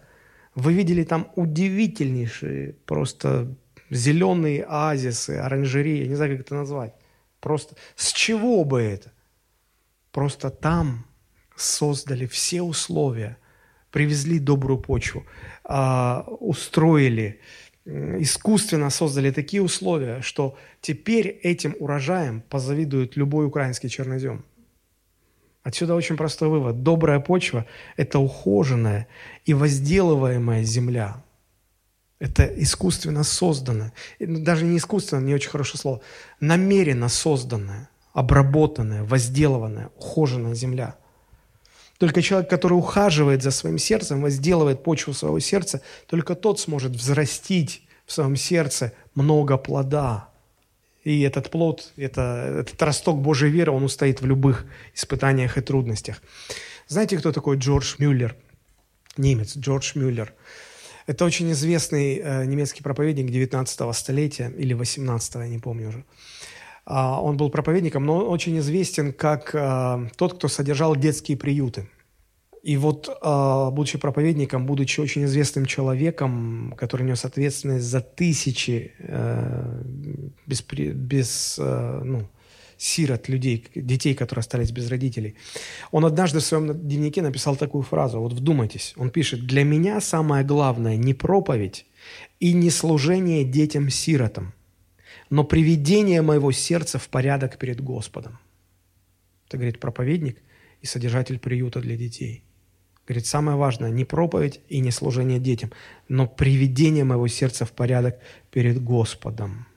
вы 0.53 0.73
видели 0.73 1.03
там 1.03 1.31
удивительнейшие 1.35 2.73
просто 2.85 3.55
зеленые 3.89 4.65
оазисы, 4.65 5.31
оранжереи, 5.31 6.03
я 6.03 6.07
не 6.07 6.13
знаю, 6.13 6.37
как 6.37 6.45
это 6.45 6.53
назвать. 6.53 6.93
Просто 7.39 7.75
с 7.95 8.13
чего 8.13 8.63
бы 8.65 8.83
это? 8.83 9.11
Просто 10.11 10.51
там 10.51 11.07
создали 11.55 12.27
все 12.27 12.61
условия, 12.61 13.39
привезли 13.95 14.39
добрую 14.39 14.77
почву, 14.77 15.23
а, 15.63 16.25
устроили, 16.41 17.39
искусственно 17.85 18.89
создали 18.89 19.31
такие 19.31 19.61
условия, 19.61 20.21
что 20.21 20.57
теперь 20.81 21.27
этим 21.27 21.75
урожаем 21.79 22.41
позавидует 22.41 23.15
любой 23.15 23.45
украинский 23.45 23.89
чернозем– 23.89 24.43
Отсюда 25.65 25.95
очень 25.95 26.15
простой 26.15 26.49
вывод. 26.49 26.83
Добрая 26.83 27.19
почва– 27.19 27.65
это 27.97 28.19
ухоженная 28.19 29.07
и 29.45 29.55
возделываемая 29.55 30.63
земля. 30.63 31.23
Это 32.19 32.45
искусственно 32.45 33.23
созданная, 33.23 33.91
ну, 34.19 34.43
даже 34.43 34.63
не 34.63 34.77
искусственно, 34.77 35.21
не 35.21 35.33
очень 35.33 35.49
хорошее 35.49 35.79
слово, 35.79 36.01
намеренно 36.39 37.09
созданная, 37.09 37.89
обработанная, 38.13 39.03
возделыванная, 39.03 39.89
ухоженная 39.97 40.53
земля. 40.53 40.97
Только 41.97 42.21
человек, 42.21 42.49
который 42.49 42.73
ухаживает 42.73 43.41
за 43.41 43.51
своим 43.51 43.77
сердцем, 43.77 44.21
возделывает 44.21 44.83
почву 44.83 45.13
своего 45.13 45.39
сердца, 45.39 45.81
только 46.07 46.35
тот 46.35 46.59
сможет 46.59 46.91
взрастить 46.91 47.83
в 48.05 48.11
своем 48.11 48.35
сердце 48.35 48.93
много 49.15 49.57
плода. 49.57 50.29
И 51.03 51.21
этот 51.21 51.51
плод, 51.51 51.91
это, 51.97 52.61
этот 52.61 52.81
росток 52.81 53.21
Божьей 53.21 53.49
веры, 53.49 53.71
он 53.71 53.83
устоит 53.83 54.21
в 54.21 54.25
любых 54.25 54.65
испытаниях 54.93 55.57
и 55.57 55.61
трудностях. 55.61 56.21
Знаете, 56.87 57.17
кто 57.17 57.31
такой 57.31 57.57
Джордж 57.57 57.95
Мюллер? 57.99 58.35
Немец 59.15 59.55
Джордж 59.55 59.91
Мюллер. 59.95 60.33
Это 61.07 61.23
очень 61.23 61.51
известный 61.51 62.17
э, 62.17 62.45
немецкий 62.45 62.81
проповедник 62.81 63.29
19 63.29 63.95
столетия 63.95 64.51
или 64.57 64.73
18 64.73 65.35
я 65.35 65.47
не 65.47 65.59
помню 65.59 65.89
уже. 65.89 66.03
А, 66.85 67.19
он 67.21 67.37
был 67.37 67.49
проповедником, 67.49 68.05
но 68.05 68.25
очень 68.27 68.59
известен 68.59 69.11
как 69.11 69.55
э, 69.55 70.09
тот, 70.17 70.35
кто 70.35 70.47
содержал 70.47 70.95
детские 70.95 71.35
приюты. 71.35 71.89
И 72.61 72.77
вот, 72.77 73.09
э, 73.09 73.69
будучи 73.71 73.97
проповедником, 73.97 74.65
будучи 74.67 74.99
очень 74.99 75.25
известным 75.25 75.65
человеком, 75.65 76.75
который 76.77 77.03
нес 77.03 77.25
ответственность 77.25 77.85
за 77.85 78.01
тысячи 78.01 78.93
э, 78.99 79.81
без, 80.45 80.63
без 80.63 81.57
ну, 81.57 82.27
сирот, 82.77 83.29
людей, 83.29 83.65
детей, 83.73 84.13
которые 84.13 84.41
остались 84.41 84.71
без 84.71 84.89
родителей, 84.89 85.35
он 85.91 86.05
однажды 86.05 86.39
в 86.39 86.43
своем 86.43 86.71
дневнике 86.73 87.23
написал 87.23 87.55
такую 87.55 87.83
фразу, 87.83 88.19
вот 88.19 88.33
вдумайтесь, 88.33 88.93
он 88.97 89.09
пишет, 89.09 89.47
«Для 89.47 89.63
меня 89.63 90.01
самое 90.01 90.43
главное 90.43 90.97
не 90.97 91.15
проповедь 91.15 91.85
и 92.39 92.53
не 92.53 92.69
служение 92.69 93.43
детям-сиротам, 93.43 94.53
но 95.29 95.43
приведение 95.43 96.21
моего 96.21 96.51
сердца 96.51 96.97
в 96.99 97.07
порядок 97.09 97.57
перед 97.57 97.81
Господом». 97.81 98.39
Это 99.47 99.57
говорит 99.57 99.79
проповедник 99.79 100.37
и 100.81 100.85
содержатель 100.85 101.39
приюта 101.39 101.79
для 101.79 101.97
детей. 101.97 102.43
Говорит, 103.07 103.27
самое 103.27 103.57
важное 103.57 103.91
не 103.91 104.03
проповедь 104.03 104.61
и 104.67 104.79
не 104.79 104.91
служение 104.91 105.39
детям, 105.39 105.71
но 106.07 106.27
приведение 106.27 107.03
моего 107.03 107.27
сердца 107.27 107.65
в 107.65 107.71
порядок 107.71 108.19
перед 108.51 108.83
Господом. 108.83 109.67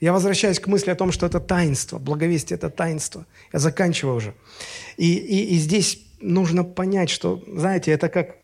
Я 0.00 0.12
возвращаюсь 0.12 0.60
к 0.60 0.66
мысли 0.68 0.90
о 0.90 0.94
том, 0.94 1.10
что 1.10 1.26
это 1.26 1.40
таинство, 1.40 1.98
благовестие– 1.98 2.56
это 2.58 2.70
таинство. 2.70 3.26
Я 3.52 3.58
заканчиваю 3.58 4.16
уже. 4.16 4.34
И, 4.96 5.14
и, 5.14 5.54
и 5.54 5.58
здесь 5.58 6.00
нужно 6.20 6.62
понять, 6.62 7.10
что, 7.10 7.42
знаете, 7.46 7.90
это 7.90 8.08
как... 8.08 8.36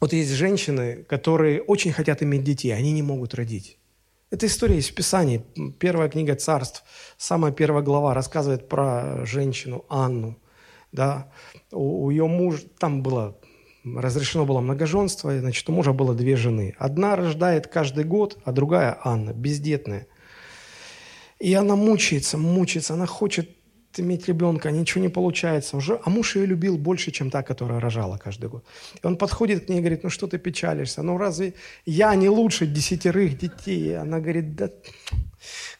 Вот 0.00 0.12
есть 0.12 0.30
женщины, 0.30 1.04
которые 1.08 1.62
очень 1.62 1.92
хотят 1.92 2.22
иметь 2.22 2.44
детей, 2.44 2.70
они 2.70 2.92
не 2.92 3.02
могут 3.02 3.34
родить. 3.34 3.78
Эта 4.30 4.46
история 4.46 4.76
есть 4.76 4.90
в 4.90 4.94
Писании. 4.94 5.44
Первая 5.78 6.08
книга 6.08 6.34
царств, 6.34 6.82
самая 7.16 7.52
первая 7.52 7.82
глава 7.82 8.12
рассказывает 8.12 8.68
про 8.68 9.24
женщину 9.24 9.84
Анну. 9.88 10.36
Да? 10.90 11.30
У, 11.70 12.06
у 12.06 12.10
ее 12.10 12.26
мужа, 12.26 12.62
там 12.78 13.02
было 13.02 13.38
разрешено 13.84 14.44
было 14.44 14.60
многоженство, 14.60 15.38
значит, 15.38 15.68
у 15.68 15.72
мужа 15.72 15.92
было 15.92 16.12
две 16.12 16.34
жены. 16.34 16.74
Одна 16.76 17.14
рождает 17.14 17.68
каждый 17.68 18.02
год, 18.02 18.36
а 18.44 18.50
другая 18.50 18.98
Анна, 19.04 19.32
бездетная. 19.32 20.08
И 21.38 21.54
она 21.54 21.76
мучается, 21.76 22.36
мучается, 22.36 22.94
она 22.94 23.06
хочет 23.06 23.55
иметь 24.00 24.28
ребенка, 24.28 24.70
ничего 24.70 25.02
не 25.02 25.08
получается 25.08 25.76
уже. 25.76 26.00
А 26.04 26.10
муж 26.10 26.36
ее 26.36 26.46
любил 26.46 26.78
больше, 26.78 27.10
чем 27.10 27.30
та, 27.30 27.42
которая 27.42 27.80
рожала 27.80 28.18
каждый 28.18 28.48
год. 28.48 28.64
И 29.02 29.06
он 29.06 29.16
подходит 29.16 29.66
к 29.66 29.68
ней 29.68 29.78
и 29.78 29.80
говорит, 29.80 30.04
ну 30.04 30.10
что 30.10 30.26
ты 30.26 30.38
печалишься? 30.38 31.02
Ну 31.02 31.18
разве 31.18 31.54
я 31.86 32.14
не 32.14 32.28
лучше 32.28 32.66
десятерых 32.66 33.38
детей? 33.38 33.90
И 33.90 33.92
она 33.92 34.20
говорит, 34.20 34.54
да 34.54 34.70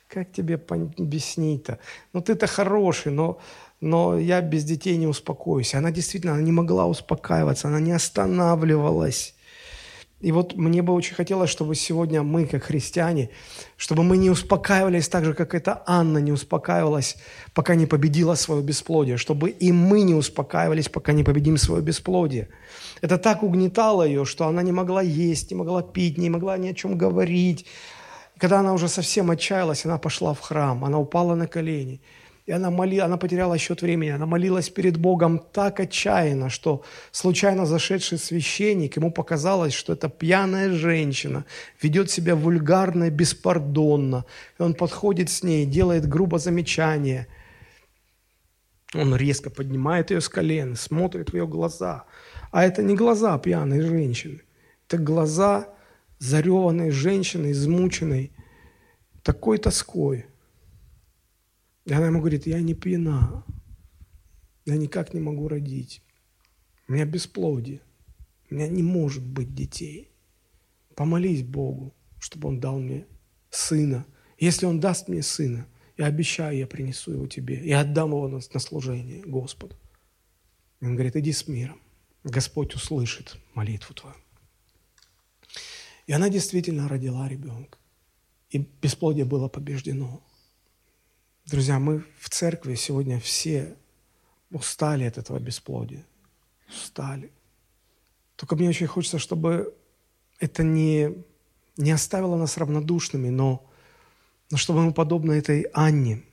как 0.09 0.33
тебе 0.33 0.61
объяснить-то? 0.99 1.79
Ну 2.13 2.21
ты-то 2.21 2.47
хороший, 2.47 3.13
но, 3.13 3.39
но 3.81 4.19
я 4.19 4.41
без 4.41 4.65
детей 4.65 4.97
не 4.97 5.07
успокоюсь. 5.07 5.75
Она 5.75 5.91
действительно 5.91 6.33
она 6.33 6.43
не 6.43 6.53
могла 6.53 6.87
успокаиваться, 6.87 7.69
она 7.69 7.81
не 7.81 7.93
останавливалась. 7.93 9.36
И 10.21 10.33
вот 10.33 10.57
мне 10.57 10.81
бы 10.81 10.95
очень 10.95 11.15
хотелось, 11.15 11.51
чтобы 11.51 11.75
сегодня 11.75 12.23
мы, 12.23 12.47
как 12.47 12.65
христиане, 12.65 13.29
чтобы 13.77 14.03
мы 14.03 14.17
не 14.17 14.31
успокаивались 14.31 15.09
так 15.09 15.27
же, 15.27 15.35
как 15.35 15.55
эта 15.55 15.83
Анна 15.87 16.19
не 16.19 16.33
успокаивалась, 16.33 17.17
пока 17.53 17.75
не 17.75 17.85
победила 17.85 18.35
свое 18.35 18.63
бесплодие, 18.63 19.19
чтобы 19.19 19.51
и 19.51 19.73
мы 19.73 20.01
не 20.01 20.15
успокаивались, 20.15 20.89
пока 20.89 21.13
не 21.13 21.23
победим 21.23 21.59
свое 21.59 21.83
бесплодие. 21.83 22.49
Это 23.03 23.19
так 23.19 23.43
угнетало 23.43 24.05
ее, 24.05 24.25
что 24.25 24.47
она 24.47 24.63
не 24.63 24.73
могла 24.73 25.03
есть, 25.03 25.51
не 25.51 25.57
могла 25.57 25.83
пить, 25.83 26.17
не 26.17 26.31
могла 26.31 26.57
ни 26.57 26.69
о 26.69 26.75
чем 26.75 26.97
говорить. 26.97 27.67
Когда 28.39 28.61
она 28.61 28.73
уже 28.73 28.89
совсем 28.89 29.31
отчаялась, 29.31 29.85
она 29.85 29.99
пошла 29.99 30.33
в 30.33 30.41
храм, 30.41 30.83
она 30.85 30.99
упала 30.99 31.35
на 31.35 31.47
колени– 31.47 32.01
и 32.47 32.53
она, 32.53 32.71
моли, 32.71 32.99
она 32.99 33.17
потеряла 33.17 33.59
счет 33.59 33.83
времени, 33.83 34.11
она 34.11 34.25
молилась 34.25 34.71
перед 34.71 34.97
Богом 34.97 35.41
так 35.53 35.81
отчаянно, 35.81 36.49
что 36.49 36.85
случайно 37.11 37.67
зашедший 37.67 38.19
священник, 38.19 38.97
ему 38.97 39.11
показалось, 39.11 39.75
что 39.75 39.93
эта 39.93 40.09
пьяная 40.09 40.71
женщина 40.71 41.45
ведет 41.83 42.09
себя 42.09 42.37
вульгарно, 42.37 43.11
беспардонно. 43.11 44.25
И 44.61 44.63
он 44.63 44.75
подходит 44.75 45.29
с 45.29 45.43
ней, 45.43 45.67
делает 45.67 46.09
грубо 46.09 46.39
замечание. 46.39 47.27
Он 48.95 49.17
резко 49.17 49.51
поднимает 49.51 50.13
ее 50.13 50.21
с 50.21 50.29
колен, 50.29 50.77
смотрит 50.77 51.31
в 51.31 51.35
ее 51.35 51.49
глаза. 51.49 52.05
А 52.53 52.65
это 52.65 52.85
не 52.85 52.95
глаза 52.95 53.37
пьяной 53.39 53.81
женщины, 53.81 54.43
это 54.87 54.99
глаза 54.99 55.75
зареванной 56.21 56.93
женщины, 56.93 57.51
измученной 57.51 58.31
такой 59.25 59.59
тоской– 59.59 60.27
и 61.87 61.93
она 61.93 62.07
ему 62.07 62.19
говорит, 62.19 62.47
я 62.47 62.61
не 62.61 62.75
пьяна, 62.75 63.45
я 64.67 64.77
никак 64.77 65.15
не 65.15 65.21
могу 65.21 65.49
родить, 65.49 66.03
у 66.89 66.93
меня 66.93 67.05
бесплодие, 67.05 67.81
у 68.51 68.55
меня 68.55 68.69
не 68.69 68.83
может 68.83 69.25
быть 69.25 69.55
детей. 69.55 70.11
Помолись 70.95 71.43
Богу, 71.43 71.95
чтобы 72.19 72.49
Он 72.49 72.61
дал 72.61 72.79
мне 72.79 73.07
сына. 73.51 74.07
Если 74.39 74.67
Он 74.67 74.81
даст 74.81 75.09
мне 75.09 75.23
сына, 75.23 75.67
я 75.97 76.07
обещаю, 76.07 76.59
я 76.59 76.67
принесу 76.67 77.13
его 77.13 77.27
тебе, 77.27 77.57
и 77.57 77.73
отдам 77.73 78.11
его 78.11 78.29
на, 78.29 78.41
на 78.53 78.61
служение 78.61 79.23
Господу. 79.23 79.77
И 80.81 80.85
он 80.85 80.95
говорит, 80.95 81.17
иди 81.17 81.33
с 81.33 81.49
миром. 81.49 81.81
Господь 82.23 82.75
услышит 82.75 83.39
молитву 83.55 83.95
твою. 83.95 84.17
И 86.07 86.13
она 86.13 86.29
действительно 86.29 86.89
родила 86.89 87.29
ребенка. 87.29 87.79
И 88.51 88.59
бесплодие 88.59 89.25
было 89.25 89.49
побеждено. 89.49 90.26
Друзья, 91.47 91.79
мы 91.79 92.03
в 92.19 92.29
церкви 92.29 92.75
сегодня 92.75 93.21
все 93.21 93.77
устали 94.51 95.05
от 95.05 95.17
этого 95.17 95.39
бесплодия. 95.39 96.05
Устали. 96.69 97.31
Только 98.35 98.57
мне 98.57 98.69
очень 98.69 98.89
хочется, 98.89 99.21
чтобы 99.21 99.73
это 100.41 100.65
не, 100.65 101.15
не 101.77 101.93
оставило 101.93 102.37
нас 102.37 102.57
равнодушными, 102.57 103.29
но, 103.29 103.65
но 104.51 104.57
чтобы 104.57 104.83
мы, 104.83 104.93
подобно 104.93 105.31
этой 105.31 105.69
Анне, 105.73 106.25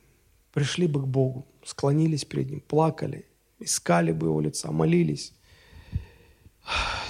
пришли 0.52 0.88
бы 0.88 1.00
к 1.00 1.06
Богу, 1.06 1.46
склонились 1.64 2.24
перед 2.24 2.50
Ним, 2.50 2.60
плакали, 2.60 3.24
искали 3.60 4.10
бы 4.10 4.26
Его 4.26 4.40
лица, 4.40 4.72
молились. 4.72 5.32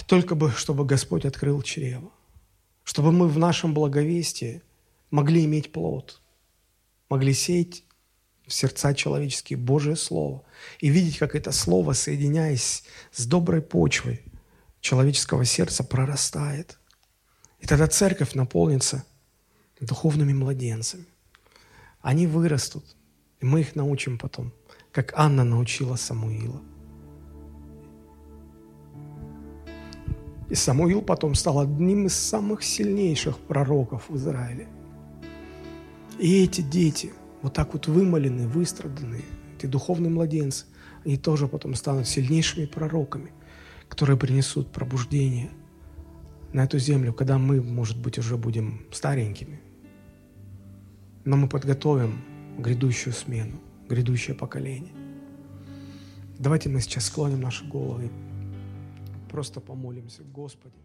Только 0.06 0.34
бы, 0.34 0.50
чтобы 0.50 0.84
Господь 0.84 1.24
открыл 1.24 1.62
чрево. 1.62 2.10
Чтобы 2.82 3.12
мы 3.12 3.28
в 3.28 3.38
нашем 3.38 3.72
благовестии 3.72 4.60
могли 5.10 5.46
иметь 5.46 5.72
плод, 5.72 6.20
могли 7.08 7.32
сеять 7.32 7.83
в 8.46 8.52
сердца 8.52 8.94
человеческие 8.94 9.58
Божие 9.58 9.96
Слово 9.96 10.42
и 10.80 10.88
видеть, 10.88 11.18
как 11.18 11.34
это 11.34 11.52
Слово, 11.52 11.92
соединяясь 11.92 12.84
с 13.10 13.26
доброй 13.26 13.62
почвой 13.62 14.22
человеческого 14.80 15.44
сердца, 15.44 15.82
прорастает. 15.82 16.78
И 17.60 17.66
тогда 17.66 17.86
церковь 17.86 18.34
наполнится 18.34 19.04
духовными 19.80 20.32
младенцами. 20.32 21.06
Они 22.00 22.26
вырастут, 22.26 22.84
и 23.40 23.46
мы 23.46 23.60
их 23.60 23.74
научим 23.74 24.18
потом, 24.18 24.52
как 24.92 25.12
Анна 25.16 25.44
научила 25.44 25.96
Самуила. 25.96 26.62
И 30.50 30.54
Самуил 30.54 31.00
потом 31.00 31.34
стал 31.34 31.60
одним 31.60 32.06
из 32.06 32.14
самых 32.14 32.62
сильнейших 32.62 33.38
пророков 33.38 34.04
в 34.08 34.16
Израиле. 34.16 34.68
И 36.18 36.44
эти 36.44 36.60
дети– 36.60 37.12
вот 37.44 37.52
так 37.52 37.74
вот 37.74 37.88
вымоленные, 37.88 38.48
выстраданные, 38.48 39.20
эти 39.58 39.66
духовные 39.66 40.10
младенцы, 40.10 40.64
они 41.04 41.18
тоже 41.18 41.46
потом 41.46 41.74
станут 41.74 42.08
сильнейшими 42.08 42.64
пророками, 42.64 43.32
которые 43.86 44.16
принесут 44.16 44.72
пробуждение 44.72 45.50
на 46.54 46.64
эту 46.64 46.78
землю, 46.78 47.12
когда 47.12 47.36
мы, 47.36 47.60
может 47.60 48.00
быть, 48.00 48.16
уже 48.16 48.38
будем 48.38 48.86
старенькими. 48.92 49.60
Но 51.26 51.36
мы 51.36 51.46
подготовим 51.46 52.24
грядущую 52.56 53.12
смену, 53.12 53.60
грядущее 53.90 54.34
поколение. 54.34 54.94
Давайте 56.38 56.70
мы 56.70 56.80
сейчас 56.80 57.04
склоним 57.04 57.42
наши 57.42 57.68
головы 57.68 58.10
просто 59.30 59.60
помолимся. 59.60 60.22
Господи, 60.22 60.76